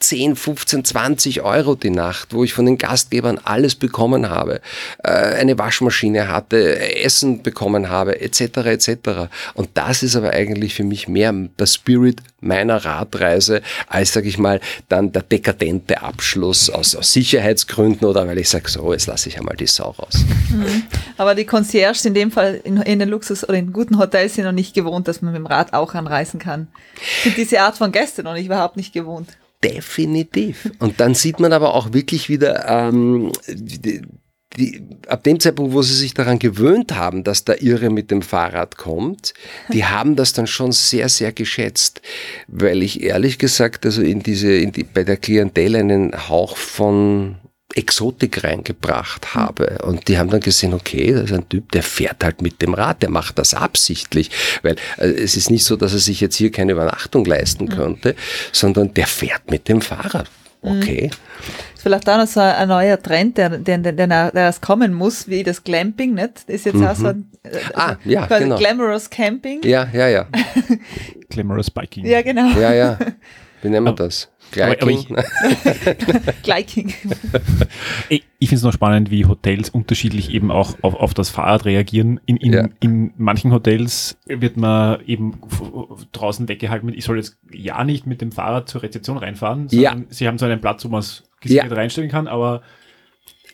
10, 0.00 0.36
15, 0.36 0.84
20 0.84 1.42
Euro 1.42 1.74
die 1.74 1.90
Nacht, 1.90 2.32
wo 2.32 2.44
ich 2.44 2.52
von 2.52 2.66
den 2.66 2.78
Gastgebern 2.78 3.40
alles 3.42 3.74
bekommen 3.74 4.30
habe, 4.30 4.60
äh, 5.02 5.10
eine 5.10 5.58
Waschmaschine 5.58 6.28
hatte, 6.28 6.78
Essen 6.96 7.42
bekommen 7.42 7.88
habe, 7.88 8.20
etc. 8.20 8.40
etc. 8.58 8.90
Und 9.54 9.70
das 9.74 10.02
ist 10.02 10.16
aber 10.16 10.30
eigentlich 10.30 10.74
für 10.74 10.84
mich 10.84 11.08
mehr 11.08 11.32
der 11.32 11.66
Spirit 11.66 12.20
meiner 12.40 12.84
Radreise, 12.84 13.62
als, 13.88 14.12
sage 14.12 14.28
ich 14.28 14.38
mal, 14.38 14.60
dann 14.88 15.10
der 15.10 15.22
dekadente 15.22 16.00
Abschluss 16.02 16.70
aus, 16.70 16.94
aus 16.94 17.12
Sicherheitsgründen 17.12 18.06
oder 18.06 18.26
weil 18.28 18.38
ich 18.38 18.48
sage, 18.48 18.68
so, 18.68 18.92
jetzt 18.92 19.06
lasse 19.06 19.28
ich 19.28 19.38
einmal 19.38 19.56
die 19.56 19.66
Sau 19.66 19.90
raus. 19.90 20.24
Mhm. 20.50 20.84
Aber 21.16 21.34
die 21.34 21.44
Concierges 21.44 22.04
in 22.04 22.14
dem 22.14 22.30
Fall 22.30 22.60
in, 22.62 22.76
in, 22.76 23.00
den 23.00 23.08
Luxus- 23.08 23.44
oder 23.44 23.58
in 23.58 23.72
guten 23.72 23.98
Hotels 23.98 24.34
sind 24.34 24.44
noch 24.44 24.52
nicht 24.52 24.74
gewohnt, 24.74 25.08
dass 25.08 25.20
man 25.20 25.32
mit 25.32 25.40
dem 25.40 25.46
Rad 25.46 25.72
auch 25.72 25.94
anreisen 25.94 26.38
kann. 26.38 26.68
Sind 27.24 27.36
diese 27.36 27.60
Art 27.60 27.76
von 27.76 27.90
Gäste 27.90 28.22
noch 28.22 28.34
nicht 28.34 28.46
überhaupt 28.46 28.76
nicht 28.76 28.92
gewohnt. 28.92 29.28
Definitiv. 29.64 30.70
Und 30.78 31.00
dann 31.00 31.14
sieht 31.14 31.40
man 31.40 31.52
aber 31.52 31.74
auch 31.74 31.92
wirklich 31.92 32.28
wieder, 32.28 32.68
ähm, 32.68 33.32
die, 33.48 34.02
die, 34.56 34.82
ab 35.08 35.24
dem 35.24 35.40
Zeitpunkt, 35.40 35.72
wo 35.72 35.82
sie 35.82 35.94
sich 35.94 36.14
daran 36.14 36.38
gewöhnt 36.38 36.94
haben, 36.94 37.24
dass 37.24 37.44
der 37.44 37.62
Irre 37.62 37.90
mit 37.90 38.10
dem 38.10 38.22
Fahrrad 38.22 38.76
kommt, 38.76 39.34
die 39.72 39.84
haben 39.84 40.16
das 40.16 40.32
dann 40.32 40.46
schon 40.46 40.72
sehr, 40.72 41.08
sehr 41.08 41.32
geschätzt. 41.32 42.00
Weil 42.46 42.82
ich 42.82 43.02
ehrlich 43.02 43.38
gesagt, 43.38 43.84
also 43.84 44.02
in 44.02 44.20
diese, 44.20 44.52
in 44.52 44.72
die, 44.72 44.84
bei 44.84 45.02
der 45.02 45.16
Klientel 45.16 45.76
einen 45.76 46.28
Hauch 46.28 46.56
von 46.56 47.36
Exotik 47.74 48.44
reingebracht 48.44 49.34
habe. 49.34 49.78
Und 49.82 50.08
die 50.08 50.18
haben 50.18 50.30
dann 50.30 50.40
gesehen, 50.40 50.74
okay, 50.74 51.12
das 51.12 51.24
ist 51.24 51.32
ein 51.32 51.48
Typ, 51.48 51.70
der 51.72 51.82
fährt 51.82 52.24
halt 52.24 52.40
mit 52.40 52.62
dem 52.62 52.74
Rad, 52.74 53.02
der 53.02 53.10
macht 53.10 53.38
das 53.38 53.54
absichtlich. 53.54 54.30
Weil 54.62 54.76
äh, 54.96 55.08
es 55.08 55.36
ist 55.36 55.50
nicht 55.50 55.64
so, 55.64 55.76
dass 55.76 55.92
er 55.92 55.98
sich 55.98 56.20
jetzt 56.20 56.36
hier 56.36 56.50
keine 56.50 56.72
Übernachtung 56.72 57.24
leisten 57.24 57.64
mhm. 57.64 57.70
könnte, 57.70 58.14
sondern 58.52 58.94
der 58.94 59.06
fährt 59.06 59.50
mit 59.50 59.68
dem 59.68 59.80
Fahrrad. 59.80 60.30
Okay. 60.60 61.10
Ist 61.74 61.82
vielleicht 61.82 62.08
auch 62.08 62.16
noch 62.16 62.26
so 62.26 62.40
ein 62.40 62.68
neuer 62.68 63.00
Trend, 63.00 63.38
der, 63.38 63.50
der, 63.50 63.78
der, 63.78 63.92
der 63.92 64.32
erst 64.34 64.60
kommen 64.60 64.92
muss, 64.92 65.28
wie 65.28 65.44
das 65.44 65.62
Glamping, 65.62 66.14
nicht? 66.14 66.48
Das 66.48 66.56
ist 66.56 66.66
jetzt 66.66 66.74
mhm. 66.74 66.86
auch 66.86 66.96
so 66.96 67.06
ein 67.08 67.30
äh, 67.44 67.58
ah, 67.74 67.96
ja, 68.04 68.26
genau. 68.26 68.58
Glamorous 68.58 69.08
Camping. 69.08 69.62
Ja, 69.62 69.88
ja, 69.92 70.08
ja. 70.08 70.26
Glamorous 71.30 71.70
Biking. 71.70 72.04
Ja, 72.06 72.22
genau. 72.22 72.58
Ja, 72.58 72.72
ja. 72.72 72.98
Wie 73.62 73.68
nennen 73.68 73.86
wir 73.86 73.92
das? 73.92 74.28
Gleiking. 74.50 75.06
Gleiking. 76.42 76.94
ich, 78.08 78.24
ich 78.38 78.48
finde 78.48 78.58
es 78.58 78.62
noch 78.62 78.72
spannend, 78.72 79.10
wie 79.10 79.26
Hotels 79.26 79.70
unterschiedlich 79.70 80.30
eben 80.30 80.50
auch 80.50 80.76
auf, 80.82 80.94
auf 80.94 81.14
das 81.14 81.30
Fahrrad 81.30 81.64
reagieren. 81.64 82.20
In, 82.26 82.36
in, 82.36 82.52
ja. 82.52 82.68
in 82.80 83.12
manchen 83.16 83.52
Hotels 83.52 84.16
wird 84.26 84.56
man 84.56 85.00
eben 85.06 85.40
draußen 86.12 86.48
weggehalten 86.48 86.86
mit, 86.86 86.96
ich 86.96 87.04
soll 87.04 87.16
jetzt 87.16 87.38
ja 87.52 87.84
nicht 87.84 88.06
mit 88.06 88.20
dem 88.20 88.32
Fahrrad 88.32 88.68
zur 88.68 88.82
Rezeption 88.82 89.18
reinfahren, 89.18 89.68
sondern 89.68 90.00
ja. 90.00 90.06
sie 90.08 90.26
haben 90.26 90.38
so 90.38 90.46
einen 90.46 90.60
Platz, 90.60 90.84
wo 90.84 90.88
man 90.88 91.00
es 91.00 91.24
gesichert 91.40 91.70
ja. 91.70 91.76
reinstellen 91.76 92.10
kann, 92.10 92.26
aber 92.26 92.62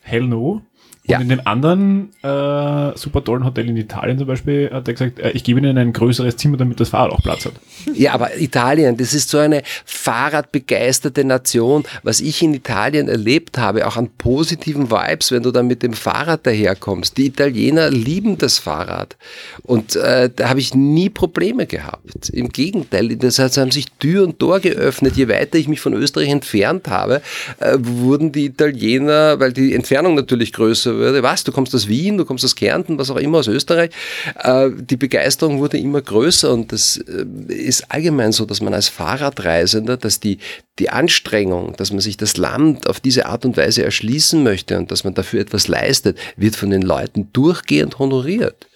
hell 0.02 0.22
no. 0.22 0.62
Ja. 1.06 1.18
Und 1.18 1.24
in 1.24 1.28
dem 1.28 1.46
anderen 1.46 2.12
äh, 2.22 2.96
super 2.96 3.22
tollen 3.22 3.44
Hotel 3.44 3.68
in 3.68 3.76
Italien 3.76 4.16
zum 4.16 4.26
Beispiel 4.26 4.70
hat 4.72 4.88
er 4.88 4.94
gesagt, 4.94 5.18
äh, 5.18 5.32
ich 5.32 5.44
gebe 5.44 5.60
Ihnen 5.60 5.76
ein 5.76 5.92
größeres 5.92 6.38
Zimmer, 6.38 6.56
damit 6.56 6.80
das 6.80 6.88
Fahrrad 6.88 7.12
auch 7.12 7.22
Platz 7.22 7.44
hat. 7.44 7.52
Ja, 7.92 8.14
aber 8.14 8.38
Italien, 8.40 8.96
das 8.96 9.12
ist 9.12 9.28
so 9.28 9.36
eine 9.36 9.62
fahrradbegeisterte 9.84 11.24
Nation. 11.24 11.84
Was 12.02 12.22
ich 12.22 12.42
in 12.42 12.54
Italien 12.54 13.08
erlebt 13.08 13.58
habe, 13.58 13.86
auch 13.86 13.98
an 13.98 14.08
positiven 14.16 14.90
Vibes, 14.90 15.30
wenn 15.30 15.42
du 15.42 15.50
dann 15.50 15.66
mit 15.66 15.82
dem 15.82 15.92
Fahrrad 15.92 16.46
daherkommst. 16.46 17.18
Die 17.18 17.26
Italiener 17.26 17.90
lieben 17.90 18.38
das 18.38 18.58
Fahrrad. 18.58 19.18
Und 19.62 19.96
äh, 19.96 20.30
da 20.34 20.48
habe 20.48 20.60
ich 20.60 20.74
nie 20.74 21.10
Probleme 21.10 21.66
gehabt. 21.66 22.30
Im 22.30 22.48
Gegenteil, 22.48 23.14
das 23.16 23.38
heißt, 23.38 23.58
haben 23.58 23.72
sich 23.72 23.92
Tür 23.98 24.24
und 24.24 24.38
Tor 24.38 24.60
geöffnet. 24.60 25.16
Je 25.16 25.28
weiter 25.28 25.58
ich 25.58 25.68
mich 25.68 25.80
von 25.80 25.92
Österreich 25.92 26.30
entfernt 26.30 26.88
habe, 26.88 27.20
äh, 27.60 27.76
wurden 27.78 28.32
die 28.32 28.46
Italiener, 28.46 29.38
weil 29.38 29.52
die 29.52 29.74
Entfernung 29.74 30.14
natürlich 30.14 30.54
größer 30.54 30.93
was, 31.22 31.44
du 31.44 31.52
kommst 31.52 31.74
aus 31.74 31.88
Wien, 31.88 32.18
du 32.18 32.24
kommst 32.24 32.44
aus 32.44 32.54
Kärnten, 32.56 32.98
was 32.98 33.10
auch 33.10 33.16
immer, 33.16 33.38
aus 33.38 33.48
Österreich, 33.48 33.90
äh, 34.38 34.70
die 34.74 34.96
Begeisterung 34.96 35.58
wurde 35.58 35.78
immer 35.78 36.00
größer 36.00 36.52
und 36.52 36.72
das 36.72 36.96
äh, 36.96 37.24
ist 37.52 37.90
allgemein 37.90 38.32
so, 38.32 38.44
dass 38.46 38.60
man 38.60 38.74
als 38.74 38.88
Fahrradreisender, 38.88 39.96
dass 39.96 40.20
die, 40.20 40.38
die 40.78 40.90
Anstrengung, 40.90 41.74
dass 41.76 41.90
man 41.90 42.00
sich 42.00 42.16
das 42.16 42.36
Land 42.36 42.88
auf 42.88 43.00
diese 43.00 43.26
Art 43.26 43.44
und 43.44 43.56
Weise 43.56 43.84
erschließen 43.84 44.42
möchte 44.42 44.78
und 44.78 44.90
dass 44.90 45.04
man 45.04 45.14
dafür 45.14 45.40
etwas 45.40 45.68
leistet, 45.68 46.18
wird 46.36 46.56
von 46.56 46.70
den 46.70 46.82
Leuten 46.82 47.30
durchgehend 47.32 47.98
honoriert. 47.98 48.66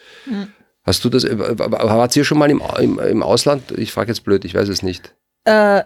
Hast 0.85 1.04
du 1.04 1.09
das, 1.11 1.24
äh, 1.24 1.38
wart 1.38 2.16
ihr 2.16 2.24
schon 2.24 2.38
mal 2.38 2.50
im, 2.50 2.62
im, 2.78 2.98
im 2.98 3.22
Ausland? 3.22 3.72
Ich 3.76 3.92
frage 3.92 4.09
jetzt 4.09 4.24
blöd, 4.24 4.44
ich 4.44 4.54
weiß 4.54 4.68
es 4.68 4.83
nicht. 4.83 5.14
Äh, 5.44 5.83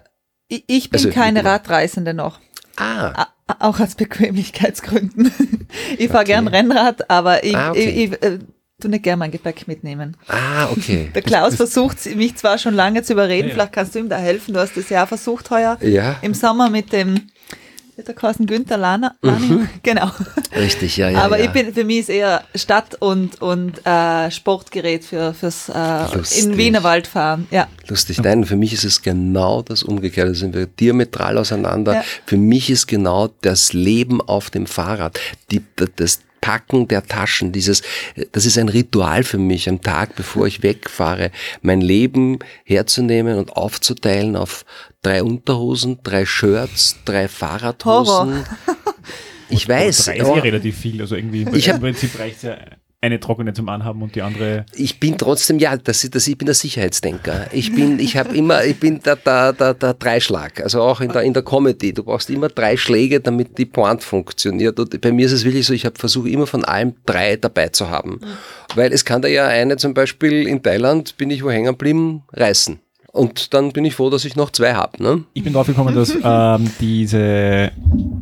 ich 0.48 0.90
bin 0.90 0.98
Also, 0.98 1.10
keine. 1.10 1.44
Radreisende 1.44 2.14
noch. 2.14 2.38
Ah, 2.76 3.26
Auch 3.58 3.80
aus 3.80 3.94
Bequemlichkeitsgründen. 3.94 5.30
Ich 5.98 6.08
fahre 6.08 6.22
Okay. 6.22 6.32
gern 6.32 6.48
Rennrad, 6.48 7.08
aber 7.10 7.44
ich, 7.44 7.56
Ah, 7.56 7.70
okay. 7.70 7.88
ich, 7.88 8.12
ich 8.12 8.22
äh, 8.22 8.38
tu 8.80 8.88
nicht 8.88 9.02
gern 9.04 9.18
mein 9.18 9.30
Gepäck 9.30 9.66
mitnehmen. 9.68 10.16
ah, 10.28 10.68
okay. 10.70 11.10
Der 11.14 11.22
Klaus 11.22 11.54
versucht 11.56 12.04
mich 12.16 12.36
zwar 12.36 12.58
schon 12.58 12.74
lange 12.74 13.02
zu 13.02 13.12
überreden, 13.12 13.48
Ja, 13.48 13.54
vielleicht 13.54 13.72
kannst 13.72 13.94
du 13.94 14.00
ihm 14.00 14.08
da 14.08 14.16
helfen. 14.18 14.54
Du 14.54 14.60
hast 14.60 14.76
das 14.76 14.88
ja 14.88 15.04
auch 15.04 15.08
versucht 15.08 15.50
heuer 15.50 15.78
Ja, 15.80 16.16
im 16.22 16.34
Sommer 16.34 16.68
mit 16.70 16.92
dem, 16.92 17.28
wie 17.94 18.02
hat 18.02 18.08
er 18.08 18.14
geheißen, 18.14 18.46
Günther 18.46 18.78
Lana, 18.78 19.14
Lani? 19.22 19.66
Genau. 19.82 20.10
richtig, 20.56 20.96
ja, 20.96 21.08
Mhm. 21.10 21.16
ja. 21.16 21.22
aber 21.22 21.38
ja. 21.38 21.44
ich 21.46 21.50
bin, 21.50 21.74
für 21.74 21.84
mich 21.84 21.98
ist 21.98 22.08
eher 22.08 22.42
Stadt 22.54 22.96
und, 23.00 23.40
und 23.42 23.84
äh, 23.86 24.30
Sportgerät 24.30 25.04
für, 25.04 25.34
fürs 25.34 25.68
äh, 25.68 26.40
in 26.40 26.56
Wienerwald 26.56 27.06
fahren. 27.06 27.46
Ja. 27.50 27.68
Lustig. 27.88 28.20
Nein, 28.22 28.44
für 28.44 28.56
mich 28.56 28.72
ist 28.72 28.84
es 28.84 29.02
genau 29.02 29.62
das 29.62 29.82
Umgekehrte. 29.82 30.32
Da 30.32 30.34
sind 30.38 30.54
wir 30.54 30.66
diametral 30.66 31.36
auseinander. 31.38 31.94
Ja. 31.96 32.04
Für 32.26 32.36
mich 32.36 32.70
ist 32.70 32.86
genau 32.86 33.28
das 33.42 33.72
Leben 33.72 34.20
auf 34.20 34.50
dem 34.50 34.66
Fahrrad, 34.66 35.18
die, 35.50 35.62
das 35.96 36.20
Packen 36.42 36.88
der 36.88 37.06
Taschen, 37.06 37.52
dieses, 37.52 37.80
das 38.32 38.44
ist 38.44 38.58
ein 38.58 38.68
Ritual 38.68 39.22
für 39.24 39.38
mich 39.38 39.68
am 39.70 39.80
Tag, 39.80 40.14
bevor 40.16 40.46
ich 40.46 40.62
wegfahre, 40.62 41.30
mein 41.62 41.80
Leben 41.80 42.40
herzunehmen 42.64 43.38
und 43.38 43.52
aufzuteilen 43.56 44.36
auf 44.36 44.66
drei 45.00 45.22
Unterhosen, 45.22 46.00
drei 46.02 46.26
Shirts, 46.26 46.96
drei 47.06 47.28
Fahrradhosen. 47.28 48.44
Ich 49.48 49.68
weiß. 49.68 50.04
Drei 50.06 50.16
ist 50.16 50.26
eh 50.28 50.38
relativ 50.40 50.78
viel. 50.78 51.00
Also 51.00 51.14
irgendwie 51.16 51.46
Ich 51.54 51.68
hab- 51.68 51.76
im 51.76 51.82
Prinzip 51.82 52.18
reicht 52.18 52.42
ja 52.42 52.56
eine 53.02 53.18
trockene 53.18 53.52
zum 53.52 53.68
Anhaben 53.68 54.00
und 54.00 54.14
die 54.14 54.22
andere. 54.22 54.64
ich 54.74 55.00
bin 55.00 55.18
trotzdem, 55.18 55.58
ja, 55.58 55.76
das, 55.76 56.08
das, 56.08 56.28
ich 56.28 56.38
bin 56.38 56.46
der 56.46 56.54
Sicherheitsdenker. 56.54 57.48
Ich 57.52 57.74
bin, 57.74 57.98
ich 57.98 58.16
habe 58.16 58.34
immer, 58.36 58.64
ich 58.64 58.78
bin 58.78 59.00
der, 59.02 59.16
der, 59.16 59.52
der, 59.52 59.74
der 59.74 59.94
Dreischlag. 59.94 60.62
Also 60.62 60.80
auch 60.80 61.00
in 61.00 61.10
der, 61.10 61.22
in 61.22 61.34
der 61.34 61.42
Comedy. 61.42 61.92
Du 61.92 62.04
brauchst 62.04 62.30
immer 62.30 62.48
drei 62.48 62.76
Schläge, 62.76 63.20
damit 63.20 63.58
die 63.58 63.66
Pointe 63.66 64.06
funktioniert. 64.06 64.78
Und 64.78 65.00
bei 65.00 65.10
mir 65.10 65.26
ist 65.26 65.32
es 65.32 65.44
wirklich 65.44 65.66
so, 65.66 65.74
ich 65.74 65.84
habe 65.84 65.98
versuche 65.98 66.30
immer 66.30 66.46
von 66.46 66.64
allem 66.64 66.94
drei 67.04 67.34
dabei 67.36 67.68
zu 67.68 67.90
haben. 67.90 68.20
Weil 68.76 68.92
es 68.92 69.04
kann 69.04 69.20
da 69.20 69.26
ja 69.26 69.48
eine 69.48 69.76
zum 69.76 69.94
Beispiel 69.94 70.46
in 70.46 70.62
Thailand, 70.62 71.16
bin 71.16 71.30
ich 71.30 71.42
wo 71.42 71.50
hängen 71.50 71.72
geblieben, 71.72 72.22
reißen. 72.32 72.78
Und 73.12 73.52
dann 73.52 73.72
bin 73.72 73.84
ich 73.84 73.94
froh, 73.94 74.08
dass 74.08 74.24
ich 74.24 74.36
noch 74.36 74.50
zwei 74.50 74.72
habe. 74.74 75.02
Ne? 75.02 75.24
Ich 75.34 75.44
bin 75.44 75.52
drauf 75.52 75.66
gekommen, 75.66 75.94
dass 75.94 76.14
ähm, 76.24 76.70
diese 76.80 77.70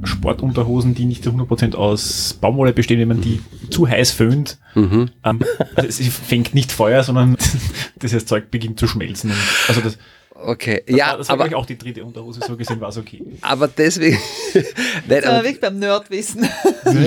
Sportunterhosen, 0.02 0.94
die 0.96 1.04
nicht 1.06 1.22
zu 1.22 1.30
100% 1.30 1.76
aus 1.76 2.34
Baumwolle 2.40 2.72
bestehen, 2.72 2.98
wenn 2.98 3.08
man 3.08 3.20
die 3.20 3.40
zu 3.70 3.88
heiß 3.88 4.10
föhnt, 4.10 4.58
Mhm. 4.74 5.10
ähm, 5.24 5.40
also 5.74 5.88
es 5.88 6.00
fängt 6.08 6.54
nicht 6.54 6.70
Feuer, 6.72 7.02
sondern 7.02 7.36
das 7.98 8.26
Zeug 8.26 8.50
beginnt 8.50 8.78
zu 8.78 8.86
schmelzen. 8.86 9.30
Und, 9.30 9.38
also 9.68 9.80
das, 9.80 9.98
Okay, 10.42 10.82
das 10.86 10.96
ja, 10.96 11.06
war, 11.10 11.18
das 11.18 11.28
war 11.28 11.40
aber, 11.40 11.56
auch 11.56 11.66
die 11.66 11.76
dritte 11.76 12.04
Unterhose, 12.04 12.40
so 12.46 12.56
gesehen 12.56 12.80
war 12.80 12.88
es 12.88 12.96
okay. 12.96 13.22
aber 13.42 13.68
deswegen. 13.68 14.18
Nein, 14.54 15.20
Da 15.22 15.28
aber- 15.28 15.38
wir 15.38 15.44
wirklich 15.44 15.60
beim 15.60 15.78
Nerdwissen. 15.78 16.48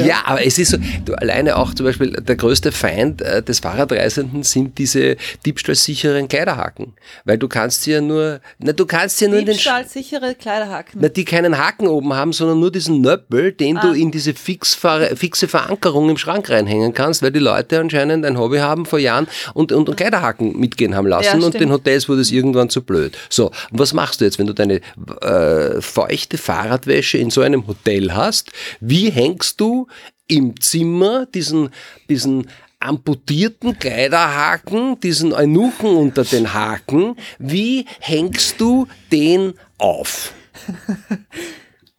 Ja, 0.06 0.22
aber 0.26 0.46
es 0.46 0.58
ist 0.60 0.70
so, 0.72 0.78
du 1.04 1.14
alleine 1.16 1.58
auch 1.58 1.74
zum 1.74 1.86
Beispiel 1.88 2.12
der 2.12 2.36
größte 2.36 2.72
Feind 2.72 3.22
äh, 3.24 3.42
des 3.42 3.60
Fahrradreisenden 3.60 4.44
sind 4.44 4.78
diese 4.78 5.18
diebstahlsicheren 5.46 6.28
Kleiderhaken. 6.28 6.94
Weil 7.26 7.38
du 7.38 7.48
kannst 7.48 7.84
sie 7.84 7.92
ja 7.94 8.02
nur, 8.02 8.40
na, 8.60 8.72
du 8.74 8.86
kannst 8.86 9.18
sie 9.18 9.26
ja 9.26 9.32
nur 9.32 9.40
in 9.40 9.46
den, 9.46 9.54
Diebstahlsichere 9.54 10.36
Kleiderhaken. 10.36 11.00
na, 11.02 11.10
die 11.10 11.26
keinen 11.26 11.58
Haken 11.58 11.88
oben 11.88 12.14
haben, 12.14 12.34
sondern 12.34 12.60
nur 12.60 12.72
diesen 12.72 13.02
Nöppel, 13.02 13.52
den 13.52 13.76
du 13.76 13.90
Ah. 13.90 13.96
in 13.96 14.12
diese 14.12 14.34
fix, 14.34 14.78
fixe 15.16 15.48
Verankerung 15.48 16.10
im 16.10 16.18
Schrank 16.18 16.50
reinhängen 16.50 16.94
kannst, 16.94 17.22
weil 17.24 17.32
die 17.32 17.40
Leute 17.40 17.80
anscheinend 17.80 18.26
ein 18.26 18.38
Hobby 18.38 18.58
haben 18.60 18.86
vor 18.86 19.00
Jahren 19.00 19.28
und, 19.54 19.72
und, 19.72 19.90
und 19.90 19.96
Kleiderhaken 19.96 20.60
mitgehen 20.60 20.96
haben 20.96 21.08
lassen 21.08 21.40
Ja, 21.40 21.46
und 21.46 21.60
den 21.60 21.72
Hotels 21.72 22.08
wurde 22.08 22.22
es 22.22 22.32
irgendwann 22.32 22.70
zu 22.70 22.84
blöd. 22.84 23.18
So, 23.30 23.52
was 23.72 23.94
machst 23.94 24.22
du 24.22 24.26
jetzt, 24.26 24.40
wenn 24.40 24.48
du 24.48 24.54
deine 24.54 24.82
äh, 25.22 25.82
feuchte 25.82 26.38
Fahrradwäsche 26.38 27.18
in 27.18 27.30
so 27.30 27.42
einem 27.42 27.68
Hotel 27.68 28.14
hast? 28.14 28.52
Wie 28.80 29.10
hängst 29.10 29.60
du 29.60 29.88
im 30.28 30.60
Zimmer 30.60 31.26
diesen, 31.26 31.70
diesen 32.10 32.48
amputierten 32.80 33.80
Kleiderhaken, 33.80 35.00
diesen 35.00 35.34
Eunuchen 35.34 35.96
unter 35.96 36.24
den 36.24 36.54
Haken, 36.54 37.16
wie 37.40 37.86
hängst 38.00 38.60
du 38.60 38.88
den 39.12 39.54
auf? 39.78 40.34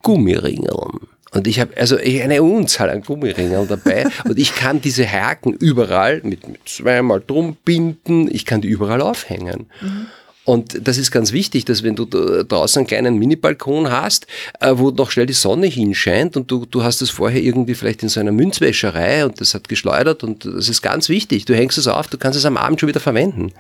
Gummiringeln. 0.03 1.01
Und 1.33 1.49
ich 1.49 1.59
habe 1.59 1.77
also 1.77 1.97
eine 1.97 2.43
Unzahl 2.43 2.91
an 2.91 3.03
Gummiringeln 3.03 3.67
dabei 3.67 4.07
und 4.25 4.39
ich 4.39 4.55
kann 4.55 4.81
diese 4.81 5.11
Haken 5.11 5.53
überall 5.55 6.21
mit, 6.23 6.47
mit 6.47 6.69
zweimal 6.69 7.21
drum 7.27 7.57
binden, 7.65 8.29
ich 8.33 8.47
kann 8.47 8.61
die 8.61 8.69
überall 8.69 9.01
aufhängen. 9.01 9.67
Und 10.45 10.87
das 10.87 10.99
ist 10.99 11.11
ganz 11.11 11.33
wichtig, 11.33 11.65
dass 11.65 11.83
wenn 11.83 11.97
du 11.97 12.05
da 12.05 12.43
draußen 12.43 12.81
einen 12.81 12.87
kleinen 12.87 13.19
Mini-Balkon 13.19 13.91
hast, 13.91 14.27
äh, 14.61 14.73
wo 14.75 14.91
noch 14.91 15.11
schnell 15.11 15.27
die 15.27 15.33
Sonne 15.33 15.67
hinscheint 15.67 16.37
und 16.37 16.51
du, 16.51 16.67
du 16.67 16.83
hast 16.83 17.01
es 17.01 17.11
vorher 17.11 17.43
irgendwie 17.43 17.75
vielleicht 17.75 18.03
in 18.03 18.11
so 18.11 18.21
einer 18.21 18.33
Münzwäscherei 18.33 19.25
und 19.25 19.41
das 19.41 19.55
hat 19.55 19.69
geschleudert 19.69 20.23
und 20.23 20.45
das 20.45 20.69
ist 20.69 20.83
ganz 20.83 21.09
wichtig. 21.09 21.47
Du 21.47 21.55
hängst 21.55 21.79
es 21.79 21.89
auf, 21.89 22.09
du 22.09 22.19
kannst 22.19 22.39
es 22.39 22.45
am 22.45 22.59
Abend 22.59 22.79
schon 22.79 22.89
wieder 22.89 23.01
verwenden. 23.01 23.53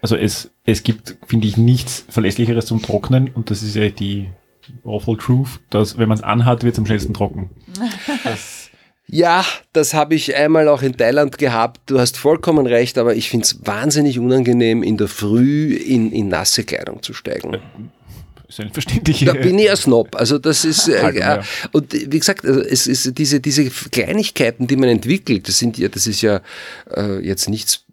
Also 0.00 0.16
es, 0.16 0.50
es 0.64 0.82
gibt, 0.82 1.16
finde 1.26 1.48
ich, 1.48 1.56
nichts 1.56 2.04
Verlässlicheres 2.08 2.66
zum 2.66 2.82
Trocknen 2.82 3.30
und 3.34 3.50
das 3.50 3.62
ist 3.62 3.74
ja 3.74 3.88
die 3.88 4.28
awful 4.84 5.16
truth, 5.16 5.60
dass 5.70 5.98
wenn 5.98 6.08
man 6.08 6.18
es 6.18 6.24
anhat, 6.24 6.62
wird 6.62 6.74
es 6.74 6.78
am 6.78 6.86
schnellsten 6.86 7.14
trocken. 7.14 7.50
Das, 8.24 8.51
Ja, 9.08 9.44
das 9.72 9.94
habe 9.94 10.14
ich 10.14 10.34
einmal 10.34 10.68
auch 10.68 10.82
in 10.82 10.96
Thailand 10.96 11.36
gehabt. 11.36 11.80
Du 11.86 11.98
hast 11.98 12.16
vollkommen 12.16 12.66
recht, 12.66 12.96
aber 12.98 13.14
ich 13.14 13.28
finde 13.28 13.44
es 13.44 13.66
wahnsinnig 13.66 14.18
unangenehm, 14.18 14.82
in 14.82 14.96
der 14.96 15.08
Früh 15.08 15.74
in, 15.74 16.12
in 16.12 16.28
nasse 16.28 16.64
Kleidung 16.64 17.02
zu 17.02 17.12
steigen. 17.12 17.58
ist 18.48 18.60
eine 18.60 18.70
verständliche. 18.70 19.24
Da 19.24 19.32
bin 19.34 19.58
ich 19.58 19.70
ein 19.70 19.76
Snob. 19.76 20.14
Also 20.16 20.38
das 20.38 20.64
ist 20.64 20.88
äh, 20.88 21.18
ja. 21.18 21.42
und 21.72 21.92
wie 21.92 22.18
gesagt, 22.18 22.44
also 22.46 22.60
es 22.60 22.86
ist 22.86 23.18
diese 23.18 23.40
diese 23.40 23.68
Kleinigkeiten, 23.68 24.66
die 24.66 24.76
man 24.76 24.88
entwickelt. 24.88 25.48
Das 25.48 25.58
sind 25.58 25.78
ja, 25.78 25.88
das 25.88 26.06
ist 26.06 26.22
ja 26.22 26.40
äh, 26.94 27.18
jetzt 27.18 27.48
nichts 27.48 27.84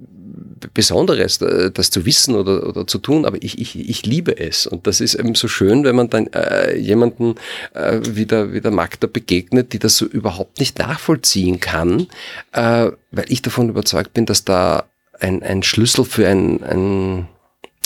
Besonderes, 0.73 1.41
äh, 1.41 1.71
das 1.71 1.91
zu 1.91 2.05
wissen 2.05 2.35
oder, 2.35 2.67
oder 2.67 2.87
zu 2.87 2.97
tun, 2.97 3.25
aber 3.25 3.37
ich, 3.41 3.59
ich, 3.59 3.77
ich 3.77 4.05
liebe 4.05 4.37
es. 4.37 4.67
Und 4.67 4.87
das 4.87 5.01
ist 5.01 5.15
eben 5.15 5.35
so 5.35 5.47
schön, 5.47 5.83
wenn 5.83 5.95
man 5.95 6.09
dann 6.09 6.27
äh, 6.27 6.77
jemanden 6.77 7.35
äh, 7.73 7.99
wie, 8.03 8.25
der, 8.25 8.53
wie 8.53 8.61
der 8.61 8.71
Magda 8.71 9.07
begegnet, 9.07 9.73
die 9.73 9.79
das 9.79 9.97
so 9.97 10.05
überhaupt 10.05 10.59
nicht 10.59 10.79
nachvollziehen 10.79 11.59
kann, 11.59 12.07
äh, 12.51 12.91
weil 13.11 13.25
ich 13.27 13.41
davon 13.41 13.69
überzeugt 13.69 14.13
bin, 14.13 14.25
dass 14.25 14.45
da 14.45 14.85
ein, 15.19 15.43
ein 15.43 15.63
Schlüssel 15.63 16.05
für 16.05 16.27
ein, 16.27 16.63
ein 16.63 17.27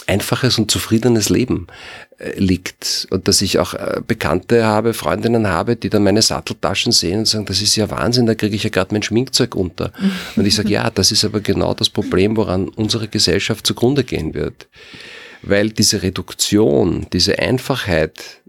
einfaches 0.07 0.57
und 0.57 0.71
zufriedenes 0.71 1.29
Leben 1.29 1.67
äh, 2.17 2.37
liegt. 2.39 3.07
Und 3.09 3.27
dass 3.27 3.41
ich 3.41 3.59
auch 3.59 3.73
äh, 3.73 4.01
Bekannte 4.05 4.65
habe, 4.65 4.93
Freundinnen 4.93 5.47
habe, 5.47 5.75
die 5.75 5.89
dann 5.89 6.03
meine 6.03 6.21
Satteltaschen 6.21 6.91
sehen 6.91 7.19
und 7.19 7.27
sagen, 7.27 7.45
das 7.45 7.61
ist 7.61 7.75
ja 7.75 7.89
Wahnsinn, 7.89 8.25
da 8.25 8.35
kriege 8.35 8.55
ich 8.55 8.63
ja 8.63 8.69
gerade 8.69 8.93
mein 8.93 9.03
Schminkzeug 9.03 9.55
unter. 9.55 9.91
Und 10.35 10.45
ich 10.45 10.55
sage, 10.55 10.69
ja, 10.69 10.89
das 10.89 11.11
ist 11.11 11.25
aber 11.25 11.39
genau 11.39 11.73
das 11.73 11.89
Problem, 11.89 12.37
woran 12.37 12.69
unsere 12.69 13.07
Gesellschaft 13.07 13.65
zugrunde 13.65 14.03
gehen 14.03 14.33
wird. 14.33 14.67
Weil 15.41 15.69
diese 15.69 16.03
Reduktion, 16.03 17.07
diese 17.11 17.39
Einfachheit, 17.39 18.41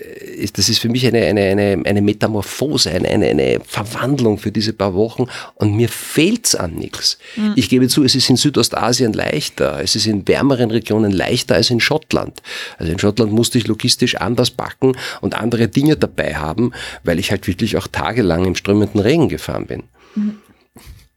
ist, 0.00 0.56
das 0.56 0.68
ist 0.68 0.78
für 0.78 0.88
mich 0.88 1.06
eine, 1.06 1.20
eine, 1.26 1.42
eine, 1.42 1.82
eine 1.84 2.00
Metamorphose, 2.00 2.90
eine, 2.90 3.08
eine, 3.08 3.26
eine 3.26 3.60
Verwandlung 3.64 4.38
für 4.38 4.50
diese 4.50 4.72
paar 4.72 4.94
Wochen 4.94 5.26
und 5.56 5.74
mir 5.74 5.88
fehlt's 5.88 6.54
an 6.54 6.74
nichts. 6.74 7.18
Ich 7.56 7.68
gebe 7.68 7.86
zu, 7.88 8.02
es 8.04 8.14
ist 8.14 8.30
in 8.30 8.36
Südostasien 8.36 9.12
leichter, 9.12 9.80
es 9.82 9.96
ist 9.96 10.06
in 10.06 10.26
wärmeren 10.26 10.70
Regionen 10.70 11.12
leichter 11.12 11.56
als 11.56 11.70
in 11.70 11.80
Schottland. 11.80 12.40
Also 12.78 12.92
in 12.92 12.98
Schottland 12.98 13.32
musste 13.32 13.58
ich 13.58 13.66
logistisch 13.66 14.16
anders 14.16 14.50
backen 14.50 14.96
und 15.20 15.34
andere 15.34 15.68
Dinge 15.68 15.96
dabei 15.96 16.34
haben, 16.36 16.72
weil 17.04 17.18
ich 17.18 17.30
halt 17.30 17.46
wirklich 17.46 17.76
auch 17.76 17.86
tagelang 17.86 18.46
im 18.46 18.54
strömenden 18.54 19.00
Regen 19.00 19.28
gefahren 19.28 19.66
bin. 19.66 19.82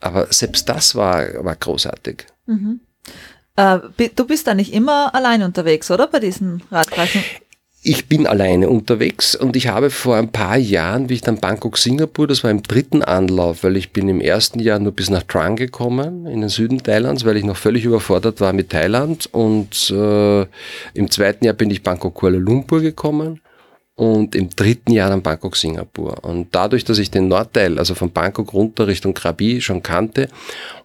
Aber 0.02 0.28
selbst 0.32 0.68
das 0.68 0.96
war, 0.96 1.26
war 1.46 1.56
großartig. 1.56 2.26
Äh, 3.56 3.80
bi- 3.96 4.12
du 4.14 4.26
bist 4.26 4.48
da 4.48 4.54
nicht 4.56 4.74
immer 4.74 5.14
allein 5.16 5.44
unterwegs, 5.44 5.90
oder? 5.92 6.08
Bei 6.08 6.20
diesen 6.20 6.64
Radreisen? 6.72 7.24
Ich 7.86 8.08
bin 8.08 8.28
alleine 8.28 8.70
unterwegs 8.70 9.36
und 9.36 9.58
ich 9.58 9.68
habe 9.68 9.90
vor 9.90 10.16
ein 10.16 10.32
paar 10.32 10.56
Jahren, 10.56 11.10
wie 11.10 11.16
ich 11.16 11.22
dann 11.22 11.42
Bangkok, 11.42 11.78
Singapur, 11.78 12.28
das 12.28 12.42
war 12.42 12.50
im 12.50 12.64
dritten 12.64 13.04
Anlauf, 13.04 13.66
weil 13.66 13.76
ich 13.76 13.92
bin 13.92 14.08
im 14.08 14.22
ersten 14.22 14.62
Jahr 14.62 14.80
nur 14.80 14.94
bis 14.94 15.10
nach 15.10 15.24
Trang 15.24 15.58
gekommen, 15.58 16.26
in 16.26 16.40
den 16.40 16.50
Süden 16.50 16.82
Thailands, 16.82 17.26
weil 17.26 17.36
ich 17.36 17.44
noch 17.44 17.58
völlig 17.58 17.84
überfordert 17.84 18.40
war 18.40 18.54
mit 18.54 18.70
Thailand 18.70 19.28
und 19.34 19.92
äh, 19.92 20.44
im 20.94 21.12
zweiten 21.12 21.44
Jahr 21.44 21.56
bin 21.56 21.70
ich 21.72 21.84
Bangkok, 21.84 22.14
Kuala 22.14 22.38
Lumpur 22.38 22.80
gekommen 22.80 23.42
und 23.96 24.34
im 24.34 24.50
dritten 24.50 24.94
Jahr 24.94 25.10
dann 25.10 25.22
Bangkok, 25.22 25.58
Singapur. 25.58 26.24
Und 26.24 26.56
dadurch, 26.56 26.86
dass 26.86 27.00
ich 27.00 27.12
den 27.12 27.28
Nordteil, 27.28 27.78
also 27.80 27.96
von 27.96 28.12
Bangkok 28.12 28.54
runter 28.54 28.88
Richtung 28.88 29.14
Krabi 29.14 29.60
schon 29.60 29.84
kannte 29.84 30.30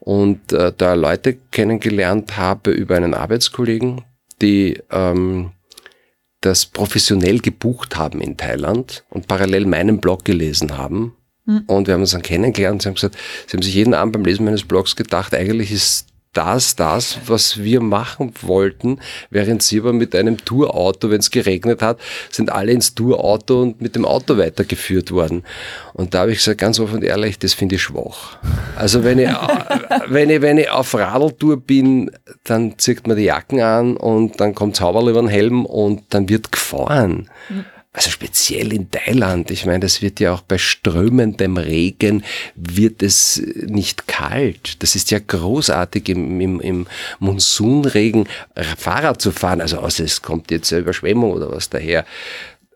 und 0.00 0.52
äh, 0.52 0.72
da 0.76 0.94
Leute 0.94 1.36
kennengelernt 1.52 2.36
habe 2.36 2.72
über 2.72 2.96
einen 2.96 3.14
Arbeitskollegen, 3.14 4.02
die 4.42 4.80
ähm, 4.90 5.52
das 6.40 6.66
professionell 6.66 7.40
gebucht 7.40 7.96
haben 7.96 8.20
in 8.20 8.36
Thailand 8.36 9.04
und 9.10 9.26
parallel 9.26 9.66
meinen 9.66 10.00
Blog 10.00 10.24
gelesen 10.24 10.76
haben. 10.76 11.14
Und 11.66 11.86
wir 11.86 11.94
haben 11.94 12.02
uns 12.02 12.10
dann 12.10 12.20
kennengelernt. 12.20 12.82
Sie 12.82 12.88
haben 12.88 12.94
gesagt, 12.94 13.16
sie 13.46 13.56
haben 13.56 13.62
sich 13.62 13.74
jeden 13.74 13.94
Abend 13.94 14.12
beim 14.12 14.24
Lesen 14.24 14.44
meines 14.44 14.64
Blogs 14.64 14.96
gedacht, 14.96 15.34
eigentlich 15.34 15.72
ist 15.72 16.07
das 16.32 16.76
das, 16.76 17.18
was 17.26 17.62
wir 17.62 17.80
machen 17.80 18.32
wollten, 18.42 19.00
während 19.30 19.62
sie 19.62 19.80
aber 19.80 19.92
mit 19.92 20.14
einem 20.14 20.36
Tourauto, 20.44 21.10
wenn 21.10 21.20
es 21.20 21.30
geregnet 21.30 21.82
hat, 21.82 21.98
sind 22.30 22.50
alle 22.52 22.72
ins 22.72 22.94
Tourauto 22.94 23.62
und 23.62 23.80
mit 23.80 23.96
dem 23.96 24.04
Auto 24.04 24.38
weitergeführt 24.38 25.10
worden. 25.10 25.44
Und 25.94 26.14
da 26.14 26.20
habe 26.20 26.32
ich 26.32 26.38
gesagt, 26.38 26.60
ganz 26.60 26.78
offen 26.78 26.96
und 26.96 27.04
ehrlich, 27.04 27.38
das 27.38 27.54
finde 27.54 27.76
ich 27.76 27.82
schwach. 27.82 28.38
Also 28.76 29.04
wenn 29.04 29.18
ich, 29.18 29.30
wenn 30.08 30.30
ich, 30.30 30.40
wenn 30.42 30.58
ich 30.58 30.70
auf 30.70 30.94
Radeltour 30.94 31.60
bin, 31.60 32.10
dann 32.44 32.78
zieht 32.78 33.06
man 33.06 33.16
die 33.16 33.24
Jacken 33.24 33.60
an 33.60 33.96
und 33.96 34.40
dann 34.40 34.54
kommt 34.54 34.76
Zauberl 34.76 35.08
über 35.08 35.20
den 35.20 35.28
Helm 35.28 35.66
und 35.66 36.02
dann 36.10 36.28
wird 36.28 36.52
gefahren. 36.52 37.28
Also 37.92 38.10
speziell 38.10 38.72
in 38.72 38.90
Thailand. 38.90 39.50
Ich 39.50 39.64
meine, 39.64 39.80
das 39.80 40.02
wird 40.02 40.20
ja 40.20 40.32
auch 40.32 40.42
bei 40.42 40.58
strömendem 40.58 41.56
Regen 41.56 42.22
wird 42.54 43.02
es 43.02 43.42
nicht 43.56 44.06
kalt. 44.06 44.82
Das 44.82 44.94
ist 44.94 45.10
ja 45.10 45.18
großartig 45.18 46.08
im, 46.10 46.40
im, 46.40 46.60
im 46.60 46.86
Monsunregen 47.18 48.28
Fahrrad 48.76 49.22
zu 49.22 49.32
fahren. 49.32 49.60
Also 49.60 49.78
außer 49.78 50.04
es 50.04 50.22
kommt 50.22 50.50
jetzt 50.50 50.72
eine 50.72 50.82
Überschwemmung 50.82 51.32
oder 51.32 51.50
was 51.50 51.70
daher. 51.70 52.04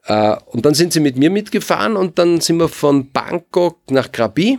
Äh, 0.07 0.37
Und 0.47 0.65
dann 0.65 0.75
sind 0.75 0.93
sie 0.93 1.01
mit 1.01 1.17
mir 1.17 1.31
mitgefahren 1.31 1.97
und 1.97 2.19
dann 2.19 2.41
sind 2.41 2.57
wir 2.57 2.69
von 2.69 3.11
Bangkok 3.11 3.79
nach 3.91 4.11
Krabi. 4.11 4.59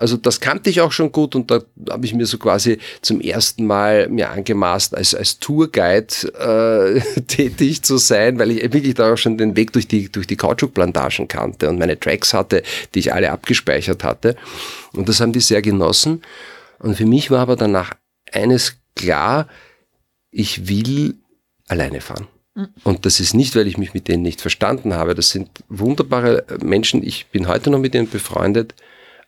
Also 0.00 0.16
das 0.16 0.40
kannte 0.40 0.70
ich 0.70 0.80
auch 0.80 0.92
schon 0.92 1.12
gut 1.12 1.34
und 1.34 1.50
da 1.50 1.60
habe 1.90 2.06
ich 2.06 2.14
mir 2.14 2.24
so 2.24 2.38
quasi 2.38 2.78
zum 3.02 3.20
ersten 3.20 3.66
Mal 3.66 4.08
mir 4.08 4.30
angemaßt, 4.30 4.96
als, 4.96 5.14
als 5.14 5.38
Tourguide 5.40 6.14
äh, 6.38 7.20
tätig 7.26 7.82
zu 7.82 7.98
sein, 7.98 8.38
weil 8.38 8.50
ich 8.50 8.62
wirklich 8.72 8.94
da 8.94 9.12
auch 9.12 9.18
schon 9.18 9.36
den 9.36 9.56
Weg 9.56 9.74
durch 9.74 9.86
die, 9.86 10.10
durch 10.10 10.26
die 10.26 10.36
Kautschukplantagen 10.36 11.28
kannte 11.28 11.68
und 11.68 11.78
meine 11.78 12.00
Tracks 12.00 12.32
hatte, 12.32 12.62
die 12.94 13.00
ich 13.00 13.12
alle 13.12 13.30
abgespeichert 13.30 14.02
hatte. 14.02 14.36
Und 14.94 15.08
das 15.08 15.20
haben 15.20 15.34
die 15.34 15.40
sehr 15.40 15.60
genossen. 15.60 16.22
Und 16.78 16.96
für 16.96 17.06
mich 17.06 17.30
war 17.30 17.40
aber 17.40 17.56
danach 17.56 17.92
eines 18.32 18.76
klar, 18.96 19.48
ich 20.30 20.66
will 20.66 21.16
alleine 21.68 22.00
fahren. 22.00 22.26
Und 22.84 23.06
das 23.06 23.20
ist 23.20 23.34
nicht, 23.34 23.54
weil 23.54 23.66
ich 23.66 23.78
mich 23.78 23.94
mit 23.94 24.08
denen 24.08 24.22
nicht 24.22 24.40
verstanden 24.40 24.94
habe. 24.94 25.14
Das 25.14 25.30
sind 25.30 25.50
wunderbare 25.68 26.44
Menschen. 26.62 27.02
Ich 27.02 27.26
bin 27.26 27.48
heute 27.48 27.70
noch 27.70 27.78
mit 27.78 27.94
ihnen 27.94 28.08
befreundet. 28.08 28.74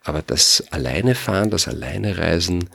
Aber 0.04 0.22
das 0.22 0.64
alleine 0.70 1.14
fahren, 1.14 1.50
das 1.50 1.68
alleine 1.68 2.18
reisen 2.18 2.68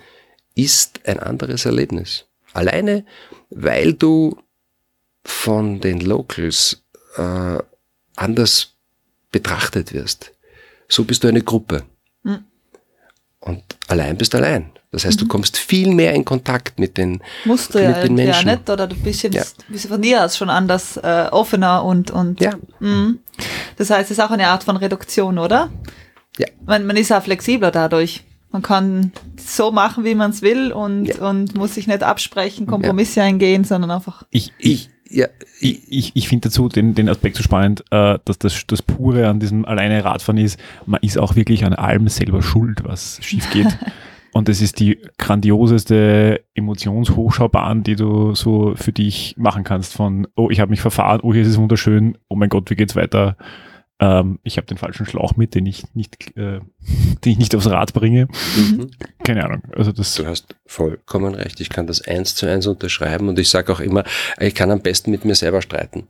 ist 0.56 1.02
ein 1.08 1.20
anderes 1.20 1.66
Erlebnis. 1.66 2.26
Alleine, 2.54 3.06
weil 3.50 3.94
du 3.94 4.38
von 5.24 5.80
den 5.82 6.00
Locals 6.02 6.82
äh, 7.18 7.58
anders 8.16 8.74
betrachtet 9.32 9.94
wirst. 9.94 10.32
So 10.88 11.04
bist 11.04 11.24
du 11.24 11.28
eine 11.28 11.42
Gruppe. 11.42 11.84
Und 13.40 13.64
allein 13.88 14.18
bist 14.18 14.34
allein. 14.36 14.72
Das 14.92 15.06
heißt, 15.06 15.22
du 15.22 15.28
kommst 15.28 15.58
viel 15.58 15.94
mehr 15.94 16.14
in 16.14 16.26
Kontakt 16.26 16.80
mit 16.80 16.98
den, 16.98 17.22
Musst 17.46 17.74
du 17.74 17.80
mit 17.80 17.88
ja, 17.90 18.02
den 18.02 18.18
ja 18.18 18.26
Menschen. 18.26 18.50
nicht, 18.50 18.70
oder 18.70 18.88
du 18.88 18.96
bist 18.96 19.22
jetzt 19.24 19.36
Ja. 19.36 19.44
bist 19.68 19.86
von 19.88 20.02
dir 20.02 20.26
aus 20.26 20.36
schon 20.38 20.50
anders 20.50 20.98
äh, 20.98 21.28
offener 21.32 21.84
und, 21.84 22.10
und 22.10 22.42
Ja. 22.42 22.54
Mhm. 22.80 23.20
das 23.78 23.90
heißt, 23.90 24.12
es 24.12 24.18
ist 24.18 24.24
auch 24.24 24.32
eine 24.32 24.48
Art 24.48 24.64
von 24.64 24.76
Reduktion, 24.78 25.38
oder? 25.38 25.70
Ja. 26.38 26.48
Man, 26.66 26.86
man 26.86 26.98
ist 26.98 27.12
auch 27.12 27.24
flexibler 27.24 27.72
dadurch. 27.72 28.24
Man 28.52 28.62
kann 28.62 29.12
so 29.38 29.72
machen, 29.72 30.06
wie 30.06 30.16
man 30.16 30.32
es 30.32 30.42
will 30.42 30.72
und, 30.72 31.06
Ja. 31.06 31.30
und 31.30 31.56
muss 31.56 31.76
sich 31.76 31.88
nicht 31.88 32.02
absprechen, 32.04 32.66
Kompromisse 32.66 33.22
eingehen, 33.22 33.64
sondern 33.66 33.92
einfach. 33.92 34.24
Ich, 34.32 34.54
ich, 34.58 34.90
Ja, 35.10 35.28
ich, 35.60 35.82
ich, 35.90 36.12
ich 36.16 36.28
finde 36.28 36.50
dazu 36.50 36.70
den, 36.70 36.94
den 36.96 37.10
Aspekt 37.10 37.36
so 37.38 37.44
spannend, 37.44 37.84
äh, 37.92 38.20
dass 38.26 38.40
das, 38.40 38.62
das 38.68 38.82
Pure 38.82 39.28
an 39.28 39.40
diesem 39.40 39.66
alleine 39.66 40.04
Radfahren 40.04 40.38
ist, 40.38 40.60
man 40.86 41.02
ist 41.02 41.18
auch 41.18 41.36
wirklich 41.36 41.66
an 41.66 41.74
allem 41.74 42.08
selber 42.08 42.42
schuld, 42.42 42.84
was 42.84 43.20
schief 43.22 43.50
geht. 43.52 43.68
Und 44.34 44.50
das 44.50 44.62
ist 44.62 44.80
die 44.80 45.00
grandioseste 45.18 46.42
Emotionshochschaubahn, 46.54 47.84
die 47.84 47.96
du 47.96 48.36
so 48.36 48.74
für 48.76 48.92
dich 48.92 49.36
machen 49.38 49.64
kannst. 49.64 49.94
Von, 49.94 50.28
oh, 50.36 50.50
ich 50.50 50.60
habe 50.60 50.70
mich 50.70 50.82
verfahren, 50.82 51.22
oh, 51.24 51.34
hier 51.34 51.42
ist 51.42 51.48
es 51.48 51.58
wunderschön, 51.58 52.18
oh 52.28 52.36
mein 52.36 52.50
Gott, 52.50 52.70
wie 52.70 52.76
geht's 52.76 52.96
weiter? 52.96 53.38
Ähm, 54.00 54.40
ich 54.44 54.58
habe 54.58 54.68
den 54.68 54.78
falschen 54.78 55.06
Schlauch 55.08 55.38
mit, 55.38 55.56
den 55.56 55.66
ich 55.66 55.84
nicht, 55.96 56.38
äh, 56.38 56.60
den 57.26 57.32
ich 57.32 57.38
nicht 57.38 57.56
aufs 57.56 57.68
Rad 57.68 57.94
bringe. 57.94 58.28
Mhm. 58.56 58.92
Keine 59.24 59.44
Ahnung. 59.44 59.64
Also 59.76 59.92
das, 59.92 60.14
Du 60.16 60.26
hast 60.26 60.56
vollkommen 60.66 61.34
recht. 61.34 61.60
Ich 61.60 61.70
kann 61.70 61.88
das 61.88 62.02
eins 62.02 62.36
zu 62.36 62.46
eins 62.46 62.68
unterschreiben 62.68 63.28
und 63.28 63.40
ich 63.40 63.50
sage 63.50 63.72
auch 63.72 63.80
immer, 63.80 64.04
ich 64.40 64.54
kann 64.54 64.70
am 64.70 64.82
besten 64.82 65.12
mit 65.12 65.26
mir 65.26 65.36
selber 65.36 65.62
streiten. 65.62 66.08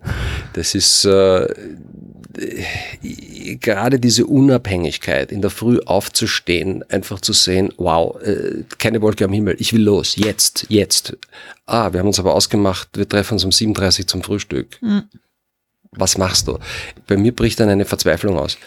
Das 0.53 0.75
ist 0.75 1.05
äh, 1.05 1.47
gerade 3.59 3.99
diese 3.99 4.25
Unabhängigkeit, 4.25 5.31
in 5.31 5.41
der 5.41 5.49
Früh 5.49 5.79
aufzustehen, 5.85 6.83
einfach 6.89 7.21
zu 7.21 7.33
sehen, 7.33 7.73
wow, 7.77 8.21
äh, 8.21 8.63
keine 8.77 9.01
Wolke 9.01 9.25
am 9.25 9.33
Himmel, 9.33 9.55
ich 9.59 9.73
will 9.73 9.81
los, 9.81 10.15
jetzt, 10.17 10.65
jetzt. 10.69 11.17
Ah, 11.65 11.91
wir 11.93 11.99
haben 11.99 12.07
uns 12.07 12.19
aber 12.19 12.35
ausgemacht, 12.35 12.89
wir 12.93 13.07
treffen 13.07 13.35
uns 13.35 13.45
um 13.45 13.51
37 13.51 14.07
zum 14.07 14.23
Frühstück. 14.23 14.79
Was 15.97 16.17
machst 16.17 16.47
du? 16.47 16.59
Bei 17.07 17.17
mir 17.17 17.33
bricht 17.33 17.59
dann 17.59 17.69
eine 17.69 17.85
Verzweiflung 17.85 18.37
aus. 18.37 18.57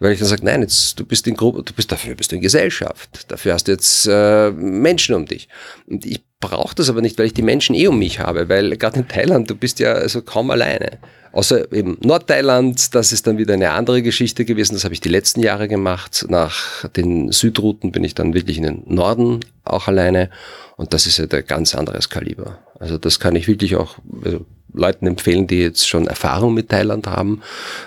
Weil 0.00 0.12
ich 0.12 0.18
dann 0.18 0.28
sage, 0.28 0.44
nein, 0.44 0.62
jetzt, 0.62 0.98
du 0.98 1.04
bist 1.04 1.26
in 1.26 1.36
Gruppe, 1.36 1.62
du 1.62 1.74
bist 1.74 1.92
dafür, 1.92 2.14
bist 2.14 2.32
du 2.32 2.36
in 2.36 2.42
Gesellschaft. 2.42 3.30
Dafür 3.30 3.52
hast 3.52 3.68
du 3.68 3.72
jetzt 3.72 4.06
äh, 4.06 4.50
Menschen 4.50 5.14
um 5.14 5.26
dich. 5.26 5.48
Und 5.86 6.06
ich 6.06 6.22
brauche 6.40 6.74
das 6.74 6.88
aber 6.88 7.02
nicht, 7.02 7.18
weil 7.18 7.26
ich 7.26 7.34
die 7.34 7.42
Menschen 7.42 7.74
eh 7.74 7.86
um 7.86 7.98
mich 7.98 8.18
habe, 8.18 8.48
weil 8.48 8.76
gerade 8.78 9.00
in 9.00 9.08
Thailand, 9.08 9.50
du 9.50 9.54
bist 9.54 9.78
ja 9.78 9.92
also 9.92 10.22
kaum 10.22 10.50
alleine. 10.50 10.98
Außer 11.32 11.70
eben 11.70 11.98
Nordthailand, 12.00 12.94
das 12.94 13.12
ist 13.12 13.26
dann 13.26 13.36
wieder 13.36 13.54
eine 13.54 13.70
andere 13.70 14.02
Geschichte 14.02 14.46
gewesen. 14.46 14.72
Das 14.74 14.84
habe 14.84 14.94
ich 14.94 15.00
die 15.00 15.10
letzten 15.10 15.42
Jahre 15.42 15.68
gemacht. 15.68 16.26
Nach 16.28 16.88
den 16.88 17.30
Südrouten 17.30 17.92
bin 17.92 18.02
ich 18.02 18.14
dann 18.14 18.32
wirklich 18.32 18.56
in 18.56 18.64
den 18.64 18.82
Norden 18.86 19.40
auch 19.64 19.86
alleine. 19.86 20.30
Und 20.76 20.94
das 20.94 21.06
ist 21.06 21.18
ja 21.18 21.26
ein 21.30 21.46
ganz 21.46 21.74
anderes 21.74 22.08
Kaliber. 22.08 22.58
Also 22.80 22.98
das 22.98 23.20
kann 23.20 23.36
ich 23.36 23.46
wirklich 23.46 23.76
auch 23.76 23.98
also 24.24 24.44
Leuten 24.72 25.06
empfehlen, 25.06 25.46
die 25.46 25.58
jetzt 25.58 25.86
schon 25.88 26.06
Erfahrung 26.06 26.54
mit 26.54 26.70
Thailand 26.70 27.06
haben. 27.06 27.42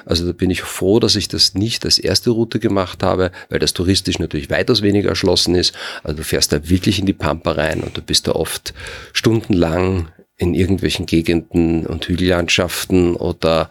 Also 0.06 0.26
da 0.26 0.34
bin 0.34 0.50
ich 0.50 0.62
froh, 0.62 1.00
dass 1.00 1.16
ich 1.16 1.28
das 1.28 1.56
nicht 1.56 1.84
als 1.86 1.98
erste 1.98 2.30
Route 2.30 2.60
gemacht 2.60 3.04
habe, 3.04 3.32
weil 3.50 3.60
das 3.60 3.74
touristisch 3.74 4.20
natürlich 4.20 4.50
weitaus 4.50 4.82
weniger 4.82 5.10
erschlossen 5.10 5.56
ist. 5.56 5.74
Also 6.04 6.18
du 6.18 6.24
fährst 6.24 6.54
da 6.54 6.70
wirklich 6.70 7.00
in 7.00 7.06
die 7.06 7.14
Pampa 7.14 7.54
rein 7.54 7.82
und 7.82 7.98
du 7.98 8.02
bist 8.02 8.28
da 8.28 8.34
oft 8.34 8.74
stundenlang 9.14 10.10
in 10.38 10.54
irgendwelchen 10.54 11.06
Gegenden 11.06 11.86
und 11.88 12.06
Hügellandschaften 12.06 13.16
oder 13.16 13.70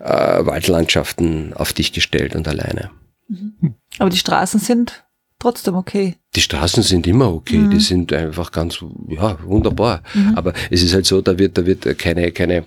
äh, 0.00 0.04
Waldlandschaften 0.04 1.52
auf 1.54 1.72
dich 1.72 1.92
gestellt 1.92 2.34
und 2.34 2.48
alleine. 2.48 2.90
Aber 3.98 4.10
die 4.10 4.16
Straßen 4.16 4.60
sind 4.60 5.04
trotzdem 5.38 5.74
okay. 5.74 6.16
Die 6.34 6.40
Straßen 6.40 6.82
sind 6.82 7.06
immer 7.06 7.32
okay, 7.32 7.68
die 7.72 7.80
sind 7.80 8.12
einfach 8.12 8.52
ganz, 8.52 8.84
ja, 9.08 9.38
wunderbar. 9.44 10.02
Aber 10.34 10.52
es 10.70 10.82
ist 10.82 10.94
halt 10.94 11.06
so, 11.06 11.20
da 11.20 11.38
wird, 11.38 11.56
da 11.58 11.66
wird 11.66 11.98
keine, 11.98 12.30
keine 12.32 12.64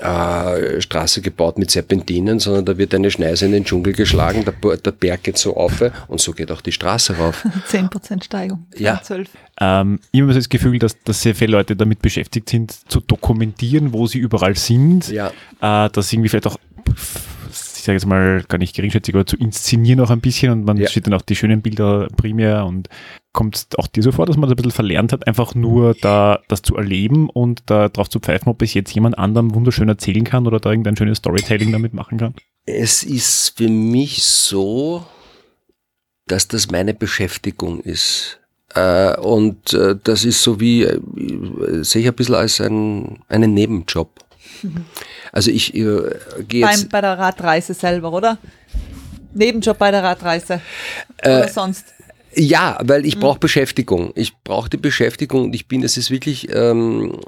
äh, 0.00 0.80
Straße 0.80 1.20
gebaut 1.20 1.58
mit 1.58 1.70
Serpentinen, 1.70 2.38
sondern 2.38 2.64
da 2.64 2.78
wird 2.78 2.94
eine 2.94 3.10
Schneise 3.10 3.46
in 3.46 3.52
den 3.52 3.64
Dschungel 3.64 3.92
geschlagen, 3.92 4.44
der, 4.44 4.76
der 4.76 4.92
Berg 4.92 5.22
geht 5.24 5.36
so 5.36 5.56
auf 5.56 5.82
und 6.08 6.20
so 6.20 6.32
geht 6.32 6.50
auch 6.50 6.60
die 6.60 6.72
Straße 6.72 7.16
rauf. 7.16 7.44
10% 7.70 8.24
Steigung. 8.24 8.66
Ja. 8.76 9.02
12. 9.02 9.28
Ähm, 9.60 10.00
ich 10.12 10.20
habe 10.20 10.32
so 10.32 10.38
das 10.38 10.48
Gefühl, 10.48 10.78
dass, 10.78 10.96
dass 11.02 11.20
sehr 11.20 11.34
viele 11.34 11.52
Leute 11.52 11.76
damit 11.76 12.00
beschäftigt 12.00 12.48
sind, 12.48 12.72
zu 12.90 13.00
dokumentieren, 13.00 13.92
wo 13.92 14.06
sie 14.06 14.18
überall 14.18 14.56
sind. 14.56 15.08
Ja. 15.08 15.28
Äh, 15.60 15.90
dass 15.90 16.12
irgendwie 16.12 16.28
vielleicht 16.28 16.46
auch, 16.46 16.58
ich 17.80 17.84
sage 17.84 17.96
jetzt 17.96 18.06
mal 18.06 18.42
gar 18.46 18.58
nicht 18.58 18.76
geringschätzig, 18.76 19.14
aber 19.14 19.26
zu 19.26 19.36
inszenieren 19.36 20.00
auch 20.00 20.10
ein 20.10 20.20
bisschen 20.20 20.52
und 20.52 20.64
man 20.64 20.76
Ja. 20.76 20.88
sieht 20.88 21.06
dann 21.06 21.14
auch 21.14 21.22
die 21.22 21.34
schönen 21.36 21.62
Bilder 21.62 22.08
primär 22.16 22.66
und 22.66 22.88
kommt 23.32 23.56
es 23.56 23.68
auch 23.78 23.86
dir 23.86 24.02
so 24.02 24.12
vor, 24.12 24.26
dass 24.26 24.36
man 24.36 24.42
das 24.48 24.52
ein 24.52 24.56
bisschen 24.56 24.70
verlernt 24.72 25.12
hat, 25.12 25.26
einfach 25.26 25.54
nur 25.54 25.94
da 25.94 26.40
das 26.48 26.62
zu 26.62 26.76
erleben 26.76 27.30
und 27.30 27.62
da 27.66 27.88
drauf 27.88 28.10
zu 28.10 28.20
pfeifen, 28.20 28.48
ob 28.48 28.60
es 28.62 28.74
jetzt 28.74 28.92
jemand 28.94 29.18
anderem 29.18 29.54
wunderschön 29.54 29.88
erzählen 29.88 30.24
kann 30.24 30.46
oder 30.46 30.60
da 30.60 30.70
irgendein 30.70 30.96
schönes 30.96 31.18
Storytelling 31.18 31.72
damit 31.72 31.94
machen 31.94 32.18
kann? 32.18 32.34
Es 32.66 33.02
ist 33.02 33.54
für 33.56 33.68
mich 33.68 34.22
so, 34.22 35.04
dass 36.26 36.48
das 36.48 36.70
meine 36.70 36.92
Beschäftigung 36.94 37.80
ist. 37.80 38.40
Äh, 38.74 39.16
und 39.18 39.72
äh, 39.72 39.96
das 40.02 40.24
ist 40.24 40.42
so 40.42 40.60
wie, 40.60 40.82
äh, 40.82 41.00
sehe 41.82 42.02
ich 42.02 42.08
ein 42.08 42.14
bisschen 42.14 42.34
als 42.36 42.60
ein, 42.60 43.20
einen 43.28 43.54
Nebenjob. 43.54 44.10
Also 45.32 45.50
ich 45.50 45.74
äh, 45.74 46.02
gehe 46.48 46.62
Beim, 46.62 46.70
jetzt... 46.70 46.90
bei 46.90 47.00
der 47.00 47.18
Radreise 47.18 47.74
selber, 47.74 48.12
oder? 48.12 48.38
Nebenjob 49.32 49.78
bei 49.78 49.90
der 49.90 50.02
Radreise. 50.02 50.60
Oder 51.22 51.48
sonst. 51.48 51.84
Ja, 52.32 52.78
weil 52.82 53.06
ich 53.06 53.18
brauche 53.18 53.40
Beschäftigung. 53.40 54.12
Ich 54.14 54.38
brauche 54.44 54.70
die 54.70 54.76
Beschäftigung 54.76 55.46
und 55.46 55.54
ich 55.54 55.66
bin, 55.66 55.82
es 55.82 55.96
ist 55.96 56.12
wirklich 56.12 56.48
ähm, 56.54 57.18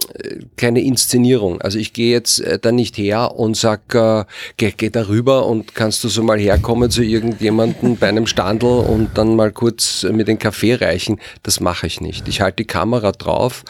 keine 0.56 0.80
Inszenierung. 0.80 1.60
Also 1.60 1.78
ich 1.78 1.92
gehe 1.92 2.12
jetzt 2.12 2.38
äh, 2.38 2.60
da 2.60 2.70
nicht 2.70 2.96
her 2.98 3.34
und 3.34 3.56
sag, 3.56 3.92
äh, 3.94 4.24
geh, 4.58 4.72
geh 4.76 4.90
da 4.90 5.08
rüber 5.08 5.46
und 5.46 5.74
kannst 5.74 6.04
du 6.04 6.08
so 6.08 6.22
mal 6.22 6.38
herkommen 6.38 6.88
zu 6.88 7.02
irgendjemandem 7.02 7.96
bei 7.96 8.08
einem 8.08 8.28
Standel 8.28 8.68
und 8.68 9.18
dann 9.18 9.34
mal 9.34 9.50
kurz 9.50 10.04
mir 10.04 10.24
den 10.24 10.38
Kaffee 10.38 10.74
reichen. 10.74 11.20
Das 11.42 11.58
mache 11.58 11.88
ich 11.88 12.00
nicht. 12.00 12.28
Ich 12.28 12.40
halte 12.40 12.58
die 12.58 12.66
Kamera 12.66 13.10
drauf. 13.10 13.64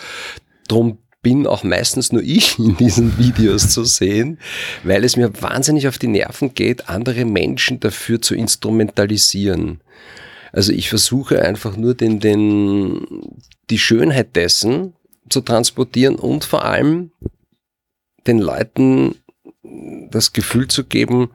Drum 0.69 0.99
bin 1.23 1.47
auch 1.47 1.65
meistens 1.65 2.13
nur 2.13 2.23
ich 2.23 2.59
in 2.59 2.77
diesen 2.77 3.19
Videos 3.19 3.71
zu 3.71 3.85
sehen, 3.85 4.39
weil 4.83 5.05
es 5.05 5.17
mir 5.17 5.33
wahnsinnig 5.41 5.89
auf 5.89 5.99
die 5.99 6.09
Nerven 6.09 6.55
geht, 6.55 6.89
andere 6.89 7.25
Menschen 7.25 7.81
dafür 7.81 8.21
zu 8.21 8.35
instrumentalisieren. 8.35 9.81
Also 10.53 10.73
ich 10.73 10.91
versuche 10.91 11.43
einfach 11.43 11.77
nur 11.77 11.95
den, 11.95 12.21
den, 12.21 13.07
die 13.71 13.79
Schönheit 13.79 14.37
dessen 14.37 14.95
zu 15.31 15.41
transportieren 15.41 16.17
und 16.17 16.45
vor 16.45 16.65
allem 16.65 17.13
den 18.27 18.39
Leuten 18.39 19.15
das 20.11 20.33
Gefühl 20.33 20.69
zu 20.69 20.85
geben, 20.85 21.31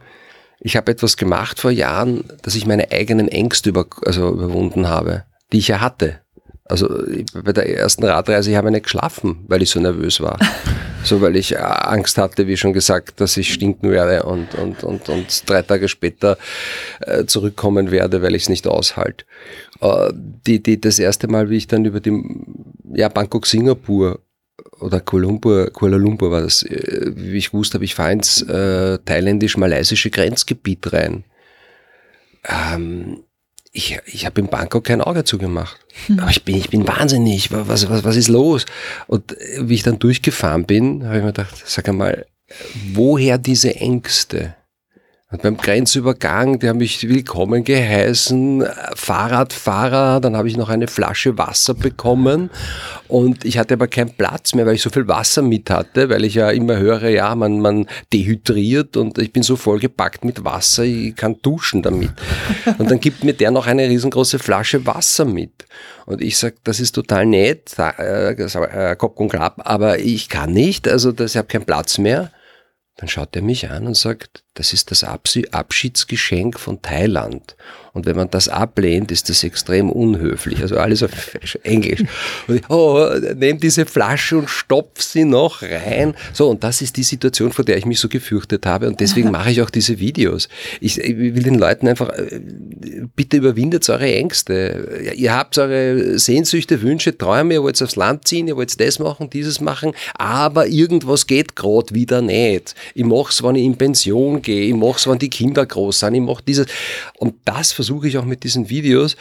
ich 0.60 0.76
habe 0.76 0.92
etwas 0.92 1.18
gemacht 1.18 1.60
vor 1.60 1.72
Jahren, 1.72 2.26
dass 2.42 2.56
ich 2.56 2.66
meine 2.66 2.92
eigenen 2.92 3.28
Ängste 3.28 3.70
über, 3.70 3.88
also 4.06 4.30
überwunden 4.30 4.88
habe, 4.88 5.26
die 5.52 5.60
ich 5.60 5.68
ja 5.68 5.82
hatte. 5.82 6.22
Also 6.70 6.88
bei 7.34 7.54
der 7.54 7.78
ersten 7.78 8.04
Radreise, 8.04 8.52
ich 8.52 8.58
habe 8.58 8.72
nicht 8.72 8.84
geschlafen, 8.84 9.46
weil 9.48 9.62
ich 9.62 9.70
so 9.70 9.80
nervös 9.80 10.20
war. 10.20 10.38
so 11.04 11.22
weil 11.22 11.36
ich 11.36 11.54
äh, 11.54 11.58
Angst 11.58 12.18
hatte, 12.18 12.48
wie 12.48 12.58
schon 12.58 12.74
gesagt, 12.74 13.22
dass 13.22 13.38
ich 13.38 13.54
stinken 13.54 13.90
werde 13.92 14.24
und, 14.24 14.56
und, 14.56 14.84
und, 14.84 15.10
und 15.10 15.50
drei 15.50 15.62
Tage 15.62 15.88
später 15.88 16.38
äh, 17.02 17.26
zurückkommen 17.26 17.92
werde, 17.92 18.22
weil 18.22 18.36
ich 18.36 18.44
es 18.44 18.50
nicht 18.50 18.68
aushalte. 18.68 19.26
Äh, 19.82 20.12
die, 20.14 20.62
die, 20.62 20.80
das 20.82 21.00
erste 21.00 21.28
Mal, 21.28 21.50
wie 21.50 21.58
ich 21.58 21.68
dann 21.68 21.86
über 21.86 22.00
die 22.00 22.22
ja, 22.94 23.10
Bangkok, 23.10 23.48
Singapur 23.48 24.20
oder 24.80 25.00
Kuala 25.00 25.26
Lumpur, 25.28 25.72
Kuala 25.72 25.98
Lumpur 25.98 26.32
war 26.32 26.42
das, 26.42 26.64
äh, 26.64 27.12
wie 27.16 27.38
ich 27.38 27.54
wusste 27.54 27.76
habe, 27.76 27.86
ich 27.86 27.96
fahre 27.96 28.14
ins 28.14 28.46
thailändisch-malaysische 28.46 30.10
Grenzgebiet 30.10 30.92
rein. 30.94 31.24
Ähm, 32.48 33.24
ich, 33.72 34.00
ich 34.06 34.26
habe 34.26 34.42
in 34.42 34.48
Bangkok 34.48 34.86
kein 34.86 35.02
Auge 35.02 35.24
zugemacht. 35.24 35.80
Hm. 36.08 36.20
Aber 36.20 36.30
ich 36.30 36.44
bin, 36.44 36.56
ich 36.56 36.70
bin 36.70 36.88
wahnsinnig. 36.88 37.52
Was, 37.52 37.90
was, 37.90 38.04
was 38.04 38.16
ist 38.16 38.28
los? 38.28 38.66
Und 39.08 39.36
wie 39.60 39.76
ich 39.76 39.84
dann 39.84 40.00
durchgefahren 40.00 40.66
bin, 40.66 41.06
habe 41.06 41.18
ich 41.18 41.24
mir 41.24 41.34
gedacht, 41.34 41.64
sag 41.66 41.88
einmal, 41.90 42.26
woher 42.94 43.38
diese 43.38 43.76
Ängste? 43.76 44.56
Und 45.30 45.42
beim 45.42 45.58
Grenzübergang, 45.58 46.58
die 46.60 46.70
haben 46.70 46.78
mich 46.78 47.06
willkommen 47.06 47.66
geheißen, 47.66 48.66
Fahrradfahrer, 48.96 50.22
dann 50.22 50.38
habe 50.38 50.48
ich 50.48 50.56
noch 50.56 50.70
eine 50.70 50.88
Flasche 50.88 51.38
Wasser 51.38 51.74
bekommen 51.74 52.50
und 53.10 53.44
ich 53.44 53.58
hatte 53.58 53.74
aber 53.74 53.90
keinen 53.90 54.14
Platz 54.14 54.56
mehr, 54.56 54.66
weil 54.66 54.76
ich 54.76 54.82
so 54.82 54.90
viel 54.90 55.10
Wasser 55.10 55.42
mit 55.42 55.70
hatte, 55.70 56.08
weil 56.08 56.24
ich 56.24 56.36
ja 56.36 56.50
immer 56.52 56.78
höre, 56.78 57.10
ja, 57.10 57.36
man, 57.36 57.60
man 57.60 57.88
dehydriert 58.14 58.96
und 58.96 59.18
ich 59.18 59.34
bin 59.34 59.44
so 59.44 59.58
vollgepackt 59.58 60.24
mit 60.24 60.46
Wasser, 60.46 60.86
ich 60.86 61.14
kann 61.14 61.36
duschen 61.42 61.82
damit. 61.82 62.12
Und 62.78 62.90
dann 62.90 63.02
gibt 63.02 63.26
mir 63.26 63.34
der 63.34 63.52
noch 63.52 63.68
eine 63.68 63.90
riesengroße 63.90 64.40
Flasche 64.40 64.86
Wasser 64.86 65.26
mit. 65.26 65.66
Und 66.06 66.22
ich 66.22 66.38
sage, 66.38 66.56
das 66.64 66.80
ist 66.80 66.94
total 66.94 67.26
nett, 67.26 67.76
äh, 67.78 68.96
Kopf 68.96 69.20
und 69.20 69.28
Klapp, 69.28 69.62
aber 69.66 70.00
ich 70.00 70.30
kann 70.30 70.54
nicht, 70.54 70.88
also 70.88 71.12
das, 71.12 71.32
ich 71.32 71.38
habe 71.38 71.50
keinen 71.50 71.66
Platz 71.66 71.98
mehr. 71.98 72.32
Dann 72.96 73.10
schaut 73.10 73.36
er 73.36 73.44
mich 73.44 73.70
an 73.70 73.86
und 73.86 73.96
sagt, 73.96 74.44
das 74.58 74.74
ist 74.74 74.90
das 74.90 75.04
Abschiedsgeschenk 75.04 76.60
von 76.60 76.82
Thailand. 76.82 77.56
Und 77.98 78.06
wenn 78.06 78.16
man 78.16 78.30
das 78.30 78.48
ablehnt, 78.48 79.12
ist 79.12 79.28
das 79.28 79.44
extrem 79.44 79.90
unhöflich. 79.90 80.62
Also 80.62 80.78
alles 80.78 81.02
auf 81.02 81.10
Englisch. 81.64 82.04
Ich, 82.48 82.62
oh, 82.70 83.10
nehm 83.36 83.60
diese 83.60 83.88
Flasche 83.88 84.38
und 84.38 84.52
stopf 84.52 85.02
sie 85.02 85.26
noch 85.26 85.64
rein. 85.64 86.14
So, 86.32 86.48
und 86.48 86.64
das 86.64 86.84
ist 86.84 86.96
die 86.98 87.04
Situation, 87.04 87.52
vor 87.52 87.66
der 87.66 87.76
ich 87.76 87.88
mich 87.88 88.00
so 88.00 88.08
gefürchtet 88.08 88.68
habe. 88.68 88.88
Und 88.88 89.00
deswegen 89.00 89.32
mache 89.32 89.50
ich 89.50 89.64
auch 89.64 89.72
diese 89.72 89.98
Videos. 89.98 90.48
Ich, 90.80 91.00
ich 91.00 91.18
will 91.18 91.42
den 91.42 91.56
Leuten 91.56 91.88
einfach, 91.88 92.10
äh, 92.10 92.40
bitte 93.16 93.38
überwindet 93.38 93.90
eure 93.90 94.14
Ängste. 94.14 95.14
Ihr 95.16 95.36
habt 95.36 95.58
eure 95.58 96.20
Sehnsüchte, 96.20 96.84
Wünsche, 96.84 97.18
Träume, 97.18 97.56
ihr 97.56 97.64
wollt 97.64 97.82
aufs 97.82 97.96
Land 97.96 98.28
ziehen, 98.28 98.48
ihr 98.48 98.58
wollt 98.58 98.80
das 98.80 99.00
machen, 99.00 99.32
dieses 99.32 99.60
machen, 99.60 99.94
aber 100.14 100.68
irgendwas 100.68 101.26
geht 101.26 101.56
gerade 101.56 101.96
wieder 101.96 102.22
nicht. 102.22 102.76
Ich 102.94 103.06
mache 103.06 103.32
es, 103.32 103.42
wenn 103.42 103.56
ich 103.56 103.66
in 103.66 103.76
Pension 103.76 104.44
gehe, 104.48 104.68
ich 104.68 104.74
mache 104.74 104.98
es, 104.98 105.08
wenn 105.08 105.20
die 105.20 105.30
Kinder 105.30 105.66
groß 105.66 106.00
sind, 106.00 106.16
ich 106.16 106.22
mache 106.22 106.44
dieses. 106.48 106.68
Und 107.18 107.36
das 107.46 107.74
versuche 107.74 108.08
ich 108.08 108.18
auch 108.18 108.26
mit 108.26 108.44
diesen 108.44 108.70
Videos 108.70 109.16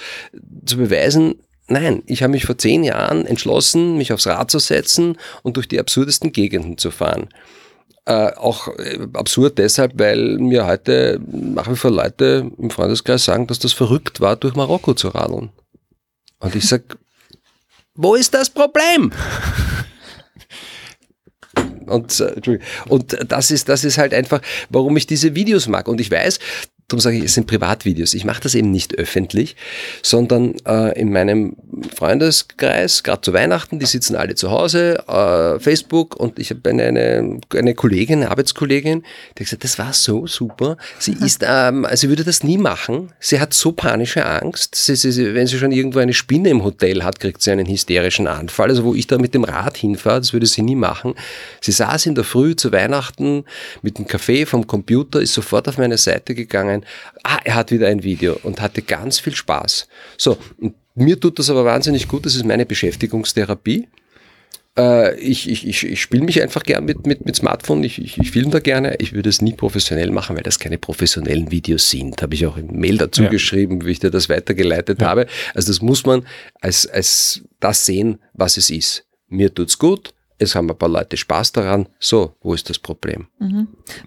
zu 0.65 0.79
beweisen, 0.79 1.35
Nein, 1.69 2.05
ich 2.07 2.23
habe 2.23 2.31
mich 2.31 2.45
vor 2.45 2.57
zehn 2.57 2.85
Jahren 2.85 3.27
entschlossen, 3.27 3.97
mich 3.97 4.13
aufs 4.13 4.29
Rad 4.29 4.53
zu 4.53 4.61
setzen 4.61 5.17
und 5.43 5.57
durch 5.57 5.67
die 5.67 5.81
absurdesten 5.81 6.31
Gegenden 6.31 6.79
zu 6.79 6.93
fahren. 6.93 7.29
Äh, 8.05 8.35
auch 8.37 8.69
äh, 8.79 9.01
absurd 9.15 9.59
deshalb, 9.59 9.99
weil 9.99 10.39
mir 10.39 10.65
heute 10.65 11.21
nach 11.27 11.69
wie 11.69 11.75
vor 11.75 11.91
Leute 11.91 12.49
im 12.57 12.71
Freundeskreis 12.71 13.25
sagen, 13.25 13.49
dass 13.49 13.59
das 13.59 13.73
verrückt 13.73 14.21
war, 14.21 14.37
durch 14.37 14.55
Marokko 14.55 14.95
zu 14.95 15.09
radeln. 15.09 15.51
Und 16.39 16.55
ich 16.55 16.69
sage, 16.69 16.85
wo 17.97 18.15
ist 18.15 18.33
das 18.33 18.49
Problem? 18.49 19.11
Und, 21.87 22.21
äh, 22.21 22.59
und 22.89 23.17
das 23.29 23.51
ist, 23.51 23.69
das 23.69 23.85
ist 23.85 23.99
halt 23.99 24.15
einfach, 24.15 24.41
warum 24.71 24.97
ich 24.97 25.07
diese 25.07 25.35
Videos 25.35 25.69
mag. 25.69 25.89
Und 25.89 26.01
ich 26.01 26.11
weiß, 26.11 26.39
darum 26.89 27.01
sage 27.01 27.17
ich, 27.17 27.25
es 27.25 27.35
sind 27.35 27.49
Privatvideos. 27.49 28.15
Ich 28.15 28.25
mache 28.25 28.41
das 28.41 28.55
eben 28.55 28.71
nicht 28.71 28.97
öffentlich, 28.97 29.57
sondern 30.03 30.55
äh, 30.67 30.99
in 30.99 31.11
meinem 31.11 31.57
Freundeskreis, 31.97 33.03
gerade 33.03 33.23
zu 33.23 33.33
Weihnachten, 33.33 33.81
die 33.81 33.87
sitzen 33.87 34.15
alle 34.15 34.37
zu 34.37 34.53
Hause, 34.53 35.03
äh, 35.09 35.59
Facebook 35.59 36.15
und 36.15 36.39
ich 36.39 36.51
habe 36.51 36.71
eine, 36.71 36.85
eine, 36.85 37.41
eine 37.55 37.75
Kollegin, 37.75 38.23
eine 38.23 38.31
Arbeitskollegin, 38.31 39.01
die 39.01 39.31
hat 39.31 39.37
gesagt, 39.37 39.65
das 39.65 39.79
war 39.81 39.93
so 39.93 40.29
super. 40.29 40.77
Sie 41.01 41.17
ist, 41.25 41.45
ähm, 41.45 41.87
sie 41.95 42.09
würde 42.09 42.23
das 42.23 42.45
nie 42.45 42.57
machen. 42.57 43.13
Sie 43.19 43.41
hat 43.41 43.53
so 43.53 43.73
panische 43.73 44.25
Angst. 44.25 44.77
Sie, 44.77 44.95
sie, 44.95 45.35
wenn 45.35 45.49
sie 45.49 45.59
schon 45.59 45.73
irgendwo 45.73 45.99
eine 45.99 46.15
Spinne 46.15 46.51
im 46.51 46.63
Hotel 46.63 47.03
hat, 47.03 47.19
kriegt 47.19 47.43
sie 47.43 47.51
einen 47.51 47.67
hysterischen 47.67 48.29
Anfall. 48.29 48.69
Also 48.69 48.85
wo 48.85 48.95
ich 48.95 49.09
da 49.09 49.19
mit 49.19 49.35
dem 49.35 49.43
Rad 49.43 49.77
hinfahre, 49.77 50.21
das 50.21 50.33
würde 50.33 50.47
sie 50.47 50.63
nie 50.63 50.77
machen. 50.77 51.15
Sie 51.61 51.73
saß 51.73 52.07
in 52.07 52.15
der 52.15 52.23
Früh 52.23 52.55
zu 52.55 52.71
Weihnachten 52.71 53.45
mit 53.83 53.99
dem 53.99 54.07
Kaffee 54.07 54.47
vom 54.47 54.69
Computer, 54.69 55.21
ist 55.21 55.35
sofort 55.35 55.69
auf 55.69 55.79
meine 55.79 55.99
Seite 55.99 56.37
gegangen, 56.37 56.76
ah, 57.23 57.39
er 57.45 57.55
hat 57.55 57.71
wieder 57.71 57.89
ein 57.89 58.03
Video 58.03 58.39
und 58.43 58.61
hatte 58.61 58.83
ganz 58.83 59.19
viel 59.21 59.35
Spaß. 59.35 59.89
So, 60.17 60.37
mir 60.95 61.19
tut 61.21 61.39
das 61.39 61.51
aber 61.51 61.65
wahnsinnig 61.65 62.09
gut, 62.09 62.27
das 62.27 62.35
ist 62.35 62.45
meine 62.45 62.67
Beschäftigungstherapie. 62.67 63.89
Äh, 64.79 65.19
ich 65.19 65.49
ich, 65.49 65.67
ich, 65.67 65.85
ich 65.87 66.01
spiele 66.03 66.25
mich 66.25 66.43
einfach 66.43 66.63
gern 66.63 66.85
mit, 66.85 67.07
mit, 67.07 67.25
mit 67.25 67.37
Smartphone, 67.37 67.83
ich, 67.85 67.99
ich, 68.01 68.19
ich 68.19 68.31
filme 68.31 68.51
da 68.51 68.59
gerne. 68.61 68.97
Ich 68.99 69.13
würde 69.13 69.29
es 69.29 69.41
nie 69.41 69.55
professionell 69.55 70.11
machen, 70.11 70.37
weil 70.37 70.43
das 70.43 70.59
keine 70.59 70.79
professionellen 70.79 71.51
Videos 71.51 71.89
sind. 71.91 72.21
Habe 72.23 72.35
ich 72.35 72.47
auch 72.47 72.57
im 72.57 72.79
Mail 72.79 72.99
dazu 72.99 73.23
Ja. 73.23 73.29
geschrieben, 73.31 73.85
wie 73.87 73.93
ich 73.93 74.01
dir 74.01 74.11
das 74.11 74.29
weitergeleitet 74.29 75.03
habe. 75.03 75.27
Also 75.55 75.69
das 75.73 75.81
muss 75.81 76.05
man 76.05 76.27
als, 76.61 76.87
als 76.87 77.43
das 77.61 77.87
sehen, 77.87 78.19
was 78.35 78.57
es 78.59 78.71
ist. 78.71 79.05
Mir 79.29 79.53
tut's 79.53 79.79
gut, 79.79 80.13
es 80.39 80.55
haben 80.55 80.71
ein 80.71 80.77
paar 80.77 80.89
Leute 80.89 81.17
Spaß 81.17 81.53
daran. 81.53 81.89
So, 81.99 82.35
wo 82.43 82.55
ist 82.55 82.69
das 82.71 82.79
Problem? 82.79 83.27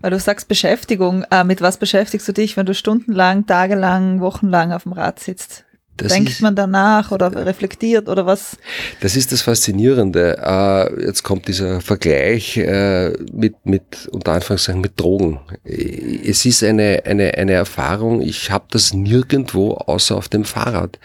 Weil 0.02 0.12
du 0.12 0.20
sagst 0.20 0.48
Beschäftigung. 0.48 1.26
Äh, 1.32 1.44
mit 1.44 1.62
was 1.62 1.78
beschäftigst 1.78 2.28
du 2.28 2.34
dich, 2.34 2.56
wenn 2.58 2.66
du 2.66 2.74
stundenlang, 2.74 3.46
tagelang, 3.46 4.22
wochenlang 4.22 4.72
auf 4.72 4.84
dem 4.84 4.94
Rad 4.94 5.20
sitzt? 5.20 5.66
Das 5.98 6.14
Denkt 6.14 6.30
ist- 6.30 6.42
man 6.42 6.56
danach 6.56 7.12
oder 7.12 7.46
reflektiert 7.46 8.08
oder 8.08 8.26
was? 8.26 8.56
Das 9.02 9.18
ist 9.18 9.34
das 9.34 9.42
Faszinierende. 9.42 10.38
Äh, 10.42 11.06
jetzt 11.08 11.24
kommt 11.24 11.50
dieser 11.50 11.82
Vergleich 11.82 12.56
äh, 12.56 13.10
mit, 13.34 13.56
mit, 13.66 14.08
unter 14.12 14.32
Anführungszeichen, 14.32 14.80
mit 14.80 14.98
Drogen. 14.98 15.42
Äh, 15.66 16.22
Es 16.30 16.46
ist 16.46 16.64
eine, 16.64 17.02
eine, 17.06 17.34
eine 17.34 17.52
Erfahrung, 17.52 18.22
ich 18.22 18.50
habe 18.50 18.64
das 18.72 18.94
nirgendwo 18.94 19.74
außer 19.74 20.16
auf 20.16 20.30
dem 20.30 20.46
Fahrrad. 20.46 21.00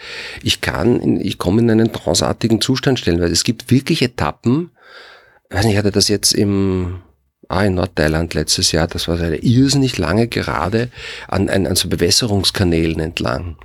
Ich 0.45 0.61
kann, 0.61 1.19
ich 1.21 1.39
komme 1.39 1.61
in 1.63 1.71
einen 1.73 1.93
tranceartigen 1.93 2.61
Zustand 2.61 3.01
stellen, 3.01 3.21
weil 3.21 3.33
es 3.33 3.43
gibt 3.43 3.73
wirklich 3.73 4.01
Etappen, 4.01 4.71
weiß 5.55 5.65
nicht, 5.65 5.75
ich 5.75 5.79
hatte 5.79 5.93
das 5.93 6.09
jetzt 6.09 6.33
im, 6.33 7.01
ah, 7.49 7.65
in 7.65 7.75
Nordthailand 7.75 8.35
letztes 8.35 8.73
Jahr, 8.73 8.87
das 8.87 9.09
war 9.09 9.21
eine 9.21 9.37
irrsinnig 9.37 9.99
lange 9.99 10.29
Gerade 10.29 10.91
an, 11.29 11.49
an, 11.49 11.67
an 11.67 11.77
so 11.77 11.89
Bewässerungskanälen 11.89 13.01
entlang. 13.01 13.57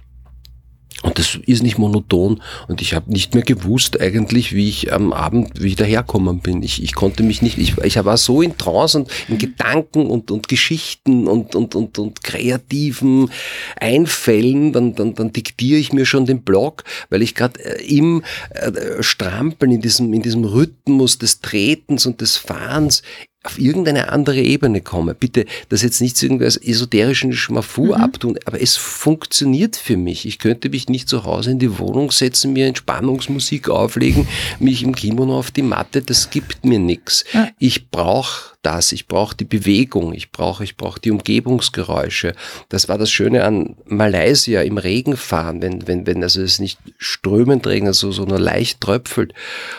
Und 1.02 1.18
das 1.18 1.39
ist 1.45 1.64
nicht 1.64 1.78
monoton. 1.78 2.41
Und 2.68 2.82
ich 2.82 2.93
habe 2.93 3.12
nicht 3.12 3.34
mehr 3.34 3.43
gewusst 3.43 4.00
eigentlich, 4.02 4.54
wie 4.54 4.68
ich 4.68 4.91
am 4.91 5.14
Abend 5.14 5.62
wieder 5.62 5.86
herkommen 5.86 6.39
bin. 6.39 6.62
Ich, 6.62 6.84
ich 6.84 6.93
konnte 6.93 7.24
mich 7.24 7.41
nicht, 7.41 7.58
ich, 7.58 7.78
ich 7.78 8.04
war 8.04 8.18
so 8.18 8.41
in 8.41 8.58
Trance 8.58 9.00
und 9.00 9.10
in 9.28 9.38
Gedanken 9.38 10.08
und, 10.08 10.30
und 10.32 10.47
Geschichten 10.47 11.28
und, 11.28 11.56
und, 11.56 11.76
und, 11.76 11.97
und 12.00 12.24
kreativen 12.24 13.32
Einfällen. 13.80 14.74
Dann, 14.74 14.95
dann, 14.95 15.16
dann 15.16 15.32
diktiere 15.32 15.80
ich 15.80 15.93
mir 15.93 16.06
schon 16.06 16.26
den 16.26 16.41
Blog, 16.41 16.84
weil 17.10 17.22
ich 17.22 17.36
gerade 17.36 17.64
äh, 17.64 17.97
im 17.97 18.24
äh, 18.50 19.02
Strampeln, 19.02 19.72
in 19.72 19.82
diesem, 19.82 20.14
in 20.14 20.22
diesem 20.22 20.43
Rhythmus 20.43 21.18
des 21.18 21.39
Tretens 21.39 22.06
und 22.06 22.20
des 22.22 22.36
Fahrens 22.36 23.04
auf 23.44 23.58
irgendeine 23.58 24.10
andere 24.10 24.42
Ebene 24.42 24.82
komme. 24.82 25.14
Bitte 25.14 25.46
das 25.70 25.82
jetzt 25.82 26.02
nicht 26.02 26.18
zu 26.18 26.26
irgendwas 26.26 26.58
esoterischen 26.58 27.32
Schmafu 27.32 27.86
mhm. 27.86 27.94
abtun, 27.94 28.40
aber 28.46 28.62
es 28.62 28.76
funktioniert 28.76 29.78
für 29.78 29.96
mich. 29.96 30.26
Ich 30.26 30.40
könnte 30.40 30.70
mich 30.70 30.90
nicht 30.90 31.08
zu 31.08 31.24
Hause 31.24 31.52
in 31.52 31.60
die 31.60 31.80
Wohnung 31.80 32.12
setzen, 32.12 32.54
mir 32.54 32.68
Entspannungsmusik 32.68 33.70
auflegen, 33.70 34.28
mich 34.60 34.84
im 34.84 34.94
Kimono 34.94 35.40
auf 35.40 35.52
die 35.52 35.62
Matte, 35.62 36.02
das 36.02 36.30
gibt 36.30 36.66
mir 36.66 36.80
nichts. 36.80 37.24
Ja. 37.34 37.50
Ich 37.60 37.90
brauche 37.90 38.58
das, 38.62 38.91
ich 38.91 39.07
brauche 39.07 39.38
die 39.38 39.45
Bewegung, 39.45 40.14
ich 40.14 40.32
brauche 40.32 40.64
ich 40.64 40.76
brauche 40.76 40.99
die 40.99 41.12
Umgebungsgeräusche. 41.12 42.34
Das 42.68 42.89
war 42.89 42.97
das 42.97 43.10
Schöne 43.10 43.45
an 43.45 43.78
Malaysia 43.86 44.62
im 44.62 44.78
Regen 44.78 45.16
fahren, 45.16 45.62
wenn 45.62 45.88
wenn 45.88 46.05
wenn 46.05 46.22
also 46.24 46.41
es 46.41 46.60
nicht 46.60 46.78
strömend 46.97 47.66
regnet, 47.68 47.89
also 47.89 48.12
so 48.12 48.26
nur 48.26 48.39
leicht 48.39 48.82
tröpfelt 48.82 49.34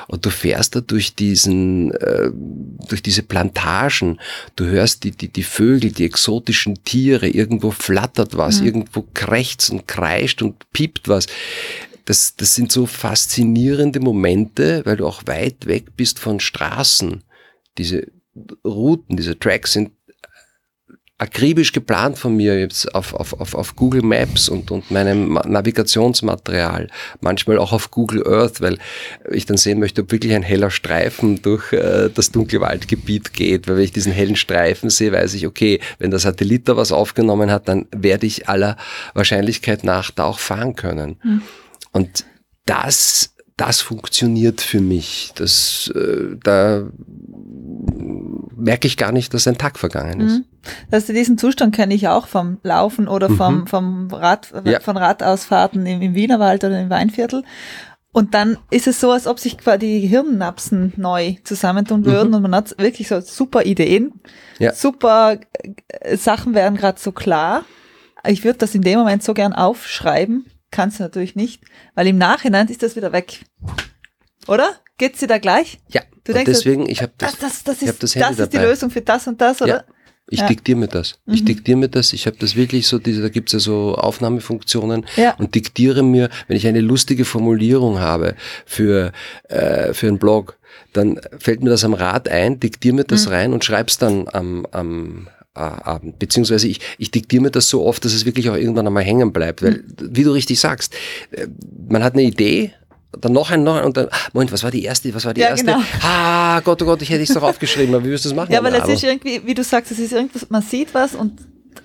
und 0.09 0.25
du 0.25 0.31
fährst 0.31 0.77
da 0.77 0.81
durch 0.81 1.15
diesen 1.15 1.93
äh, 1.93 2.31
durch 2.89 3.03
diese 3.03 3.23
Plantagen, 3.23 4.19
du 4.57 4.65
hörst 4.65 5.05
die 5.05 5.11
die 5.11 5.29
die 5.29 5.43
Vögel, 5.43 5.93
die 5.93 6.07
exotischen 6.07 6.83
Tiere, 6.83 7.29
irgendwo 7.29 7.73
flattert 7.73 8.37
was, 8.37 8.61
mhm. 8.61 8.67
irgendwo 8.67 9.05
krächzt 9.13 9.71
und 9.71 9.87
kreischt 9.87 10.41
und 10.41 10.71
piept 10.73 11.07
was 11.09 11.27
das, 12.07 12.35
das 12.35 12.55
sind 12.55 12.73
so 12.73 12.87
faszinierende 12.87 14.01
Momente, 14.01 14.83
weil 14.85 14.97
du 14.97 15.07
auch 15.07 15.23
weit 15.27 15.67
weg 15.67 15.97
bist 15.97 16.19
von 16.19 16.41
Straßen. 16.41 17.23
Diese 17.79 18.09
Routen, 18.65 19.17
diese 19.17 19.39
Tracks 19.39 19.73
sind 19.73 19.91
akribisch 21.21 21.73
geplant 21.73 22.19
von 22.19 22.35
mir 22.35 22.59
jetzt 22.59 22.95
auf, 22.95 23.13
auf, 23.13 23.39
auf, 23.39 23.55
auf 23.55 23.77
Google 23.77 24.01
Maps 24.01 24.49
und, 24.49 24.71
und 24.71 24.91
meinem 24.91 25.35
Navigationsmaterial, 25.35 26.89
manchmal 27.21 27.59
auch 27.59 27.75
auf 27.75 27.91
Google 27.91 28.27
Earth, 28.27 28.63
weil 28.63 28.79
ich 29.31 29.45
dann 29.45 29.59
sehen 29.59 29.81
möchte, 29.81 30.01
ob 30.01 30.13
wirklich 30.13 30.33
ein 30.33 30.43
heller 30.43 30.71
Streifen 30.71 31.43
durch 31.43 31.75
äh, 31.75 32.09
das 32.09 32.31
dunkle 32.31 32.63
Waldgebiet 32.63 33.35
geht, 33.35 33.69
weil 33.69 33.77
wenn 33.77 33.85
ich 33.85 33.93
diesen 33.93 34.13
hellen 34.13 34.37
Streifen 34.37 34.89
sehe, 34.89 35.13
weiß 35.13 35.35
ich, 35.35 35.47
okay, 35.47 35.81
wenn 35.99 36.11
der 36.11 36.21
Satellit 36.21 36.67
da 36.69 36.79
was 36.79 36.91
aufgenommen 36.91 37.51
hat, 37.51 37.69
dann 37.69 37.87
werde 37.95 38.27
ich 38.27 38.49
aller 38.49 38.79
Wahrscheinlichkeit 39.13 39.85
nach 39.85 40.11
da 40.11 40.25
auch 40.25 40.39
fahren 40.39 40.75
können. 40.75 41.19
Mhm. 41.23 41.43
Und 41.93 42.25
das 42.65 43.35
das 43.61 43.83
funktioniert 43.83 44.63
für 44.63 44.81
mich. 44.81 45.33
Das, 45.35 45.93
äh, 45.95 46.37
da 46.43 46.87
merke 48.57 48.87
ich 48.87 48.97
gar 48.97 49.13
nicht, 49.13 49.35
dass 49.35 49.47
ein 49.47 49.59
Tag 49.59 49.79
vergangen 49.79 50.21
ist. 50.21 50.39
Mhm. 50.39 50.45
Also 50.91 51.13
diesen 51.13 51.37
Zustand 51.37 51.75
kenne 51.75 51.93
ich 51.93 52.09
auch 52.09 52.27
vom 52.27 52.59
Laufen 52.63 53.07
oder 53.07 53.29
vom, 53.29 53.61
mhm. 53.61 53.67
vom 53.67 54.09
Rad, 54.11 54.51
ja. 54.65 54.81
von 54.81 54.97
Radausfahrten 54.97 55.85
im, 55.85 56.01
im 56.01 56.15
Wienerwald 56.15 56.65
oder 56.65 56.81
im 56.81 56.89
Weinviertel. 56.89 57.45
Und 58.13 58.33
dann 58.33 58.57
ist 58.71 58.87
es 58.87 58.99
so, 58.99 59.11
als 59.11 59.27
ob 59.27 59.39
sich 59.39 59.59
quasi 59.59 59.79
die 60.01 60.07
Hirnnapsen 60.07 60.95
neu 60.97 61.37
zusammentun 61.45 62.07
würden 62.07 62.31
mhm. 62.31 62.37
und 62.37 62.43
man 62.43 62.55
hat 62.55 62.79
wirklich 62.79 63.09
so 63.09 63.21
super 63.21 63.65
Ideen, 63.65 64.21
ja. 64.59 64.73
super 64.73 65.39
äh, 65.89 66.17
Sachen 66.17 66.55
werden 66.55 66.79
gerade 66.79 66.99
so 66.99 67.13
klar. 67.13 67.65
Ich 68.27 68.43
würde 68.43 68.59
das 68.59 68.75
in 68.75 68.83
dem 68.83 68.99
Moment 68.99 69.23
so 69.23 69.35
gern 69.35 69.53
aufschreiben 69.53 70.47
Kannst 70.71 70.99
du 70.99 71.03
natürlich 71.03 71.35
nicht, 71.35 71.63
weil 71.95 72.07
im 72.07 72.19
Nachhinein 72.19 72.69
ist 72.69 72.83
das 72.83 72.97
wieder 72.97 73.13
weg. 73.13 73.41
Oder? 74.47 74.77
Geht's 74.99 75.21
dir 75.21 75.27
da 75.27 75.39
gleich? 75.39 75.79
Ja. 75.89 76.03
Du 76.25 76.33
denkst, 76.33 76.51
deswegen, 76.51 76.89
ich 76.89 77.03
habe 77.03 77.13
das, 77.19 77.39
das, 77.39 77.65
das, 77.65 77.83
ist, 77.83 77.89
hab 77.89 77.99
das, 77.99 78.13
das 78.13 78.39
ist 78.39 78.53
die 78.53 78.59
Lösung 78.59 78.91
für 78.91 79.01
das 79.01 79.27
und 79.27 79.41
das, 79.41 79.63
oder? 79.63 79.69
Ja. 79.69 79.85
Ich 80.33 80.39
ja. 80.39 80.47
diktiere 80.47 80.79
mir 80.79 80.87
das. 80.87 81.19
Ich 81.27 81.43
mhm. 81.43 81.47
diktiere 81.47 81.77
mir 81.77 81.89
das. 81.89 82.13
Ich 82.13 82.27
habe 82.27 82.37
das 82.39 82.55
wirklich 82.55 82.87
so, 82.87 83.01
diese, 83.01 83.21
da 83.21 83.29
gibt's 83.29 83.53
ja 83.53 83.59
so 83.59 83.97
Aufnahmefunktionen 83.97 85.05
ja. 85.17 85.35
und 85.35 85.57
diktiere 85.57 86.05
mir, 86.05 86.31
wenn 86.47 86.57
ich 86.57 86.69
eine 86.69 86.81
lustige 86.81 87.25
Formulierung 87.25 87.99
habe 87.99 88.37
für, 88.65 89.11
äh, 89.49 89.93
für 89.93 90.07
einen 90.07 90.19
Blog, 90.19 90.57
dann 90.93 91.21
fällt 91.39 91.63
mir 91.63 91.71
das 91.71 91.85
am 91.85 91.95
Rad 91.95 92.29
ein, 92.29 92.61
diktiere 92.61 92.95
mir 92.95 93.05
das 93.05 93.27
mhm. 93.27 93.33
rein 93.33 93.53
und 93.53 93.65
schreib's 93.65 93.99
dann 93.99 94.29
am, 94.33 94.67
am, 94.71 95.29
Abend. 95.55 96.19
Beziehungsweise 96.19 96.69
ich, 96.69 96.81
ich 96.99 97.11
diktiere 97.11 97.43
mir 97.43 97.51
das 97.51 97.69
so 97.69 97.85
oft, 97.85 98.05
dass 98.05 98.15
es 98.15 98.25
wirklich 98.25 98.49
auch 98.51 98.57
irgendwann 98.57 98.87
einmal 98.87 99.03
hängen 99.03 99.33
bleibt. 99.33 99.63
Weil, 99.63 99.83
wie 99.99 100.23
du 100.23 100.33
richtig 100.33 100.61
sagst, 100.61 100.95
äh, 101.33 101.49
man 101.89 102.05
hat 102.05 102.15
eine 102.15 102.23
Idee, 102.23 102.73
dann 103.21 103.33
noch 103.33 103.51
ein, 103.51 103.65
noch 103.65 103.77
ein 103.77 103.85
und 103.85 103.97
dann, 103.97 104.09
Moment, 104.33 104.53
was 104.53 104.63
war 104.63 104.71
die 104.71 104.85
erste, 104.85 105.13
was 105.15 105.25
war 105.25 105.35
die 105.35 105.41
ja, 105.41 105.49
erste? 105.49 105.67
Genau. 105.67 105.81
Ah, 106.03 106.61
Gott, 106.61 106.81
oh 106.83 106.85
Gott, 106.85 107.03
ich 107.03 107.11
hätte 107.11 107.23
es 107.23 107.35
doch 107.35 107.43
aufgeschrieben, 107.43 107.95
aber 107.95 108.05
wie 108.05 108.11
wirst 108.11 108.25
du 108.25 108.29
das 108.29 108.37
machen? 108.37 108.53
Ja, 108.53 108.63
weil 108.63 108.75
es 108.75 108.89
ist 108.89 109.03
irgendwie, 109.03 109.45
wie 109.45 109.55
du 109.55 109.65
sagst, 109.65 109.91
es 109.91 109.99
ist 109.99 110.13
irgendwas, 110.13 110.49
man 110.49 110.63
sieht 110.63 110.95
was 110.95 111.15
und 111.15 111.33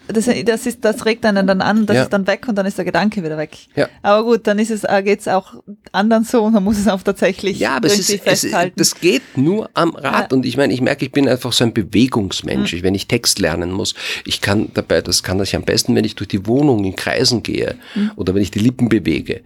das, 0.08 0.30
das, 0.46 0.66
ist, 0.66 0.86
das 0.86 1.06
regt 1.06 1.26
einen 1.26 1.48
dann 1.48 1.62
an, 1.62 1.86
das 1.86 1.96
ja. 1.96 2.04
ist 2.04 2.14
dann 2.14 2.28
weg 2.28 2.48
und 2.48 2.56
dann 2.56 2.66
ist 2.66 2.78
der 2.78 2.86
Gedanke 2.86 3.24
wieder 3.24 3.38
weg. 3.38 3.58
Ja. 3.76 3.90
Aber 4.02 4.24
gut, 4.24 4.48
dann 4.48 4.60
ist 4.60 4.72
es, 4.72 4.84
äh, 4.84 5.02
geht's 5.04 5.28
auch 5.28 5.56
anderen 5.92 6.24
so 6.24 6.44
und 6.44 6.54
man 6.54 6.64
muss 6.64 6.78
es 6.78 6.88
auch 6.88 7.02
tatsächlich 7.02 7.60
ja, 7.60 7.78
aber 7.78 7.88
es 7.88 8.10
ist, 8.10 8.22
festhalten. 8.24 8.80
Es, 8.80 8.92
das 8.92 9.02
geht 9.02 9.38
nur 9.38 9.70
am 9.74 9.96
Rad 9.96 10.32
ja. 10.32 10.36
und 10.38 10.46
ich 10.46 10.58
meine, 10.58 10.74
ich 10.74 10.82
merke, 10.82 11.06
ich 11.06 11.12
bin 11.12 11.28
einfach 11.28 11.54
so 11.54 11.64
ein 11.64 11.74
Bewegungsmensch. 11.74 12.74
Mhm. 12.74 12.84
wenn 12.84 12.96
ich 12.96 13.08
Text 13.08 13.40
lernen 13.40 13.72
muss, 13.72 13.96
ich 14.26 14.42
kann 14.42 14.70
dabei, 14.74 15.02
das 15.02 15.24
kann 15.24 15.42
ich 15.42 15.56
am 15.56 15.64
besten, 15.64 15.96
wenn 15.96 16.06
ich 16.06 16.16
durch 16.16 16.28
die 16.28 16.46
Wohnung 16.46 16.84
in 16.84 16.96
Kreisen 16.96 17.44
gehe 17.44 17.76
mhm. 17.96 18.12
oder 18.16 18.36
wenn 18.36 18.42
ich 18.42 18.52
die 18.52 18.60
Lippen 18.60 18.90
bewege. 18.90 19.42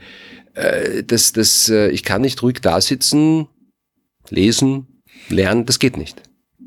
Äh, 0.54 1.04
das, 1.04 1.34
das, 1.34 1.70
äh, 1.70 1.89
ich 1.89 2.04
kann 2.04 2.22
nicht 2.22 2.41
ruhig 2.43 2.60
da 2.62 2.82
sitzen, 2.82 3.47
lesen, 4.30 4.88
lernen, 5.30 5.66
das 5.66 5.80
geht 5.80 5.97
nicht. 5.97 6.22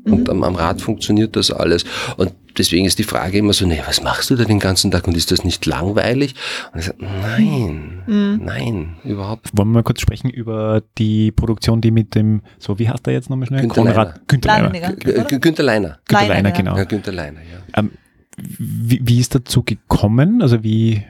Und 0.05 0.27
mhm. 0.27 0.29
am, 0.29 0.43
am 0.43 0.55
Rad 0.55 0.81
funktioniert 0.81 1.35
das 1.35 1.51
alles. 1.51 1.85
Und 2.17 2.33
deswegen 2.57 2.85
ist 2.85 2.99
die 2.99 3.03
Frage 3.03 3.37
immer 3.37 3.53
so, 3.53 3.65
nee, 3.65 3.81
was 3.85 4.03
machst 4.03 4.29
du 4.29 4.35
da 4.35 4.43
den 4.43 4.59
ganzen 4.59 4.91
Tag 4.91 5.07
und 5.07 5.15
ist 5.15 5.31
das 5.31 5.43
nicht 5.43 5.65
langweilig? 5.65 6.35
Und 6.73 6.79
ich 6.79 6.85
sage, 6.85 6.97
nein, 6.99 8.03
mhm. 8.05 8.41
nein, 8.43 8.95
überhaupt. 9.03 9.49
Wollen 9.53 9.69
wir 9.69 9.75
mal 9.75 9.83
kurz 9.83 10.01
sprechen 10.01 10.29
über 10.29 10.83
die 10.97 11.31
Produktion, 11.31 11.79
die 11.81 11.91
mit 11.91 12.15
dem, 12.15 12.41
so 12.59 12.79
wie 12.79 12.89
heißt 12.89 13.05
der 13.05 13.13
jetzt 13.13 13.29
nochmal 13.29 13.47
schnell? 13.47 13.61
Günther 13.61 13.83
Konrad, 13.83 14.27
Günther 14.27 14.61
Leiner. 14.61 14.93
Günther 14.93 15.63
Leiner. 15.63 15.99
Günther 16.05 16.27
Leiner, 16.27 16.51
genau. 16.51 16.77
Ja, 16.77 16.83
Günther 16.83 17.11
Leiner, 17.13 17.39
ja. 17.39 17.79
Ähm, 17.79 17.91
wie, 18.37 18.99
wie 19.03 19.19
ist 19.19 19.35
dazu 19.35 19.63
gekommen? 19.63 20.41
Also 20.41 20.63
wie, 20.63 21.03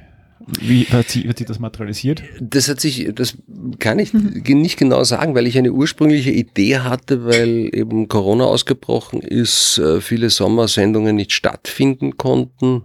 wie 0.59 0.85
hat 0.85 1.09
sich, 1.09 1.27
hat 1.27 1.37
sich 1.37 1.47
das 1.47 1.59
materialisiert? 1.59 2.23
Das 2.39 2.67
hat 2.67 2.79
sich, 2.79 3.09
das 3.13 3.37
kann 3.79 3.99
ich 3.99 4.13
nicht 4.13 4.77
genau 4.77 5.03
sagen, 5.03 5.35
weil 5.35 5.47
ich 5.47 5.57
eine 5.57 5.71
ursprüngliche 5.71 6.31
Idee 6.31 6.79
hatte, 6.79 7.25
weil 7.25 7.69
eben 7.73 8.07
Corona 8.07 8.45
ausgebrochen 8.45 9.21
ist, 9.21 9.77
äh, 9.77 10.01
viele 10.01 10.29
Sommersendungen 10.29 11.15
nicht 11.15 11.31
stattfinden 11.31 12.17
konnten. 12.17 12.83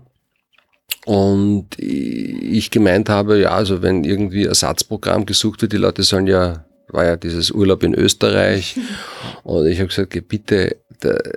Und 1.05 1.69
ich 1.79 2.71
gemeint 2.71 3.09
habe, 3.09 3.41
ja, 3.41 3.51
also 3.51 3.83
wenn 3.83 4.05
irgendwie 4.05 4.45
Ersatzprogramm 4.45 5.27
gesucht 5.27 5.63
wird, 5.63 5.73
die 5.73 5.79
Leute 5.79 6.03
sollen 6.03 6.27
ja, 6.27 6.65
war 6.89 7.05
ja 7.05 7.17
dieses 7.17 7.51
Urlaub 7.51 7.83
in 7.83 7.95
Österreich. 7.95 8.79
Und 9.43 9.67
ich 9.67 9.79
habe 9.79 9.89
gesagt, 9.89 10.29
bitte, 10.29 10.77
da, 11.01 11.11
äh, 11.11 11.33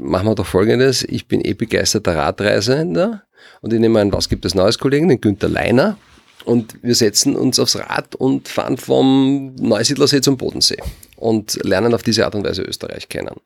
machen 0.00 0.28
wir 0.28 0.34
doch 0.34 0.46
folgendes, 0.46 1.02
ich 1.02 1.26
bin 1.26 1.44
eh 1.44 1.54
begeisterter 1.54 2.16
Radreisender 2.16 3.24
und 3.60 3.72
ich 3.72 3.80
nehme 3.80 4.00
einen 4.00 4.12
Was 4.12 4.28
gibt 4.28 4.44
es 4.44 4.54
Neues 4.54 4.78
Kollegen, 4.78 5.08
den 5.08 5.20
Günther 5.20 5.48
Leiner. 5.48 5.96
Und 6.44 6.82
wir 6.82 6.94
setzen 6.94 7.36
uns 7.36 7.58
aufs 7.58 7.76
Rad 7.76 8.14
und 8.14 8.48
fahren 8.48 8.78
vom 8.78 9.54
Neusiedlersee 9.56 10.20
zum 10.20 10.36
Bodensee 10.38 10.78
und 11.16 11.62
lernen 11.64 11.92
auf 11.94 12.02
diese 12.02 12.24
Art 12.24 12.34
und 12.34 12.44
Weise 12.44 12.62
Österreich 12.62 13.08
kennen. 13.08 13.36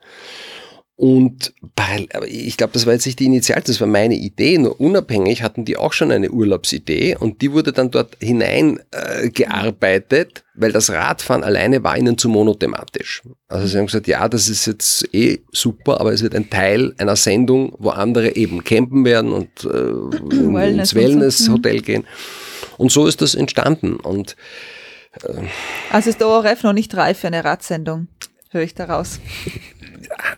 Und 0.95 1.55
bei, 1.75 2.07
ich 2.27 2.59
glaube, 2.59 2.75
das 2.75 2.85
war 2.85 2.93
jetzt 2.93 3.07
nicht 3.07 3.19
die 3.19 3.25
Initial, 3.25 3.63
das 3.65 3.81
war 3.81 3.89
meine 3.89 4.15
Idee, 4.15 4.59
nur 4.59 4.79
unabhängig 4.79 5.43
hatten 5.43 5.65
die 5.65 5.79
auch 5.79 5.95
schon 5.95 6.13
eine 6.13 6.31
Urlaubsidee 6.31 7.17
und 7.17 7.41
die 7.41 7.53
wurde 7.53 7.73
dann 7.73 7.91
dort 7.91 8.19
hineingearbeitet, 8.21 10.39
äh, 10.39 10.43
weil 10.55 10.71
das 10.71 10.91
Radfahren 10.91 11.45
alleine 11.45 11.83
war 11.83 11.97
ihnen 11.97 12.19
zu 12.19 12.29
monothematisch. 12.29 13.23
Also 13.49 13.67
sie 13.67 13.79
haben 13.79 13.87
gesagt, 13.87 14.07
ja, 14.07 14.29
das 14.29 14.51
ist 14.51 14.67
jetzt 14.67 15.09
eh 15.15 15.41
super, 15.51 15.99
aber 15.99 16.13
es 16.13 16.23
wird 16.23 16.35
ein 16.35 16.51
Teil 16.51 16.93
einer 16.99 17.17
Sendung, 17.17 17.75
wo 17.79 17.89
andere 17.89 18.37
eben 18.37 18.63
campen 18.63 19.07
werden 19.07 19.33
und 19.33 19.49
äh, 19.65 19.93
ins 20.69 20.95
Wellness-Hotel 20.95 21.79
mhm. 21.79 21.83
gehen. 21.83 22.05
Und 22.77 22.93
so 22.93 23.07
ist 23.07 23.23
das 23.23 23.35
entstanden. 23.35 23.97
Und 23.97 24.37
äh, 25.23 25.33
also 25.91 26.11
ist 26.11 26.21
der 26.21 26.29
ORF 26.29 26.65
noch 26.65 26.75
nicht 26.75 26.95
reif 26.95 27.21
für 27.21 27.29
eine 27.29 27.45
Radsendung, 27.45 28.09
höre 28.51 28.63
ich 28.63 28.75
daraus. 28.75 29.21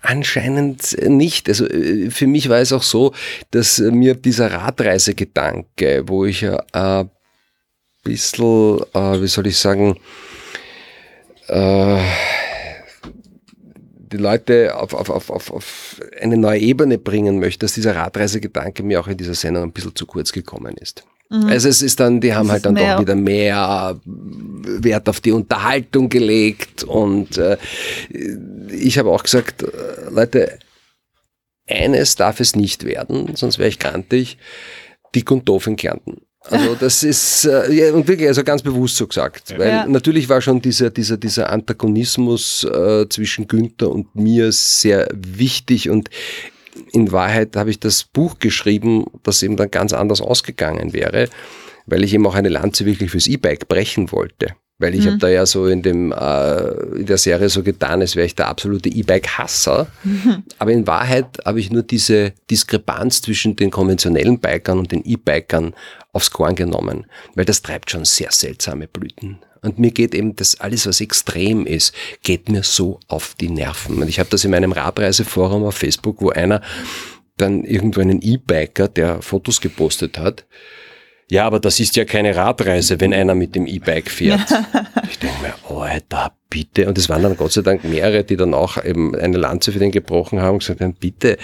Anscheinend 0.03 0.97
nicht. 1.09 1.49
Also 1.49 1.67
äh, 1.67 2.11
für 2.11 2.27
mich 2.27 2.49
war 2.49 2.59
es 2.59 2.73
auch 2.73 2.83
so, 2.83 3.12
dass 3.51 3.79
mir 3.79 4.15
dieser 4.15 4.53
Radreisegedanke, 4.53 6.05
wo 6.07 6.25
ich 6.25 6.43
ja 6.43 6.62
ein 6.73 7.11
bisschen, 8.03 8.81
äh, 8.95 9.21
wie 9.21 9.27
soll 9.27 9.47
ich 9.47 9.59
sagen, 9.59 9.99
äh, 11.49 11.99
die 14.15 14.17
Leute 14.17 14.77
auf, 14.77 14.95
auf, 14.95 15.11
auf, 15.11 15.31
auf, 15.31 15.51
auf 15.51 16.01
eine 16.21 16.37
neue 16.37 16.61
Ebene 16.61 16.99
bringen 16.99 17.41
möchte, 17.41 17.61
dass 17.61 17.75
dieser 17.75 17.97
Radreisegedanke 17.97 18.83
mir 18.83 19.01
auch 19.01 19.09
in 19.09 19.17
dieser 19.17 19.35
Sendung 19.35 19.65
ein 19.65 19.73
bisschen 19.73 19.97
zu 19.97 20.07
kurz 20.07 20.33
gekommen 20.33 20.77
ist. 20.77 21.05
Mhm. 21.31 21.47
Also 21.47 21.68
es 21.68 21.83
ist 21.83 22.01
dann, 22.01 22.20
die 22.20 22.35
haben 22.35 22.51
halt 22.51 22.66
dann 22.66 22.75
doch 22.75 23.01
wieder 23.01 23.14
mehr 23.14 23.99
Wert 24.05 25.09
auf 25.09 25.20
die 25.20 25.33
Unterhaltung 25.33 26.09
gelegt 26.09 26.85
und 26.85 27.39
äh, 27.39 27.57
ich 28.70 28.99
habe 28.99 29.11
auch 29.11 29.22
gesagt, 29.22 29.62
äh, 29.62 29.66
Leute, 30.11 30.59
eines 31.66 32.16
darf 32.16 32.41
es 32.41 32.55
nicht 32.57 32.85
werden, 32.85 33.37
sonst 33.37 33.59
wäre 33.59 33.68
ich 33.68 33.79
grantig, 33.79 34.39
dick 35.14 35.31
und 35.31 35.49
doof 35.49 35.66
in 35.66 35.77
Kärnten. 35.77 36.20
Also 36.45 36.75
das 36.81 37.03
ist 37.03 37.47
äh, 37.47 37.72
ja, 37.72 37.93
und 37.93 38.07
wirklich 38.07 38.29
also 38.29 38.45
ganz 38.45 38.62
bewusst 38.62 38.97
so 38.97 39.07
gesagt, 39.07 39.59
weil 39.59 39.68
ja. 39.68 39.87
natürlich 39.87 40.29
war 40.29 40.41
schon 40.41 40.61
dieser 40.61 40.91
dieser 40.91 41.16
dieser 41.16 41.51
Antagonismus 41.51 42.64
äh, 42.64 43.09
zwischen 43.09 43.49
Günther 43.49 43.91
und 43.91 44.14
mir 44.14 44.53
sehr 44.53 45.09
wichtig 45.12 45.89
und 45.89 46.11
in 46.93 47.12
Wahrheit 47.12 47.57
habe 47.57 47.70
ich 47.70 47.81
das 47.81 48.05
Buch 48.05 48.39
geschrieben, 48.39 49.05
das 49.22 49.43
eben 49.43 49.57
dann 49.57 49.70
ganz 49.70 49.93
anders 49.93 50.20
ausgegangen 50.20 50.93
wäre, 50.93 51.29
weil 51.87 52.05
ich 52.05 52.14
eben 52.14 52.27
auch 52.27 52.35
eine 52.35 52.49
Lanze 52.49 52.87
wirklich 52.87 53.11
fürs 53.11 53.27
E-Bike 53.27 53.68
brechen 53.68 54.11
wollte. 54.12 54.55
Weil 54.79 54.95
ich 54.95 55.05
mhm. 55.05 55.11
habe 55.11 55.18
da 55.18 55.29
ja 55.29 55.47
so 55.47 55.66
in, 55.66 55.83
dem, 55.83 56.11
äh, 56.12 56.68
in 56.97 57.07
der 57.07 57.18
Serie 57.18 57.49
so 57.49 57.62
getan, 57.62 58.01
als 58.01 58.16
wäre 58.16 58.27
ich 58.27 58.35
der 58.35 58.49
absolute 58.49 58.89
E-Bike-Hasser. 58.89 59.87
Mhm. 60.03 60.43
Aber 60.59 60.72
in 60.72 60.87
Wahrheit 60.87 61.39
habe 61.45 61.61
ich 61.61 61.70
nur 61.70 61.83
diese 61.85 62.33
Diskrepanz 62.51 63.22
zwischen 63.22 63.55
den 63.55 63.70
konventionellen 63.70 64.41
Bikern 64.41 64.79
und 64.79 64.91
den 64.91 65.05
E-Bikern 65.05 65.75
aufs 66.12 66.33
Korn 66.33 66.57
genommen. 66.57 67.07
Weil 67.35 67.45
das 67.45 67.62
treibt 67.62 67.91
schon 67.91 68.05
sehr 68.05 68.33
seltsame 68.33 68.89
Blüten. 68.89 69.39
Und 69.62 69.79
mir 69.79 69.93
geht 69.93 70.14
eben 70.14 70.37
das 70.37 70.61
alles, 70.61 70.87
was 70.87 71.01
extrem 71.01 71.64
ist, 71.66 71.95
geht 72.22 72.51
mir 72.51 72.62
so 72.62 73.01
auf 73.09 73.35
die 73.41 73.49
Nerven. 73.49 74.03
Und 74.03 74.09
ich 74.09 74.18
habe 74.18 74.29
das 74.29 74.45
in 74.45 74.51
meinem 74.51 74.72
Radreiseforum 74.72 75.64
auf 75.64 75.77
Facebook, 75.77 76.20
wo 76.20 76.31
einer 76.31 76.61
dann 77.37 77.64
irgendwo 77.64 78.01
einen 78.01 78.20
E-Biker, 78.20 78.89
der 78.89 79.22
Fotos 79.22 79.61
gepostet 79.61 80.18
hat, 80.18 80.45
ja, 81.31 81.47
aber 81.47 81.59
das 81.59 81.81
ist 81.81 81.97
ja 81.97 82.05
keine 82.05 82.37
Radreise, 82.37 83.01
wenn 83.01 83.14
einer 83.14 83.35
mit 83.35 83.55
dem 83.55 83.66
E-Bike 83.66 84.11
fährt. 84.11 84.41
ich 85.11 85.18
denke 85.18 85.43
mir, 85.43 85.55
oh, 85.68 85.79
Alter, 85.79 86.33
bitte. 86.51 86.87
Und 86.87 86.99
es 86.99 87.09
waren 87.09 87.22
dann 87.22 87.37
Gott 87.37 87.53
sei 87.53 87.62
Dank 87.62 87.83
mehrere, 87.83 88.25
die 88.25 88.37
dann 88.37 88.53
auch 88.53 88.83
eben 88.83 89.14
eine 89.16 89.39
Lanze 89.39 89.72
für 89.72 89.79
den 89.79 89.91
gebrochen 89.91 90.41
haben 90.41 90.55
und 90.55 90.59
gesagt 90.59 90.81
haben, 90.81 90.95
bitte, 90.95 91.39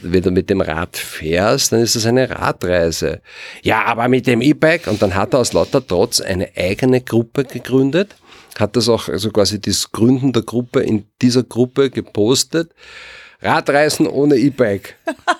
wenn 0.00 0.22
du 0.22 0.30
mit 0.30 0.48
dem 0.48 0.60
Rad 0.60 0.96
fährst, 0.96 1.72
dann 1.72 1.80
ist 1.80 1.96
das 1.96 2.06
eine 2.06 2.30
Radreise. 2.30 3.20
Ja, 3.62 3.84
aber 3.84 4.06
mit 4.08 4.28
dem 4.28 4.40
E-Bike. 4.40 4.86
Und 4.86 5.02
dann 5.02 5.14
hat 5.14 5.34
er 5.34 5.40
aus 5.40 5.52
lauter 5.52 5.84
Trotz 5.84 6.20
eine 6.20 6.50
eigene 6.56 7.00
Gruppe 7.00 7.44
gegründet, 7.44 8.14
hat 8.58 8.76
das 8.76 8.88
auch, 8.88 9.08
also 9.08 9.30
quasi 9.30 9.60
das 9.60 9.90
Gründen 9.90 10.32
der 10.32 10.42
Gruppe 10.42 10.80
in 10.80 11.04
dieser 11.20 11.42
Gruppe 11.42 11.90
gepostet. 11.90 12.70
Radreisen 13.42 14.06
ohne 14.06 14.36
E-Bike. 14.36 14.94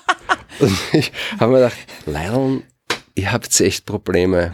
und 0.59 0.77
ich 0.93 1.13
habe 1.39 1.53
mir 1.53 1.59
gedacht, 1.59 1.79
Leilon, 2.05 2.63
ihr 3.17 3.33
habt 3.33 3.61
echt 3.61 3.87
Probleme. 3.87 4.53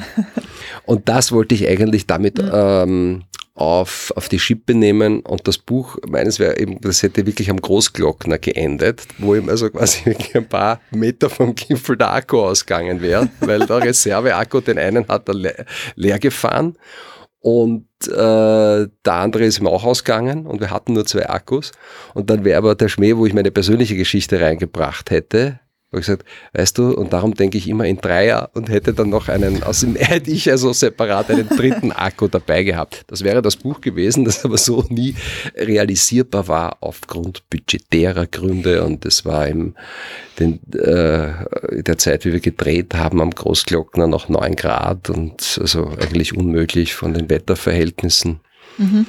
Und 0.86 1.08
das 1.08 1.32
wollte 1.32 1.54
ich 1.54 1.68
eigentlich 1.68 2.06
damit 2.06 2.38
mhm. 2.38 2.50
ähm, 2.52 3.24
auf, 3.54 4.12
auf 4.16 4.28
die 4.30 4.38
Schippe 4.38 4.74
nehmen 4.74 5.20
und 5.20 5.46
das 5.46 5.58
Buch 5.58 5.98
meines 6.08 6.38
wäre 6.38 6.58
eben, 6.58 6.80
das 6.80 7.02
hätte 7.02 7.26
wirklich 7.26 7.50
am 7.50 7.60
Großglockner 7.60 8.38
geendet, 8.38 9.02
wo 9.18 9.34
ihm 9.34 9.48
also 9.50 9.68
quasi 9.68 10.16
ein 10.34 10.48
paar 10.48 10.80
Meter 10.90 11.28
vom 11.28 11.54
Gipfel 11.54 11.98
der 11.98 12.12
Akku 12.14 12.40
ausgegangen 12.40 13.02
wäre, 13.02 13.28
weil 13.40 13.66
der 13.66 13.82
Reserveakku, 13.82 14.60
den 14.60 14.78
einen 14.78 15.06
hat 15.06 15.28
er 15.28 15.34
le 15.34 15.66
leer 15.96 16.18
gefahren 16.18 16.78
und 17.40 17.86
äh, 18.08 18.14
der 18.14 19.12
andere 19.12 19.44
ist 19.44 19.58
ihm 19.58 19.66
auch 19.66 19.84
ausgegangen 19.84 20.46
und 20.46 20.60
wir 20.60 20.70
hatten 20.70 20.94
nur 20.94 21.04
zwei 21.04 21.28
Akkus 21.28 21.72
und 22.14 22.30
dann 22.30 22.44
wäre 22.44 22.56
aber 22.56 22.74
der 22.74 22.88
Schmäh, 22.88 23.16
wo 23.16 23.26
ich 23.26 23.34
meine 23.34 23.50
persönliche 23.50 23.96
Geschichte 23.96 24.40
reingebracht 24.40 25.10
hätte, 25.10 25.60
habe 25.92 26.00
ich 26.00 26.06
gesagt, 26.06 26.24
weißt 26.54 26.78
du, 26.78 26.94
und 26.94 27.12
darum 27.12 27.34
denke 27.34 27.58
ich 27.58 27.68
immer 27.68 27.84
in 27.84 27.98
Dreier 27.98 28.50
und 28.54 28.70
hätte 28.70 28.94
dann 28.94 29.10
noch 29.10 29.28
einen, 29.28 29.62
aus 29.62 29.86
hätte 29.94 30.30
ich 30.30 30.50
also 30.50 30.72
separat 30.72 31.30
einen 31.30 31.48
dritten 31.48 31.92
Akku 31.92 32.28
dabei 32.28 32.64
gehabt. 32.64 33.04
Das 33.08 33.22
wäre 33.22 33.42
das 33.42 33.56
Buch 33.56 33.82
gewesen, 33.82 34.24
das 34.24 34.44
aber 34.44 34.56
so 34.56 34.84
nie 34.88 35.14
realisierbar 35.54 36.48
war 36.48 36.78
aufgrund 36.80 37.48
budgetärer 37.50 38.26
Gründe 38.26 38.84
und 38.84 39.04
es 39.04 39.26
war 39.26 39.46
äh, 39.46 39.52
in 40.40 40.58
der 41.84 41.98
Zeit, 41.98 42.24
wie 42.24 42.32
wir 42.32 42.40
gedreht 42.40 42.94
haben, 42.94 43.20
am 43.20 43.30
Großglockner 43.30 44.06
noch 44.06 44.30
neun 44.30 44.56
Grad 44.56 45.10
und 45.10 45.58
also 45.60 45.90
eigentlich 46.00 46.34
unmöglich 46.34 46.94
von 46.94 47.12
den 47.12 47.28
Wetterverhältnissen. 47.28 48.40
Mhm. 48.78 49.06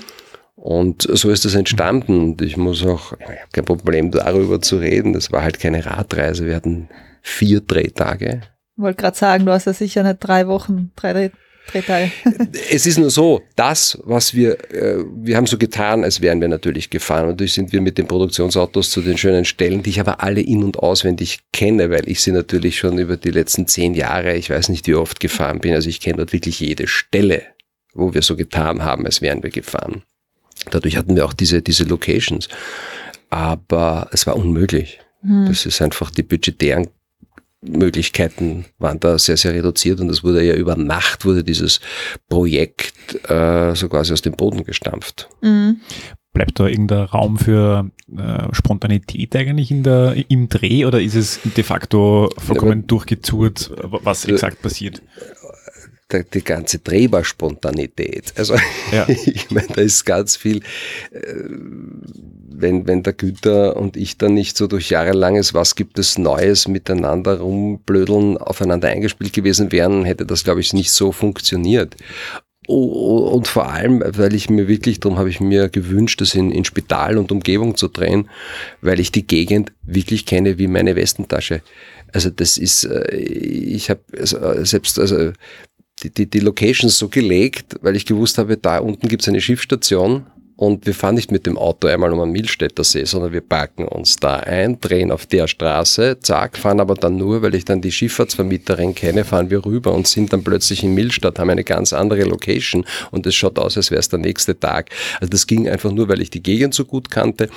Und 0.56 1.08
so 1.12 1.30
ist 1.30 1.46
das 1.46 1.56
entstanden. 1.56 2.20
Und 2.20 2.42
ich 2.42 2.58
muss 2.58 2.86
auch, 2.86 3.14
ich 3.14 3.26
habe 3.28 3.50
kein 3.52 3.66
Problem 3.66 4.12
darüber 4.12 4.62
zu 4.62 4.78
reden. 4.78 5.14
Das 5.14 5.32
war 5.32 5.42
halt 5.42 5.60
keine 5.60 5.86
Radreise. 5.86 6.46
Wir 6.46 6.56
hatten 6.56 6.90
vier 7.22 7.62
Drehtage. 7.62 8.42
Ich 8.76 8.84
wollte 8.84 9.02
gerade 9.02 9.18
sagen, 9.18 9.46
du 9.46 9.52
hast 9.52 9.66
ja 9.66 9.74
sicher 9.74 10.04
nicht 10.04 10.20
drei 10.20 10.48
Wochen, 10.48 10.92
drei 10.96 11.32
Drehtage. 11.72 12.12
es 12.72 12.86
ist 12.86 12.98
nur 12.98 13.10
so, 13.10 13.42
das, 13.56 13.98
was 14.04 14.34
wir, 14.34 14.60
äh, 14.74 15.04
wir 15.16 15.38
haben 15.38 15.46
so 15.46 15.58
getan, 15.58 16.04
als 16.04 16.22
wären 16.22 16.42
wir 16.42 16.48
natürlich 16.48 16.90
gefahren. 16.90 17.28
Natürlich 17.28 17.54
sind 17.54 17.72
wir 17.72 17.82
mit 17.82 17.98
den 17.98 18.08
Produktionsautos 18.08 18.90
zu 18.90 19.02
den 19.02 19.18
schönen 19.18 19.46
Stellen, 19.46 19.84
die 19.84 19.92
ich 19.92 20.00
aber 20.00 20.22
alle 20.22 20.42
in- 20.42 20.64
und 20.64 20.80
auswendig 20.80 21.40
kenne, 21.52 21.90
weil 21.90 22.08
ich 22.10 22.22
sie 22.22 22.32
natürlich 22.32 22.78
schon 22.78 22.98
über 22.98 23.18
die 23.18 23.32
letzten 23.32 23.68
zehn 23.68 23.94
Jahre, 23.94 24.36
ich 24.36 24.50
weiß 24.50 24.70
nicht 24.70 24.88
wie 24.88 24.96
oft 24.96 25.20
gefahren 25.20 25.60
bin. 25.60 25.74
Also 25.74 25.90
ich 25.90 26.02
kenne 26.02 26.18
dort 26.18 26.34
wirklich 26.34 26.60
jede 26.60 26.88
Stelle, 26.88 27.44
wo 27.94 28.14
wir 28.14 28.22
so 28.22 28.36
getan 28.36 28.84
haben, 28.84 29.06
als 29.06 29.22
wären 29.22 29.44
wir 29.44 29.52
gefahren. 29.52 30.04
Dadurch 30.70 30.98
hatten 30.98 31.16
wir 31.16 31.26
auch 31.26 31.34
diese, 31.34 31.62
diese 31.62 31.84
Locations. 31.84 32.48
Aber 33.30 34.10
es 34.12 34.28
war 34.28 34.36
unmöglich. 34.36 35.00
Hm. 35.22 35.48
Das 35.48 35.66
ist 35.66 35.82
einfach 35.82 36.12
die 36.12 36.24
budgetären 36.24 36.88
Möglichkeiten 37.66 38.66
waren 38.78 39.00
da 39.00 39.18
sehr, 39.18 39.38
sehr 39.38 39.54
reduziert 39.54 40.00
und 40.00 40.10
es 40.10 40.24
wurde 40.24 40.44
ja 40.44 40.54
über 40.56 40.76
Nacht 40.76 41.26
wurde 41.26 41.44
dieses 41.44 41.80
Projekt 42.30 42.94
äh, 43.30 43.74
so 43.76 43.90
quasi 43.90 44.14
aus 44.14 44.22
dem 44.22 44.34
Boden 44.34 44.64
gestampft. 44.64 45.30
Mhm. 45.42 45.82
Bleibt 46.34 46.60
da 46.60 46.68
irgendein 46.68 47.06
Raum 47.06 47.38
für 47.38 47.92
äh, 48.18 48.48
Spontanität 48.54 49.36
eigentlich 49.36 49.70
in 49.70 49.84
der, 49.84 50.16
im 50.30 50.50
Dreh 50.50 50.86
oder 50.86 51.00
ist 51.00 51.16
es 51.16 51.40
de 51.56 51.64
facto 51.64 52.30
vollkommen 52.38 52.82
ja, 52.82 52.88
durchgezurrt, 52.88 53.72
was 53.78 54.26
exakt 54.26 54.62
passiert? 54.62 55.02
Der, 56.12 56.24
die 56.24 56.44
ganze 56.44 56.80
Drehbar-Spontanität. 56.80 58.34
Also 58.38 58.56
ja. 58.92 59.08
ich 59.10 59.50
meine, 59.52 59.68
da 59.68 59.82
ist 59.82 60.06
ganz 60.06 60.36
viel, 60.36 60.58
äh, 61.12 61.22
wenn, 62.56 62.88
wenn 62.88 63.04
der 63.04 63.14
Güter 63.14 63.78
und 63.78 63.98
ich 63.98 64.18
dann 64.18 64.34
nicht 64.34 64.58
so 64.58 64.68
durch 64.68 64.90
jahrelanges 64.90 65.54
Was 65.54 65.76
gibt 65.76 66.00
es 66.00 66.18
Neues 66.18 66.68
miteinander 66.68 67.40
rumblödeln 67.40 68.38
aufeinander 68.38 68.90
eingespielt 68.90 69.34
gewesen 69.34 69.72
wären, 69.72 70.06
hätte 70.06 70.26
das, 70.26 70.44
glaube 70.44 70.62
ich, 70.62 70.74
nicht 70.74 70.92
so 70.92 71.12
funktioniert. 71.12 71.96
Und 72.66 73.48
vor 73.48 73.70
allem, 73.70 74.02
weil 74.06 74.34
ich 74.34 74.50
mir 74.50 74.70
wirklich, 74.70 75.02
darum 75.02 75.18
habe 75.18 75.30
ich 75.30 75.42
mir 75.42 75.68
gewünscht, 75.68 76.22
das 76.22 76.34
in, 76.34 76.50
in 76.50 76.64
Spital 76.64 77.18
und 77.18 77.32
Umgebung 77.32 77.76
zu 77.76 77.90
drehen, 77.90 78.30
weil 78.82 79.02
ich 79.02 79.12
die 79.12 79.28
Gegend 79.28 79.74
wirklich 79.82 80.26
kenne 80.26 80.58
wie 80.58 80.68
meine 80.68 80.96
Westentasche. 80.96 81.62
Also 82.14 82.30
das 82.30 82.58
ist, 82.58 82.86
äh, 82.86 83.16
ich 83.16 83.90
habe 83.90 84.02
also 84.18 84.64
selbst, 84.64 84.98
also 84.98 85.34
die, 86.04 86.10
die, 86.10 86.30
die 86.30 86.40
Locations 86.40 86.98
so 86.98 87.08
gelegt, 87.08 87.76
weil 87.82 87.96
ich 87.96 88.06
gewusst 88.06 88.38
habe, 88.38 88.58
da 88.58 88.80
unten 88.80 89.08
gibt 89.08 89.22
es 89.22 89.30
eine 89.30 89.42
Schiffsstation 89.42 90.26
und 90.56 90.86
wir 90.86 90.94
fahren 90.94 91.16
nicht 91.16 91.32
mit 91.32 91.46
dem 91.46 91.58
Auto 91.58 91.88
einmal 91.88 92.14
um 92.14 92.20
den 92.20 92.32
Milstädter 92.32 92.84
See, 92.84 93.06
sondern 93.06 93.34
wir 93.34 93.42
parken 93.42 93.88
uns 93.88 94.18
da 94.18 94.36
ein, 94.38 94.80
drehen 94.80 95.12
auf 95.12 95.26
der 95.26 95.48
Straße, 95.48 96.20
zack, 96.22 96.58
fahren 96.58 96.80
aber 96.80 96.94
dann 96.94 97.18
nur, 97.18 97.42
weil 97.42 97.56
ich 97.56 97.66
dann 97.66 97.82
die 97.82 97.92
Schifffahrtsvermieterin 97.92 98.94
kenne, 98.94 99.26
fahren 99.26 99.50
wir 99.50 99.66
rüber 99.66 99.94
und 99.94 100.08
sind 100.08 100.32
dann 100.32 100.44
plötzlich 100.44 100.84
in 100.84 100.94
Milstadt, 100.94 101.40
haben 101.40 101.50
eine 101.50 101.64
ganz 101.64 101.92
andere 101.92 102.24
Location 102.24 102.86
und 103.12 103.26
es 103.26 103.34
schaut 103.36 103.58
aus, 103.58 103.78
als 103.78 103.90
wäre 103.90 104.00
es 104.00 104.10
der 104.10 104.20
nächste 104.20 104.60
Tag. 104.60 104.92
Also 105.20 105.30
das 105.32 105.48
ging 105.48 105.68
einfach 105.68 105.92
nur, 105.92 106.08
weil 106.08 106.22
ich 106.22 106.30
die 106.30 106.44
Gegend 106.44 106.76
so 106.76 106.86
gut 106.86 107.10
kannte 107.10 107.50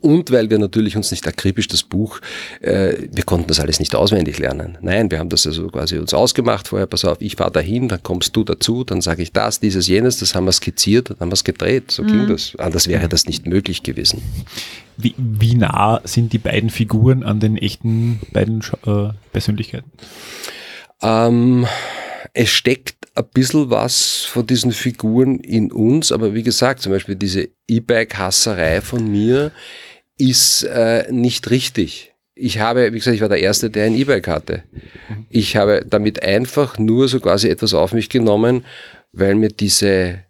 und 0.00 0.30
weil 0.30 0.48
wir 0.48 0.58
natürlich 0.58 0.96
uns 0.96 1.10
nicht 1.10 1.26
akribisch 1.28 1.68
das 1.68 1.82
Buch, 1.82 2.20
äh, 2.60 2.94
wir 3.12 3.24
konnten 3.24 3.48
das 3.48 3.60
alles 3.60 3.78
nicht 3.78 3.94
auswendig 3.94 4.38
lernen. 4.38 4.78
Nein, 4.80 5.10
wir 5.10 5.18
haben 5.18 5.28
das 5.28 5.46
also 5.46 5.68
quasi 5.68 5.98
uns 5.98 6.14
ausgemacht 6.14 6.68
vorher, 6.68 6.86
pass 6.86 7.04
auf, 7.04 7.18
ich 7.20 7.36
fahre 7.36 7.52
dahin, 7.52 7.88
dann 7.88 8.02
kommst 8.02 8.34
du 8.34 8.42
dazu, 8.42 8.84
dann 8.84 9.02
sage 9.02 9.22
ich 9.22 9.32
das, 9.32 9.60
dieses, 9.60 9.86
jenes, 9.86 10.18
das 10.18 10.34
haben 10.34 10.46
wir 10.46 10.52
skizziert, 10.52 11.10
dann 11.10 11.18
haben 11.20 11.28
wir 11.30 11.34
es 11.34 11.44
gedreht. 11.44 11.90
So 11.90 12.02
mhm. 12.02 12.06
ging 12.06 12.28
das. 12.28 12.37
Anders 12.58 12.88
wäre 12.88 13.08
das 13.08 13.26
nicht 13.26 13.46
möglich 13.46 13.82
gewesen. 13.82 14.22
Wie, 14.96 15.14
wie 15.16 15.54
nah 15.54 16.00
sind 16.04 16.32
die 16.32 16.38
beiden 16.38 16.70
Figuren 16.70 17.22
an 17.22 17.40
den 17.40 17.56
echten 17.56 18.20
beiden 18.32 18.62
äh, 18.86 19.10
Persönlichkeiten? 19.32 19.90
Ähm, 21.02 21.66
es 22.34 22.50
steckt 22.50 22.96
ein 23.14 23.24
bisschen 23.32 23.70
was 23.70 24.24
von 24.24 24.46
diesen 24.46 24.72
Figuren 24.72 25.40
in 25.40 25.72
uns, 25.72 26.12
aber 26.12 26.34
wie 26.34 26.42
gesagt, 26.42 26.80
zum 26.80 26.92
Beispiel 26.92 27.16
diese 27.16 27.48
E-Bike-Hasserei 27.68 28.80
von 28.80 29.10
mir 29.10 29.52
ist 30.18 30.64
äh, 30.64 31.10
nicht 31.10 31.50
richtig. 31.50 32.12
Ich 32.34 32.60
habe, 32.60 32.92
wie 32.92 32.98
gesagt, 32.98 33.16
ich 33.16 33.20
war 33.20 33.28
der 33.28 33.40
Erste, 33.40 33.70
der 33.70 33.86
ein 33.86 33.94
E-Bike 33.94 34.28
hatte. 34.28 34.62
Ich 35.28 35.56
habe 35.56 35.84
damit 35.88 36.22
einfach 36.22 36.78
nur 36.78 37.08
so 37.08 37.18
quasi 37.18 37.48
etwas 37.48 37.74
auf 37.74 37.92
mich 37.92 38.08
genommen, 38.08 38.64
weil 39.12 39.34
mir 39.34 39.48
diese 39.48 40.20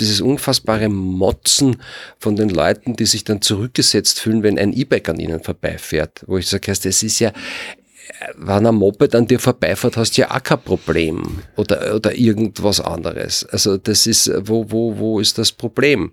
dieses 0.00 0.20
unfassbare 0.20 0.88
Motzen 0.88 1.82
von 2.18 2.36
den 2.36 2.48
Leuten, 2.48 2.96
die 2.96 3.06
sich 3.06 3.24
dann 3.24 3.42
zurückgesetzt 3.42 4.20
fühlen, 4.20 4.42
wenn 4.42 4.58
ein 4.58 4.72
E-Bike 4.72 5.08
an 5.08 5.20
ihnen 5.20 5.42
vorbeifährt, 5.42 6.24
wo 6.26 6.38
ich 6.38 6.48
sage, 6.48 6.72
es 6.72 6.84
ist 6.84 7.18
ja, 7.18 7.32
wenn 8.36 8.66
ein 8.66 8.74
Moped 8.74 9.14
an 9.14 9.26
dir 9.26 9.38
vorbeifährt, 9.38 9.96
hast 9.96 10.16
du 10.16 10.22
ja 10.22 10.30
auch 10.30 10.42
kein 10.42 10.60
Problem 10.60 11.42
oder, 11.56 11.94
oder 11.94 12.14
irgendwas 12.14 12.80
anderes. 12.80 13.44
Also 13.44 13.76
das 13.76 14.06
ist, 14.06 14.30
wo, 14.40 14.70
wo, 14.70 14.96
wo 14.98 15.20
ist 15.20 15.38
das 15.38 15.52
Problem? 15.52 16.12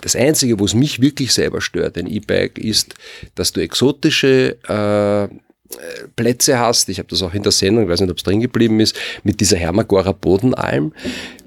Das 0.00 0.16
Einzige, 0.16 0.60
was 0.60 0.74
mich 0.74 1.00
wirklich 1.00 1.32
selber 1.32 1.60
stört, 1.60 1.96
ein 1.96 2.06
E-Bike, 2.06 2.58
ist, 2.58 2.94
dass 3.34 3.52
du 3.52 3.60
exotische 3.62 4.58
äh, 4.68 5.34
Plätze 6.16 6.58
hast, 6.58 6.88
ich 6.88 6.98
habe 6.98 7.08
das 7.08 7.22
auch 7.22 7.34
in 7.34 7.42
der 7.42 7.52
Sendung, 7.52 7.84
ich 7.84 7.90
weiß 7.90 8.00
nicht, 8.00 8.10
ob 8.10 8.18
es 8.18 8.22
drin 8.22 8.40
geblieben 8.40 8.80
ist, 8.80 8.96
mit 9.22 9.40
dieser 9.40 9.56
Hermagora 9.56 10.12
Bodenalm, 10.12 10.92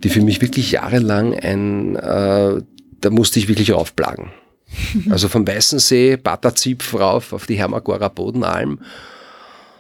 die 0.03 0.09
für 0.09 0.21
mich 0.21 0.41
wirklich 0.41 0.71
jahrelang 0.71 1.33
ein, 1.33 1.95
äh, 1.95 2.61
da 3.01 3.09
musste 3.09 3.39
ich 3.39 3.47
wirklich 3.47 3.73
aufplagen. 3.73 4.31
Also 5.09 5.29
vom 5.29 5.47
Weißensee, 5.47 6.17
Batterzipf 6.17 6.93
rauf 6.93 7.31
auf 7.31 7.47
die 7.47 7.55
Hermagora 7.55 8.09
Bodenalm. 8.09 8.79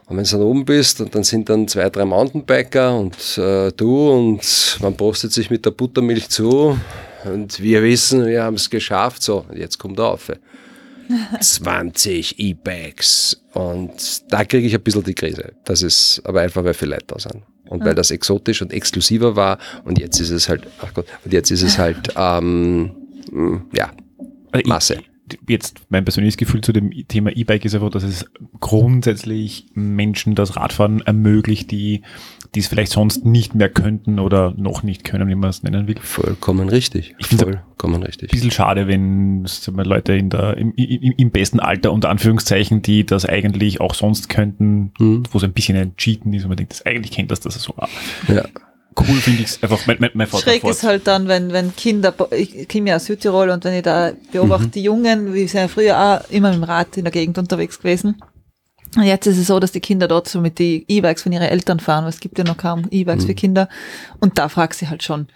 Und 0.07 0.15
wenn 0.15 0.23
du 0.23 0.31
dann 0.31 0.41
oben 0.41 0.63
bist 0.63 1.01
und 1.01 1.13
dann 1.13 1.23
sind 1.23 1.49
dann 1.49 1.67
zwei, 1.67 1.89
drei 1.89 2.05
Mountainbiker 2.05 2.97
und 2.97 3.37
äh, 3.37 3.71
du 3.73 4.09
und 4.09 4.77
man 4.81 4.95
postet 4.95 5.33
sich 5.33 5.49
mit 5.49 5.65
der 5.65 5.71
Buttermilch 5.71 6.29
zu 6.29 6.79
und 7.25 7.61
wir 7.61 7.83
wissen, 7.83 8.25
wir 8.25 8.43
haben 8.43 8.55
es 8.55 8.69
geschafft. 8.69 9.21
So, 9.21 9.45
jetzt 9.53 9.77
kommt 9.77 9.99
er 9.99 10.05
auf. 10.05 10.31
20 11.39 12.39
E-Bags. 12.39 13.41
Und 13.53 14.31
da 14.31 14.45
kriege 14.45 14.67
ich 14.67 14.75
ein 14.75 14.81
bisschen 14.81 15.03
die 15.03 15.13
Krise. 15.13 15.53
Das 15.63 15.81
ist 15.81 16.21
aber 16.25 16.41
einfach, 16.41 16.63
weil 16.63 16.73
viele 16.73 16.91
Leute 16.91 17.05
da 17.07 17.19
sind. 17.19 17.43
Und 17.69 17.83
weil 17.83 17.95
das 17.95 18.11
exotisch 18.11 18.61
und 18.61 18.71
exklusiver 18.71 19.35
war 19.35 19.57
und 19.83 19.99
jetzt 19.99 20.21
ist 20.21 20.29
es 20.29 20.47
halt, 20.47 20.65
ach 20.81 20.93
Gott, 20.93 21.05
und 21.25 21.33
jetzt 21.33 21.51
ist 21.51 21.63
es 21.63 21.77
halt, 21.77 22.13
ähm, 22.15 22.91
ja, 23.73 23.91
Also 24.51 24.69
Masse. 24.69 24.93
Ich, 24.95 25.09
jetzt 25.47 25.81
mein 25.89 26.05
persönliches 26.05 26.37
Gefühl 26.37 26.61
zu 26.61 26.71
dem 26.73 26.91
Thema 27.07 27.35
E-Bike 27.35 27.65
ist 27.65 27.75
einfach, 27.75 27.89
dass 27.89 28.03
es 28.03 28.25
grundsätzlich 28.59 29.65
Menschen 29.73 30.35
das 30.35 30.55
Radfahren 30.55 31.01
ermöglicht, 31.01 31.71
die, 31.71 32.01
die 32.55 32.59
es 32.59 32.67
vielleicht 32.67 32.91
sonst 32.91 33.25
nicht 33.25 33.55
mehr 33.55 33.69
könnten 33.69 34.19
oder 34.19 34.53
noch 34.57 34.83
nicht 34.83 35.03
können, 35.03 35.27
wie 35.27 35.35
man 35.35 35.49
es 35.49 35.63
nennen 35.63 35.87
will. 35.87 35.97
Vollkommen 36.01 36.69
richtig. 36.69 37.15
Ich 37.19 37.27
Vollkommen 37.27 38.03
richtig. 38.03 38.31
bisschen 38.31 38.51
schade, 38.51 38.87
wenn 38.87 39.45
sagen 39.45 39.77
wir, 39.77 39.85
Leute 39.85 40.13
in 40.13 40.29
der, 40.29 40.57
im, 40.57 40.73
im, 40.75 41.13
im 41.17 41.31
besten 41.31 41.59
Alter, 41.59 41.91
unter 41.91 42.09
Anführungszeichen, 42.09 42.81
die 42.81 43.05
das 43.05 43.25
eigentlich 43.25 43.81
auch 43.81 43.93
sonst 43.93 44.29
könnten, 44.29 44.91
Mhm. 44.99 45.23
wo 45.31 45.37
es 45.37 45.43
ein 45.43 45.53
bisschen 45.53 45.77
ein 45.77 45.95
Cheaten 45.97 46.33
ist 46.33 46.43
und 46.43 46.49
man 46.49 46.57
denkt, 46.57 46.71
das 46.73 46.85
eigentlich 46.85 47.11
kennt 47.11 47.31
das, 47.31 47.39
dass 47.39 47.55
es 47.55 47.63
so 47.63 47.73
war. 47.77 47.89
Ja. 48.27 48.43
Cool 48.99 49.17
finde 49.21 49.43
ich 49.43 49.49
es 49.49 49.63
einfach, 49.63 49.85
mein, 49.85 49.97
mein 50.13 50.27
Vater 50.27 50.43
Schräg 50.43 50.63
ist 50.63 50.83
halt 50.83 51.05
dann, 51.07 51.27
wenn, 51.27 51.51
wenn 51.53 51.75
Kinder, 51.75 52.13
ich 52.31 52.67
komme 52.67 52.89
ja 52.89 52.95
aus 52.95 53.05
Südtirol 53.05 53.49
und 53.51 53.63
wenn 53.63 53.73
ich 53.75 53.83
da 53.83 54.11
beobachte, 54.31 54.67
Mhm. 54.67 54.71
die 54.71 54.83
Jungen, 54.83 55.33
wir 55.33 55.47
sind 55.47 55.59
ja 55.61 55.67
früher 55.67 55.99
auch 55.99 56.29
immer 56.31 56.49
mit 56.49 56.57
dem 56.59 56.63
Rad 56.63 56.97
in 56.97 57.03
der 57.03 57.11
Gegend 57.11 57.37
unterwegs 57.37 57.77
gewesen. 57.77 58.21
Und 58.95 59.03
jetzt 59.03 59.27
ist 59.27 59.37
es 59.37 59.47
so, 59.47 59.59
dass 59.59 59.71
die 59.73 59.81
Kinder 59.81 60.07
dort 60.07 60.27
so 60.29 60.39
mit 60.41 60.57
die 60.59 60.85
E-Bikes 60.87 61.21
von 61.23 61.31
ihren 61.31 61.43
Eltern 61.43 61.79
fahren, 61.79 62.05
weil 62.05 62.09
es 62.09 62.19
gibt 62.21 62.37
ja 62.39 62.43
noch 62.45 62.57
kaum 62.57 62.87
E-Bikes 62.89 63.23
Mhm. 63.25 63.27
für 63.27 63.35
Kinder. 63.35 63.69
Und 64.19 64.37
da 64.39 64.49
fragst 64.49 64.81
du 64.81 64.89
halt 64.89 65.03
schon, 65.03 65.27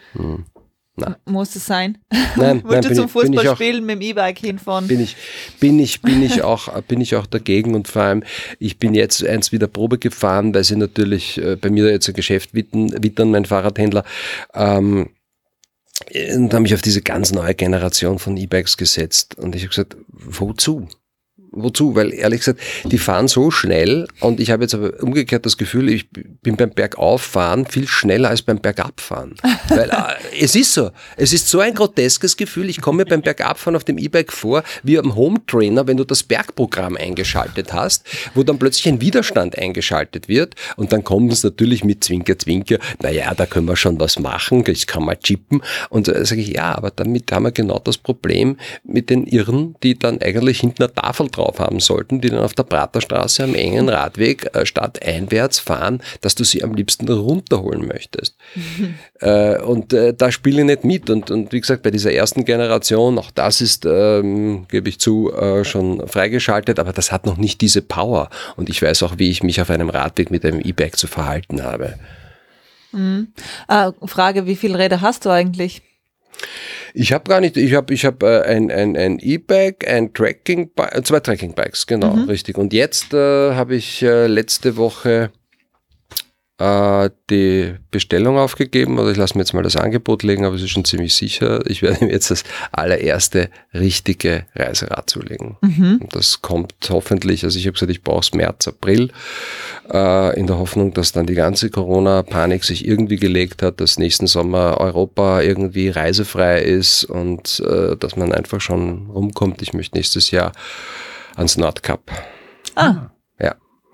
Nein. 1.01 1.15
muss 1.25 1.55
es 1.55 1.65
sein? 1.65 1.97
Nein, 2.35 2.61
Willst 2.65 2.89
nein, 2.89 2.95
zum 2.95 3.05
ich- 3.05 3.11
Fußballspielen 3.11 3.85
mit 3.85 3.95
dem 3.97 4.01
E-Bike 4.01 4.39
hinfahren? 4.39 4.87
bin 4.87 5.01
ich, 5.01 5.15
bin 5.59 5.79
ich, 5.79 6.01
bin 6.01 6.23
ich 6.23 6.41
auch, 6.43 6.81
bin 6.87 7.01
ich 7.01 7.15
auch 7.15 7.25
dagegen 7.25 7.75
und 7.75 7.87
vor 7.87 8.03
allem, 8.03 8.23
ich 8.59 8.77
bin 8.79 8.93
jetzt 8.93 9.23
eins 9.25 9.51
wieder 9.51 9.67
Probe 9.67 9.97
gefahren, 9.97 10.53
weil 10.53 10.63
sie 10.63 10.75
natürlich 10.75 11.37
äh, 11.41 11.55
bei 11.55 11.69
mir 11.69 11.89
jetzt 11.91 12.07
ein 12.07 12.13
Geschäft 12.13 12.53
wittern, 12.53 13.31
mein 13.31 13.45
Fahrradhändler, 13.45 14.03
ähm, 14.53 15.09
und 16.35 16.51
habe 16.53 16.61
mich 16.61 16.73
auf 16.73 16.81
diese 16.81 17.01
ganz 17.01 17.31
neue 17.31 17.53
Generation 17.53 18.17
von 18.17 18.35
E-Bikes 18.35 18.75
gesetzt 18.77 19.37
und 19.37 19.55
ich 19.55 19.61
habe 19.61 19.69
gesagt, 19.69 19.97
wozu? 20.09 20.87
Wozu? 21.51 21.95
Weil 21.95 22.13
ehrlich 22.13 22.39
gesagt, 22.39 22.61
die 22.85 22.97
fahren 22.97 23.27
so 23.27 23.51
schnell 23.51 24.07
und 24.21 24.39
ich 24.39 24.51
habe 24.51 24.63
jetzt 24.63 24.73
aber 24.73 25.01
umgekehrt 25.03 25.45
das 25.45 25.57
Gefühl, 25.57 25.89
ich 25.89 26.09
bin 26.09 26.55
beim 26.55 26.69
Bergauffahren 26.69 27.65
viel 27.65 27.89
schneller 27.89 28.29
als 28.29 28.41
beim 28.41 28.59
Bergabfahren. 28.59 29.35
Weil 29.67 29.89
äh, 29.89 30.39
es 30.39 30.55
ist 30.55 30.73
so. 30.73 30.91
Es 31.17 31.33
ist 31.33 31.49
so 31.49 31.59
ein 31.59 31.73
groteskes 31.73 32.37
Gefühl. 32.37 32.69
Ich 32.69 32.79
komme 32.79 32.99
mir 32.99 33.05
beim 33.05 33.21
Bergabfahren 33.21 33.75
auf 33.75 33.83
dem 33.83 33.97
E-Bike 33.97 34.31
vor, 34.31 34.63
wie 34.83 34.97
am 34.97 35.15
Home 35.15 35.41
Trainer, 35.45 35.85
wenn 35.87 35.97
du 35.97 36.05
das 36.05 36.23
Bergprogramm 36.23 36.95
eingeschaltet 36.95 37.73
hast, 37.73 38.05
wo 38.33 38.43
dann 38.43 38.57
plötzlich 38.57 38.87
ein 38.87 39.01
Widerstand 39.01 39.57
eingeschaltet 39.57 40.29
wird 40.29 40.55
und 40.77 40.93
dann 40.93 41.03
kommt 41.03 41.33
es 41.33 41.43
natürlich 41.43 41.83
mit 41.83 42.01
Zwinker, 42.03 42.39
Zwinker, 42.39 42.77
naja, 43.01 43.33
da 43.35 43.45
können 43.45 43.67
wir 43.67 43.75
schon 43.75 43.99
was 43.99 44.19
machen, 44.19 44.63
ich 44.67 44.87
kann 44.87 45.03
mal 45.03 45.17
chippen. 45.17 45.61
Und 45.89 46.07
äh, 46.07 46.25
sage 46.25 46.39
ich, 46.39 46.47
ja, 46.47 46.75
aber 46.75 46.91
damit 46.91 47.29
haben 47.33 47.43
wir 47.43 47.51
genau 47.51 47.79
das 47.79 47.97
Problem 47.97 48.57
mit 48.85 49.09
den 49.09 49.27
Irren, 49.27 49.75
die 49.83 49.99
dann 49.99 50.21
eigentlich 50.21 50.61
hinten 50.61 50.83
eine 50.83 50.93
Tafel 50.93 51.27
drauf 51.27 51.40
haben 51.59 51.79
sollten, 51.79 52.21
die 52.21 52.29
dann 52.29 52.39
auf 52.39 52.53
der 52.53 52.63
Praterstraße 52.63 53.43
am 53.43 53.55
engen 53.55 53.89
Radweg 53.89 54.55
äh, 54.55 54.65
statt 54.65 55.05
einwärts 55.05 55.59
fahren, 55.59 56.01
dass 56.21 56.35
du 56.35 56.43
sie 56.43 56.63
am 56.63 56.73
liebsten 56.73 57.07
runterholen 57.09 57.87
möchtest. 57.87 58.35
Äh, 59.19 59.59
und 59.61 59.93
äh, 59.93 60.15
da 60.15 60.31
spiele 60.31 60.61
ich 60.61 60.65
nicht 60.65 60.83
mit. 60.83 61.09
Und, 61.11 61.29
und 61.29 61.53
wie 61.53 61.61
gesagt, 61.61 61.83
bei 61.83 61.91
dieser 61.91 62.11
ersten 62.11 62.43
Generation, 62.43 63.19
auch 63.19 63.29
das 63.29 63.61
ist, 63.61 63.85
ähm, 63.85 64.65
gebe 64.67 64.89
ich 64.89 64.99
zu, 64.99 65.31
äh, 65.31 65.63
schon 65.63 66.07
freigeschaltet, 66.07 66.79
aber 66.79 66.91
das 66.91 67.11
hat 67.11 67.27
noch 67.27 67.37
nicht 67.37 67.61
diese 67.61 67.83
Power. 67.83 68.31
Und 68.55 68.67
ich 68.67 68.81
weiß 68.81 69.03
auch, 69.03 69.19
wie 69.19 69.29
ich 69.29 69.43
mich 69.43 69.61
auf 69.61 69.69
einem 69.69 69.91
Radweg 69.91 70.31
mit 70.31 70.43
einem 70.43 70.59
E-Bike 70.59 70.97
zu 70.97 71.05
verhalten 71.05 71.61
habe. 71.63 71.99
Ah, 73.67 73.91
Frage, 74.05 74.47
wie 74.47 74.55
viele 74.55 74.79
Räder 74.79 75.01
hast 75.01 75.25
du 75.25 75.29
eigentlich? 75.29 75.83
Ich 76.93 77.13
habe 77.13 77.29
gar 77.29 77.39
nicht, 77.39 77.57
ich 77.57 77.73
habe 77.73 77.93
ich 77.93 78.05
hab, 78.05 78.23
äh, 78.23 78.41
ein, 78.41 78.71
ein, 78.71 78.97
ein 78.97 79.19
E-Bike, 79.19 79.87
ein 79.87 80.13
Tracking, 80.13 80.71
äh, 80.75 81.01
zwei 81.03 81.19
Tracking-Bikes, 81.19 81.87
genau, 81.87 82.13
richtig. 82.27 82.57
Und 82.57 82.73
jetzt 82.73 83.13
äh, 83.13 83.53
habe 83.53 83.75
ich 83.75 84.01
äh, 84.01 84.27
letzte 84.27 84.77
Woche 84.77 85.31
äh, 86.61 87.09
die 87.29 87.73
Bestellung 87.89 88.37
aufgegeben, 88.37 88.99
oder 88.99 89.11
ich 89.11 89.17
lasse 89.17 89.35
mir 89.35 89.41
jetzt 89.41 89.53
mal 89.53 89.63
das 89.63 89.75
Angebot 89.75 90.23
legen, 90.23 90.45
aber 90.45 90.55
es 90.55 90.61
ist 90.61 90.69
schon 90.69 90.85
ziemlich 90.85 91.15
sicher, 91.15 91.61
ich 91.65 91.81
werde 91.81 92.05
mir 92.05 92.11
jetzt 92.11 92.29
das 92.29 92.43
allererste 92.71 93.49
richtige 93.73 94.45
Reiserad 94.55 95.09
zulegen. 95.09 95.57
Und 95.61 96.15
das 96.15 96.41
kommt 96.41 96.73
hoffentlich, 96.89 97.43
also 97.43 97.57
ich 97.57 97.65
habe 97.65 97.73
gesagt, 97.73 97.91
ich 97.91 98.03
brauche 98.03 98.19
es 98.19 98.33
März, 98.33 98.67
April, 98.67 99.11
äh, 99.91 100.39
in 100.39 100.47
der 100.47 100.57
Hoffnung, 100.57 100.93
dass 100.93 101.11
dann 101.11 101.25
die 101.25 101.33
ganze 101.33 101.69
Corona-Panik 101.69 102.63
sich 102.63 102.87
irgendwie 102.87 103.17
gelegt 103.17 103.63
hat, 103.63 103.81
dass 103.81 103.97
nächsten 103.97 104.27
Sommer 104.27 104.79
Europa 104.79 105.41
irgendwie 105.41 105.89
reisefrei 105.89 106.61
ist 106.61 107.05
und 107.05 107.59
äh, 107.65 107.95
dass 107.97 108.15
man 108.15 108.33
einfach 108.33 108.61
schon 108.61 109.09
rumkommt. 109.09 109.61
Ich 109.61 109.73
möchte 109.73 109.97
nächstes 109.97 110.31
Jahr 110.31 110.51
ans 111.35 111.57
Nordkap. 111.57 112.01
Ah, 112.75 113.10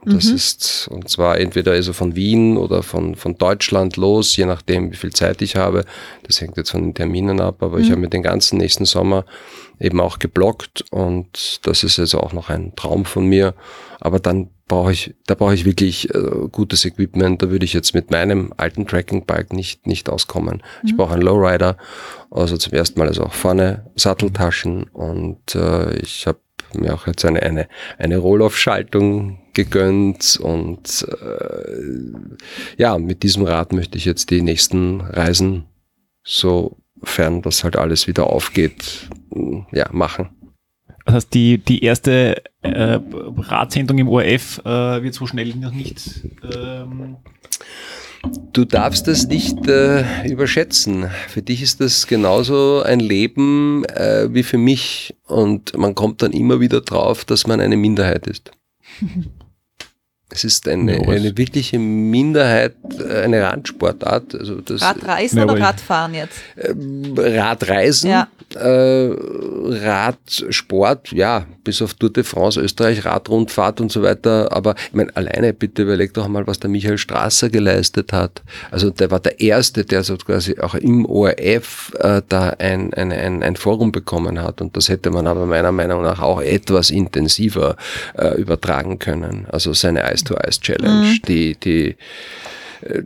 Das 0.05 0.25
ist, 0.25 0.87
und 0.89 1.09
zwar 1.09 1.37
entweder 1.37 1.71
also 1.73 1.91
von 1.91 2.15
Wien 2.15 2.57
oder 2.57 2.81
von, 2.81 3.15
von 3.15 3.37
Deutschland 3.37 3.97
los, 3.97 4.37
je 4.37 4.45
nachdem, 4.45 4.91
wie 4.91 4.95
viel 4.95 5.11
Zeit 5.11 5.41
ich 5.41 5.55
habe. 5.57 5.83
Das 6.23 6.39
hängt 6.39 6.55
jetzt 6.55 6.71
von 6.71 6.81
den 6.83 6.93
Terminen 6.93 7.41
ab, 7.41 7.61
aber 7.61 7.79
ich 7.79 7.89
habe 7.89 7.99
mir 7.99 8.09
den 8.09 8.23
ganzen 8.23 8.57
nächsten 8.57 8.85
Sommer 8.85 9.25
eben 9.79 9.99
auch 9.99 10.19
geblockt 10.19 10.85
und 10.91 11.59
das 11.67 11.83
ist 11.83 11.99
also 11.99 12.21
auch 12.21 12.31
noch 12.31 12.49
ein 12.49 12.73
Traum 12.75 13.05
von 13.05 13.25
mir. 13.25 13.53
Aber 13.99 14.19
dann 14.19 14.49
brauche 14.67 14.91
ich, 14.91 15.15
da 15.25 15.35
brauche 15.35 15.53
ich 15.53 15.65
wirklich 15.65 16.13
äh, 16.13 16.47
gutes 16.51 16.85
Equipment. 16.85 17.41
Da 17.41 17.49
würde 17.49 17.65
ich 17.65 17.73
jetzt 17.73 17.93
mit 17.93 18.11
meinem 18.11 18.53
alten 18.57 18.87
Tracking-Bike 18.87 19.53
nicht, 19.53 19.87
nicht 19.87 20.09
auskommen. 20.09 20.63
Ich 20.85 20.95
brauche 20.95 21.13
einen 21.13 21.23
Lowrider, 21.23 21.77
also 22.31 22.57
zum 22.57 22.73
ersten 22.73 22.99
Mal 22.99 23.07
also 23.07 23.23
auch 23.23 23.33
vorne 23.33 23.89
Satteltaschen 23.95 24.83
und 24.83 25.55
äh, 25.55 25.97
ich 25.99 26.27
habe 26.27 26.39
mir 26.73 26.93
auch 26.93 27.07
jetzt 27.07 27.25
eine, 27.25 27.41
eine, 27.41 27.67
eine 27.97 28.17
Roll-Off-Schaltung 28.17 29.39
gegönnt 29.57 30.39
und 30.41 31.05
äh, 31.21 32.77
ja, 32.77 32.97
mit 32.99 33.23
diesem 33.23 33.43
Rad 33.43 33.73
möchte 33.73 33.97
ich 33.97 34.05
jetzt 34.05 34.29
die 34.29 34.43
nächsten 34.43 35.01
Reisen, 35.01 35.65
sofern 36.23 37.41
das 37.41 37.63
halt 37.63 37.75
alles 37.75 38.07
wieder 38.07 38.27
aufgeht, 38.27 39.09
ja, 39.71 39.89
machen. 39.91 40.29
Das 41.05 41.15
heißt, 41.15 41.33
die, 41.33 41.57
die 41.57 41.83
erste 41.83 42.43
äh, 42.61 42.99
Radsendung 43.01 43.97
im 43.97 44.09
ORF 44.09 44.59
äh, 44.63 45.01
wird 45.01 45.15
so 45.15 45.25
schnell 45.25 45.55
noch 45.55 45.71
nicht. 45.73 46.21
Ähm, 46.43 47.17
Du 48.51 48.65
darfst 48.65 49.07
das 49.07 49.27
nicht 49.27 49.67
äh, 49.67 50.03
überschätzen. 50.27 51.09
Für 51.29 51.41
dich 51.41 51.61
ist 51.61 51.79
das 51.79 52.07
genauso 52.07 52.81
ein 52.81 52.99
Leben 52.99 53.85
äh, 53.85 54.27
wie 54.33 54.43
für 54.43 54.57
mich 54.57 55.15
und 55.25 55.77
man 55.77 55.95
kommt 55.95 56.21
dann 56.21 56.33
immer 56.33 56.59
wieder 56.59 56.81
drauf, 56.81 57.23
dass 57.23 57.47
man 57.47 57.61
eine 57.61 57.77
Minderheit 57.77 58.27
ist. 58.27 58.51
Es 60.37 60.43
ist 60.43 60.67
eine, 60.67 61.01
Ja, 61.01 61.09
eine 61.09 61.35
wirkliche 61.35 61.79
Minderheit, 61.79 62.75
äh, 62.99 63.21
eine 63.23 63.41
Randsportart. 63.41 64.35
Also 64.35 64.61
das 64.61 64.83
Radreisen 64.83 65.43
oder 65.43 65.59
Radfahren 65.59 66.13
jetzt? 66.13 66.37
ähm, 66.61 67.15
Radreisen, 67.17 68.11
Ja. 68.11 68.27
äh, 68.55 69.09
Radsport, 69.83 71.11
ja, 71.11 71.45
bis 71.63 71.81
auf 71.81 71.95
Tour 71.95 72.11
de 72.11 72.23
France, 72.23 72.61
Österreich, 72.61 73.03
Radrundfahrt 73.03 73.81
und 73.81 73.91
so 73.91 74.03
weiter. 74.03 74.51
Aber 74.51 74.75
ich 74.87 74.93
meine, 74.93 75.15
alleine 75.15 75.53
bitte 75.53 75.81
überleg 75.81 76.13
doch 76.13 76.27
mal, 76.27 76.45
was 76.45 76.59
der 76.59 76.69
Michael 76.69 76.99
Strasser 76.99 77.49
geleistet 77.49 78.13
hat. 78.13 78.43
Also 78.69 78.91
der 78.91 79.09
war 79.09 79.19
der 79.19 79.39
Erste, 79.39 79.85
der 79.85 80.03
so 80.03 80.15
quasi 80.17 80.59
auch 80.59 80.75
im 80.75 81.05
ORF 81.05 81.91
äh, 81.99 82.21
da 82.29 82.49
ein, 82.59 82.93
ein, 82.93 83.11
ein, 83.11 83.41
ein 83.43 83.55
Forum 83.55 83.91
bekommen 83.91 84.41
hat. 84.41 84.61
Und 84.61 84.77
das 84.77 84.87
hätte 84.89 85.09
man 85.09 85.25
aber 85.25 85.47
meiner 85.47 85.71
Meinung 85.71 86.03
nach 86.03 86.21
auch 86.21 86.41
etwas 86.41 86.91
intensiver 86.91 87.75
äh, 88.17 88.39
übertragen 88.39 88.99
können. 88.99 89.47
Also 89.51 89.73
seine 89.73 90.03
Ice-to-Ice-Challenge, 90.35 91.19
die, 91.27 91.55
die 91.55 91.89
äh, 91.89 91.95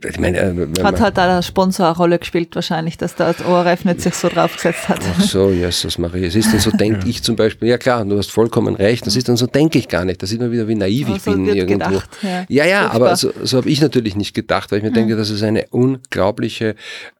ich 0.09 0.19
meine, 0.19 0.37
äh, 0.39 0.83
Hat 0.83 0.99
halt 0.99 1.17
da 1.17 1.35
der 1.35 1.41
Sponsor 1.41 1.87
eine 1.87 1.95
Rolle 1.95 2.19
gespielt 2.19 2.53
wahrscheinlich, 2.55 2.97
dass 2.97 3.15
da 3.15 3.31
das 3.33 3.45
ORF 3.45 3.85
nicht 3.85 4.01
sich 4.01 4.13
so 4.15 4.29
draufgesetzt 4.29 4.89
hat. 4.89 4.99
Ach 5.17 5.21
so, 5.23 5.49
Jesus 5.51 5.97
Maria. 5.97 6.27
Es 6.27 6.35
ist 6.35 6.51
dann 6.53 6.59
so, 6.59 6.71
denke 6.77 7.07
ich 7.09 7.23
zum 7.23 7.35
Beispiel, 7.35 7.69
ja 7.69 7.77
klar, 7.77 8.05
du 8.05 8.17
hast 8.17 8.31
vollkommen 8.31 8.75
recht, 8.75 9.05
das 9.07 9.15
ist 9.15 9.29
dann 9.29 9.37
so, 9.37 9.47
denke 9.47 9.77
ich 9.79 9.87
gar 9.87 10.05
nicht. 10.05 10.21
Da 10.21 10.27
sieht 10.27 10.39
man 10.39 10.51
wieder, 10.51 10.67
wie 10.67 10.75
naiv 10.75 11.07
Aber 11.07 11.15
ich 11.15 11.21
so 11.23 11.31
bin 11.31 11.45
wird 11.45 11.55
irgendwo. 11.57 11.89
gedacht, 11.89 12.09
ja. 12.21 12.45
ja, 12.49 12.65
ja, 12.65 12.91
aber 12.91 13.15
so, 13.15 13.31
so 13.43 13.57
habe 13.57 13.69
ich 13.69 13.81
natürlich 13.81 14.15
nicht 14.15 14.33
gedacht, 14.33 14.71
weil 14.71 14.79
ich 14.79 14.83
mir 14.83 14.91
denke, 14.91 15.15
das 15.15 15.29
ist 15.29 15.43
eine 15.43 15.65
unglaubliche 15.71 16.75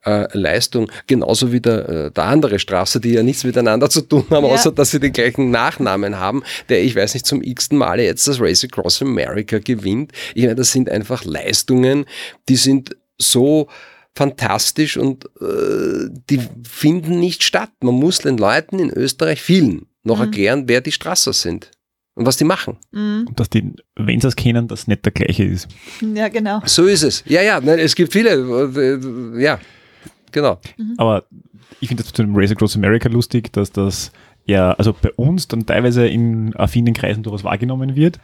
äh, 0.05 0.25
Leistung. 0.37 0.91
Genauso 1.07 1.51
wie 1.51 1.59
der, 1.61 1.89
äh, 1.89 2.11
der 2.11 2.23
andere 2.25 2.59
Straße, 2.59 2.99
die 2.99 3.13
ja 3.13 3.23
nichts 3.23 3.43
miteinander 3.43 3.89
zu 3.89 4.01
tun 4.01 4.25
haben, 4.29 4.45
Ja. 4.45 4.51
außer 4.53 4.71
dass 4.71 4.91
sie 4.91 4.99
den 4.99 5.13
gleichen 5.13 5.51
Nachnamen 5.51 6.19
haben, 6.19 6.43
der, 6.69 6.83
ich 6.83 6.95
weiß 6.95 7.13
nicht, 7.13 7.25
zum 7.25 7.41
x-ten 7.41 7.77
Male 7.77 8.03
jetzt 8.03 8.27
das 8.27 8.39
Race 8.39 8.63
Across 8.63 9.01
America 9.01 9.59
gewinnt. 9.59 10.11
Ich 10.33 10.43
meine, 10.43 10.55
das 10.55 10.71
sind 10.71 10.89
einfach 10.89 11.23
Leistungen, 11.25 12.05
die 12.49 12.50
sind 12.55 12.95
so 13.17 13.67
fantastisch 14.15 14.97
und 14.97 15.25
äh, 15.41 16.09
die 16.29 16.39
finden 16.63 17.19
nicht 17.19 17.43
statt. 17.43 17.71
Man 17.81 17.95
muss 17.95 18.19
den 18.19 18.37
Leuten 18.37 18.79
in 18.79 18.89
Österreich, 18.89 19.41
vielen, 19.41 19.85
noch 20.03 20.17
Mhm. 20.17 20.23
erklären, 20.23 20.63
wer 20.67 20.81
die 20.81 20.91
Strasser 20.91 21.31
sind 21.33 21.71
und 22.15 22.25
was 22.25 22.35
die 22.37 22.43
machen. 22.43 22.77
Mhm. 22.91 23.25
Und 23.29 23.39
dass 23.39 23.49
die, 23.49 23.71
wenn 23.95 24.19
sie 24.19 24.27
es 24.27 24.35
kennen, 24.35 24.67
das 24.67 24.87
nicht 24.87 25.05
der 25.05 25.13
gleiche 25.13 25.43
ist. 25.45 25.67
Ja, 26.13 26.27
genau. 26.27 26.61
So 26.65 26.85
ist 26.87 27.03
es. 27.03 27.23
Ja, 27.25 27.41
ja, 27.41 27.61
nein, 27.61 27.79
es 27.79 27.95
gibt 27.95 28.11
viele, 28.11 28.31
äh, 28.31 29.41
ja, 29.41 29.59
genau. 30.31 30.59
Aber 30.97 31.23
ich 31.79 31.87
finde 31.87 32.03
das 32.03 32.11
zu 32.11 32.21
dem 32.23 32.35
Race 32.35 32.51
Across 32.51 32.75
America 32.75 33.07
lustig, 33.07 33.53
dass 33.53 33.71
das 33.71 34.11
ja, 34.45 34.73
also 34.73 34.91
bei 34.99 35.11
uns 35.11 35.47
dann 35.47 35.67
teilweise 35.67 36.07
in 36.07 36.55
affinen 36.55 36.95
Kreisen 36.95 37.21
durchaus 37.21 37.43
wahrgenommen 37.43 37.95
wird, 37.95 38.19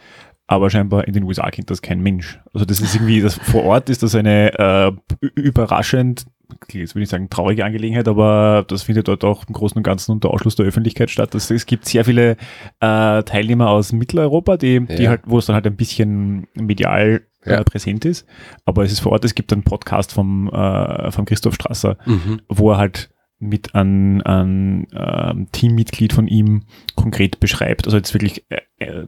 aber 0.48 0.70
scheinbar 0.70 1.06
in 1.06 1.12
den 1.12 1.22
USA 1.24 1.48
kennt 1.50 1.70
das 1.70 1.82
kein 1.82 2.00
Mensch. 2.00 2.40
Also 2.52 2.64
das 2.66 2.80
ist 2.80 2.94
irgendwie, 2.96 3.20
das 3.20 3.34
vor 3.36 3.64
Ort 3.64 3.88
ist 3.90 4.02
das 4.02 4.14
eine 4.16 4.58
äh, 4.58 4.92
überraschend, 5.36 6.26
jetzt 6.72 6.94
würde 6.94 7.02
ich 7.04 7.08
sagen, 7.10 7.28
traurige 7.30 7.64
Angelegenheit, 7.64 8.08
aber 8.08 8.64
das 8.66 8.82
findet 8.84 9.08
dort 9.08 9.22
auch 9.24 9.46
im 9.46 9.52
Großen 9.54 9.76
und 9.76 9.82
Ganzen 9.82 10.12
unter 10.12 10.30
Ausschluss 10.30 10.56
der 10.56 10.66
Öffentlichkeit 10.66 11.10
statt. 11.10 11.34
Das, 11.34 11.50
es 11.50 11.66
gibt 11.66 11.84
sehr 11.86 12.04
viele 12.04 12.32
äh, 12.80 13.22
Teilnehmer 13.22 13.68
aus 13.70 13.92
Mitteleuropa, 13.92 14.56
die, 14.56 14.80
die 14.86 15.02
Ja. 15.04 15.10
halt, 15.10 15.22
wo 15.26 15.38
es 15.38 15.46
dann 15.46 15.54
halt 15.54 15.66
ein 15.66 15.76
bisschen 15.76 16.46
medial 16.54 17.22
äh, 17.44 17.52
Ja. 17.52 17.62
präsent 17.64 18.04
ist. 18.04 18.26
Aber 18.64 18.84
es 18.84 18.92
ist 18.92 19.00
vor 19.00 19.12
Ort, 19.12 19.24
es 19.24 19.34
gibt 19.34 19.52
einen 19.52 19.62
Podcast 19.62 20.12
vom, 20.12 20.48
äh, 20.50 21.10
vom 21.12 21.24
Christoph 21.26 21.54
Strasser, 21.54 21.98
Mhm. 22.06 22.40
wo 22.48 22.72
er 22.72 22.78
halt 22.78 23.10
mit 23.40 23.74
einem 23.76 24.20
an, 24.24 24.86
ähm, 24.92 25.46
Teammitglied 25.52 26.12
von 26.12 26.26
ihm 26.26 26.62
konkret 26.96 27.38
beschreibt. 27.38 27.86
Also 27.86 27.96
jetzt 27.96 28.12
wirklich, 28.12 28.44
äh, 28.50 28.56
äh, 28.56 28.60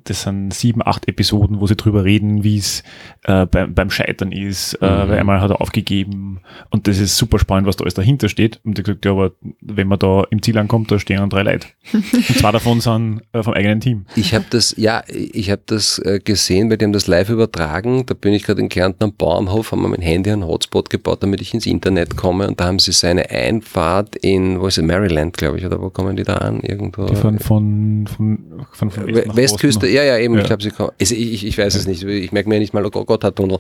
das 0.05 0.23
sind 0.23 0.53
sieben, 0.53 0.81
acht 0.85 1.07
Episoden, 1.09 1.61
wo 1.61 1.67
sie 1.67 1.77
drüber 1.77 2.05
reden, 2.05 2.43
wie 2.43 2.59
es 2.59 2.83
äh, 3.25 3.47
beim, 3.47 3.73
beim 3.75 3.91
Scheitern 3.91 4.33
ist, 4.33 4.75
äh, 4.75 4.85
Mhm. 4.85 5.09
weil 5.09 5.19
einmal 5.19 5.41
hat 5.41 5.51
er 5.51 5.61
aufgegeben 5.61 6.41
und 6.71 6.89
das 6.89 6.99
ist 6.99 7.17
super 7.17 7.39
spannend, 7.39 7.69
was 7.69 7.77
da 7.77 7.83
alles 7.85 7.95
dahinter 7.95 8.29
steht. 8.29 8.61
Und 8.65 8.79
er 8.79 8.83
gesagt, 8.83 9.05
ja, 9.05 9.13
aber 9.13 9.33
wenn 9.61 9.87
man 9.87 9.99
da 10.01 10.25
im 10.31 10.43
Ziel 10.43 10.59
ankommt, 10.59 10.91
da 10.91 10.99
stehen 10.99 11.19
dann 11.19 11.31
drei 11.31 11.43
Leute. 11.43 11.69
und 11.93 12.05
zwei 12.39 12.51
davon 12.51 12.81
sind 12.81 13.23
äh, 13.33 13.43
vom 13.43 13.55
eigenen 13.55 13.81
Team. 13.81 14.07
Ich 14.17 14.35
habe 14.35 14.45
das, 14.51 14.75
ja, 14.77 15.05
ich 15.09 15.51
habe 15.51 15.63
das 15.67 15.99
äh, 16.01 16.19
gesehen, 16.19 16.69
weil 16.71 16.77
die 16.79 16.85
haben 16.87 16.93
das 16.93 17.07
live 17.07 17.31
übertragen. 17.31 18.05
Da 18.07 18.15
bin 18.15 18.33
ich 18.33 18.43
gerade 18.43 18.61
in 18.61 18.69
Kärnten 18.69 19.05
am 19.05 19.13
Bauernhof, 19.15 19.71
haben 19.73 19.83
wir 19.83 19.89
mein 19.89 20.03
Handy 20.03 20.31
einen 20.31 20.47
Hotspot 20.47 20.91
gebaut, 20.91 21.23
damit 21.23 21.41
ich 21.41 21.55
ins 21.55 21.67
Internet 21.67 22.17
komme. 22.17 22.49
Und 22.49 22.59
da 22.59 22.67
haben 22.67 22.79
sie 22.81 22.93
seine 22.93 23.31
Einfahrt 23.31 24.17
in, 24.17 24.61
wo 24.61 24.67
ist 24.67 24.79
es, 24.79 24.85
Maryland, 24.85 25.37
glaube 25.37 25.59
ich, 25.59 25.65
oder 25.67 25.81
wo 25.81 25.91
kommen 25.91 26.17
die 26.17 26.25
da 26.25 26.35
an? 26.39 26.61
Irgendwo. 26.61 27.07
Die 27.07 27.15
fahren 27.15 27.39
von, 27.39 28.07
von, 28.09 28.39
von, 28.73 28.91
von 28.91 29.07
West 29.37 29.55
nach 29.55 29.60
Westküste, 29.63 29.87
Osten. 29.87 29.95
ja, 29.95 30.05
ja, 30.05 30.19
eben, 30.19 30.35
Ja. 30.35 30.41
ich 30.41 30.47
glaube, 30.47 30.63
sie 30.63 30.71
kommen. 30.71 30.91
Also 31.01 31.15
ich, 31.15 31.45
ich 31.47 31.59
weiß 31.59 31.75
es 31.75 31.87
nicht, 31.87 32.03
ich 32.03 32.33
merke 32.33 32.49
mir 32.49 32.59
nicht 32.59 32.73
mal, 32.75 32.85
oh 32.85 32.91
Gott, 32.91 33.25
hat 33.25 33.37
Tunnel. 33.37 33.59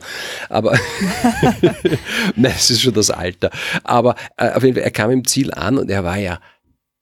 Aber, 0.48 0.72
nein, 2.36 2.53
es 2.57 2.70
ist 2.70 2.80
schon 2.82 2.94
das 2.94 3.11
Alter. 3.11 3.51
Aber 3.84 4.14
äh, 4.36 4.51
auf 4.51 4.62
jeden 4.62 4.74
Fall, 4.76 4.84
er 4.84 4.90
kam 4.90 5.11
im 5.11 5.24
Ziel 5.26 5.53
an 5.53 5.78
und 5.78 5.90
er 5.90 6.05
war 6.05 6.18
ja 6.18 6.40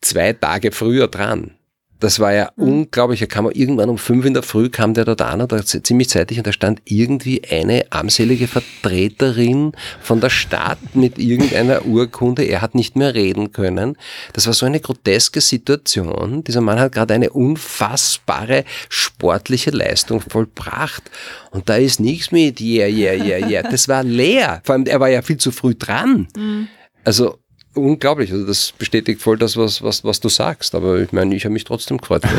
zwei 0.00 0.32
Tage 0.32 0.72
früher 0.72 1.08
dran. 1.08 1.52
Das 2.00 2.20
war 2.20 2.32
ja 2.32 2.50
unglaublich. 2.56 3.20
Er 3.20 3.26
kam 3.26 3.50
irgendwann 3.50 3.88
um 3.88 3.98
fünf 3.98 4.24
in 4.24 4.34
der 4.34 4.44
Früh, 4.44 4.68
kam 4.68 4.94
der 4.94 5.04
dort 5.04 5.20
an, 5.22 5.40
und 5.40 5.50
da, 5.50 5.64
ziemlich 5.64 6.08
zeitig, 6.08 6.38
und 6.38 6.46
da 6.46 6.52
stand 6.52 6.80
irgendwie 6.84 7.42
eine 7.50 7.86
armselige 7.90 8.46
Vertreterin 8.46 9.72
von 10.00 10.20
der 10.20 10.30
Stadt 10.30 10.78
mit 10.94 11.18
irgendeiner 11.18 11.86
Urkunde. 11.86 12.44
Er 12.44 12.62
hat 12.62 12.74
nicht 12.74 12.94
mehr 12.94 13.14
reden 13.14 13.52
können. 13.52 13.96
Das 14.32 14.46
war 14.46 14.54
so 14.54 14.64
eine 14.64 14.80
groteske 14.80 15.40
Situation. 15.40 16.44
Dieser 16.44 16.60
Mann 16.60 16.78
hat 16.78 16.92
gerade 16.92 17.14
eine 17.14 17.30
unfassbare 17.30 18.64
sportliche 18.88 19.70
Leistung 19.70 20.20
vollbracht. 20.20 21.10
Und 21.50 21.68
da 21.68 21.76
ist 21.76 21.98
nichts 21.98 22.30
mit, 22.30 22.60
yeah, 22.60 22.86
yeah, 22.86 23.14
yeah, 23.14 23.48
yeah. 23.48 23.68
Das 23.68 23.88
war 23.88 24.04
leer. 24.04 24.60
Vor 24.64 24.74
allem, 24.74 24.86
er 24.86 25.00
war 25.00 25.08
ja 25.08 25.22
viel 25.22 25.38
zu 25.38 25.50
früh 25.50 25.74
dran. 25.74 26.28
Also, 27.04 27.38
unglaublich. 27.80 28.32
Also 28.32 28.46
das 28.46 28.72
bestätigt 28.72 29.20
voll 29.20 29.38
das, 29.38 29.56
was, 29.56 29.82
was, 29.82 30.04
was 30.04 30.20
du 30.20 30.28
sagst. 30.28 30.74
Aber 30.74 30.98
ich 30.98 31.12
meine, 31.12 31.34
ich 31.34 31.44
habe 31.44 31.52
mich 31.52 31.64
trotzdem 31.64 31.98
gefreut. 31.98 32.22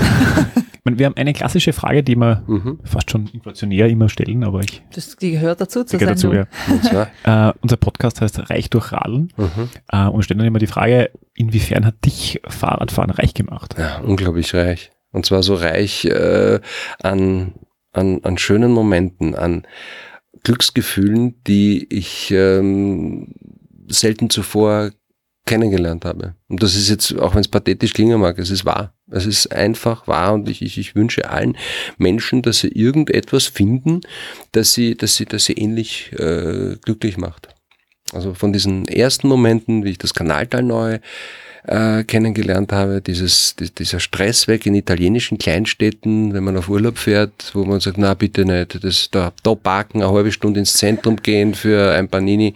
Ich 0.79 0.85
meine, 0.85 0.97
wir 0.97 1.07
haben 1.07 1.17
eine 1.17 1.33
klassische 1.33 1.73
Frage, 1.73 2.03
die 2.03 2.15
wir 2.15 2.41
mhm. 2.47 2.79
fast 2.85 3.11
schon 3.11 3.27
inflationär 3.33 3.87
immer 3.87 4.07
stellen, 4.07 4.45
aber 4.45 4.61
ich 4.61 4.81
Das, 4.95 5.17
die 5.17 5.31
gehört 5.31 5.59
dazu 5.59 5.83
zur 5.83 5.99
gehört 5.99 6.15
dazu, 6.15 6.31
ja. 6.33 6.47
Äh, 7.49 7.53
unser 7.61 7.75
Podcast 7.75 8.21
heißt 8.21 8.49
Reich 8.49 8.69
durch 8.69 8.93
Radeln 8.93 9.33
mhm. 9.35 9.69
äh, 9.91 10.07
und 10.07 10.23
stellen 10.23 10.37
dann 10.37 10.47
immer 10.47 10.59
die 10.59 10.67
Frage, 10.67 11.11
inwiefern 11.35 11.85
hat 11.85 12.05
dich 12.05 12.39
Fahrradfahren 12.47 13.11
reich 13.11 13.33
gemacht? 13.33 13.75
ja, 13.77 13.99
unglaublich 13.99 14.53
reich. 14.53 14.91
Und 15.11 15.25
zwar 15.25 15.43
so 15.43 15.55
reich 15.55 16.05
äh, 16.05 16.61
an, 17.03 17.55
an, 17.91 18.21
an 18.23 18.37
schönen 18.37 18.71
Momenten, 18.71 19.35
an 19.35 19.67
Glücksgefühlen, 20.43 21.43
die 21.43 21.87
ich 21.93 22.31
ähm, 22.31 23.33
selten 23.87 24.29
zuvor 24.29 24.91
kennengelernt 25.49 26.05
habe. 26.05 26.35
Und 26.47 26.61
das 26.61 26.75
ist 26.75 26.89
jetzt, 26.89 27.17
auch 27.17 27.33
wenn 27.33 27.41
es 27.41 27.47
pathetisch 27.47 27.93
klingen 27.93 28.21
mag, 28.21 28.37
es 28.37 28.51
ist 28.51 28.65
wahr. 28.65 28.93
Es 29.11 29.25
ist 29.25 29.51
einfach 29.51 30.07
wahr 30.07 30.33
und 30.35 30.47
ich, 30.47 30.61
ich, 30.61 30.77
ich 30.77 30.95
wünsche 30.95 31.29
allen 31.29 31.57
Menschen, 31.97 32.43
dass 32.43 32.59
sie 32.59 32.67
irgendetwas 32.67 33.47
finden, 33.47 34.01
das 34.51 34.73
sie, 34.73 34.95
dass 34.95 35.15
sie, 35.15 35.25
dass 35.25 35.45
sie 35.45 35.53
ähnlich 35.53 36.11
äh, 36.13 36.75
glücklich 36.85 37.17
macht. 37.17 37.49
Also 38.13 38.35
von 38.35 38.53
diesen 38.53 38.87
ersten 38.87 39.27
Momenten, 39.27 39.83
wie 39.83 39.91
ich 39.91 39.97
das 39.97 40.13
Kanaltal 40.13 40.61
neu 40.61 40.99
äh, 41.65 42.03
kennengelernt 42.03 42.71
habe, 42.71 43.01
dieses, 43.01 43.55
die, 43.55 43.73
dieser 43.73 43.99
Stress 43.99 44.47
weg 44.47 44.67
in 44.67 44.75
italienischen 44.75 45.39
Kleinstädten, 45.39 46.33
wenn 46.33 46.43
man 46.43 46.57
auf 46.57 46.69
Urlaub 46.69 46.99
fährt, 46.99 47.51
wo 47.53 47.65
man 47.65 47.79
sagt, 47.79 47.97
na 47.97 48.13
bitte 48.13 48.45
nicht, 48.45 48.83
das, 48.83 49.09
da, 49.11 49.33
da 49.41 49.55
parken, 49.55 50.01
eine 50.01 50.11
halbe 50.11 50.31
Stunde 50.31 50.59
ins 50.59 50.73
Zentrum 50.73 51.17
gehen 51.17 51.55
für 51.55 51.91
ein 51.93 52.07
Panini 52.07 52.53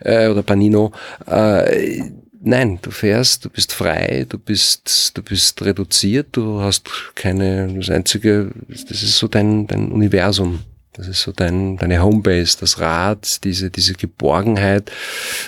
äh, 0.00 0.28
oder 0.28 0.42
Panino. 0.42 0.92
Äh, 1.26 2.02
nein, 2.40 2.78
du 2.82 2.90
fährst, 2.90 3.44
du 3.44 3.50
bist 3.50 3.72
frei, 3.72 4.26
du 4.28 4.38
bist, 4.38 5.16
du 5.16 5.22
bist 5.22 5.62
reduziert, 5.62 6.28
du 6.32 6.60
hast 6.60 6.88
keine, 7.14 7.72
das 7.74 7.90
einzige, 7.90 8.50
das 8.68 9.02
ist 9.02 9.18
so 9.18 9.28
dein, 9.28 9.66
dein 9.66 9.92
Universum. 9.92 10.60
Das 10.94 11.06
ist 11.06 11.22
so 11.22 11.30
dein, 11.30 11.76
deine 11.76 12.02
Homebase, 12.02 12.58
das 12.58 12.80
Rad, 12.80 13.44
diese, 13.44 13.70
diese 13.70 13.94
Geborgenheit, 13.94 14.90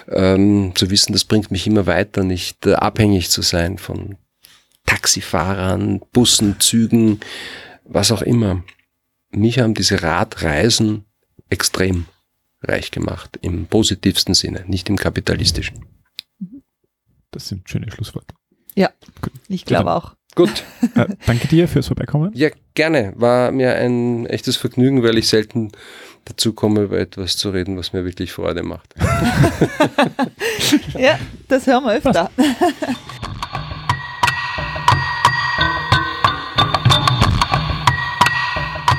ähm, 0.08 0.72
zu 0.76 0.88
wissen, 0.88 1.12
das 1.12 1.24
bringt 1.24 1.50
mich 1.50 1.66
immer 1.66 1.86
weiter, 1.86 2.22
nicht 2.22 2.64
äh, 2.64 2.74
abhängig 2.74 3.28
zu 3.28 3.42
sein 3.42 3.76
von 3.76 4.16
Taxifahrern, 4.86 6.00
Bussen, 6.12 6.60
Zügen, 6.60 7.20
was 7.84 8.12
auch 8.12 8.22
immer. 8.22 8.62
Mich 9.30 9.58
haben 9.58 9.74
diese 9.74 10.02
Radreisen 10.02 11.04
extrem 11.50 12.06
reich 12.62 12.90
gemacht, 12.90 13.38
im 13.42 13.66
positivsten 13.66 14.34
Sinne, 14.34 14.64
nicht 14.66 14.88
im 14.88 14.96
kapitalistischen. 14.96 15.84
Das 17.30 17.48
sind 17.48 17.68
schöne 17.68 17.90
Schlussworte. 17.90 18.34
Ich 19.48 19.64
glaube 19.64 19.92
auch. 19.92 20.14
Gut, 20.34 20.64
Äh, 20.94 21.08
danke 21.26 21.46
dir 21.48 21.68
fürs 21.68 21.86
Vorbeikommen. 21.88 22.30
ja, 22.34 22.48
gerne. 22.74 23.12
War 23.16 23.52
mir 23.52 23.74
ein 23.76 24.24
echtes 24.26 24.56
Vergnügen, 24.56 25.02
weil 25.02 25.18
ich 25.18 25.28
selten 25.28 25.72
dazu 26.24 26.52
komme, 26.54 26.82
über 26.82 26.98
etwas 26.98 27.36
zu 27.36 27.50
reden, 27.50 27.76
was 27.76 27.92
mir 27.92 28.04
wirklich 28.04 28.32
Freude 28.32 28.62
macht. 28.62 28.94
Ja, 30.98 31.18
das 31.48 31.66
hören 31.66 31.84
wir 31.84 31.94
öfter. 31.94 32.30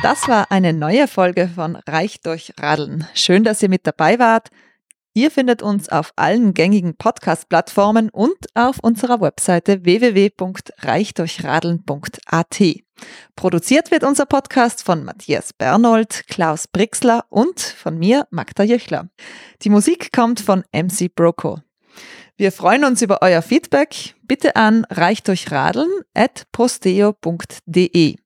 Das 0.04 0.28
war 0.28 0.52
eine 0.52 0.74
neue 0.74 1.08
Folge 1.08 1.48
von 1.48 1.78
Reich 1.88 2.20
durch 2.20 2.52
Radeln. 2.60 3.08
Schön, 3.14 3.46
dass 3.46 3.64
ihr 3.64 3.70
mit 3.70 3.88
dabei 3.88 4.20
wart. 4.20 4.50
Ihr 5.14 5.32
findet 5.32 5.64
uns 5.64 5.88
auf 5.88 6.12
allen 6.18 6.54
gängigen 6.54 6.98
Podcast-Plattformen 6.98 8.10
und 8.10 8.36
auf 8.54 8.80
unserer 8.82 9.22
Webseite 9.22 9.86
www.reichdurchradeln.at. 9.86 12.62
Produziert 13.38 13.92
wird 13.92 14.04
unser 14.04 14.26
Podcast 14.26 14.84
von 14.84 15.06
Matthias 15.06 15.54
Bernold, 15.54 16.26
Klaus 16.28 16.68
Brixler 16.68 17.24
und 17.30 17.62
von 17.62 17.98
mir, 17.98 18.28
Magda 18.30 18.64
Jöchler. 18.64 19.08
Die 19.62 19.70
Musik 19.70 20.12
kommt 20.12 20.42
von 20.42 20.66
MC 20.74 21.16
Broco. 21.16 21.60
Wir 22.36 22.52
freuen 22.52 22.84
uns 22.84 23.02
über 23.02 23.22
euer 23.22 23.42
Feedback. 23.42 24.16
Bitte 24.24 24.58
an 24.58 24.86
reichdurchradeln 24.90 25.90
at 26.14 26.46
posteo.de. 26.52 28.18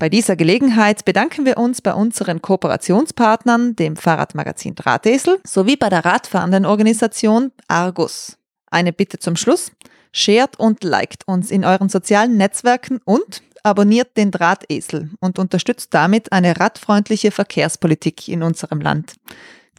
Bei 0.00 0.08
dieser 0.08 0.34
Gelegenheit 0.34 1.04
bedanken 1.04 1.44
wir 1.44 1.58
uns 1.58 1.82
bei 1.82 1.92
unseren 1.92 2.40
Kooperationspartnern, 2.40 3.76
dem 3.76 3.96
Fahrradmagazin 3.96 4.74
Drahtesel, 4.74 5.38
sowie 5.44 5.76
bei 5.76 5.90
der 5.90 6.06
radfahrenden 6.06 6.64
Organisation 6.64 7.52
Argus. 7.68 8.38
Eine 8.70 8.94
Bitte 8.94 9.18
zum 9.18 9.36
Schluss. 9.36 9.72
Shared 10.10 10.58
und 10.58 10.84
liked 10.84 11.28
uns 11.28 11.50
in 11.50 11.66
euren 11.66 11.90
sozialen 11.90 12.38
Netzwerken 12.38 13.02
und 13.04 13.42
abonniert 13.62 14.16
den 14.16 14.30
Drahtesel 14.30 15.10
und 15.20 15.38
unterstützt 15.38 15.92
damit 15.92 16.32
eine 16.32 16.58
radfreundliche 16.58 17.30
Verkehrspolitik 17.30 18.26
in 18.26 18.42
unserem 18.42 18.80
Land. 18.80 19.16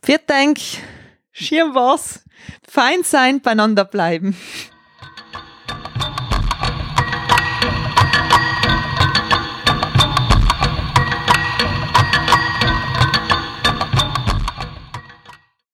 Viert 0.04 0.30
Dank, 0.30 0.60
Schirm 1.32 1.74
was, 1.74 2.24
fein 2.70 3.02
sein, 3.04 3.42
beieinander 3.42 3.86
bleiben. 3.86 4.38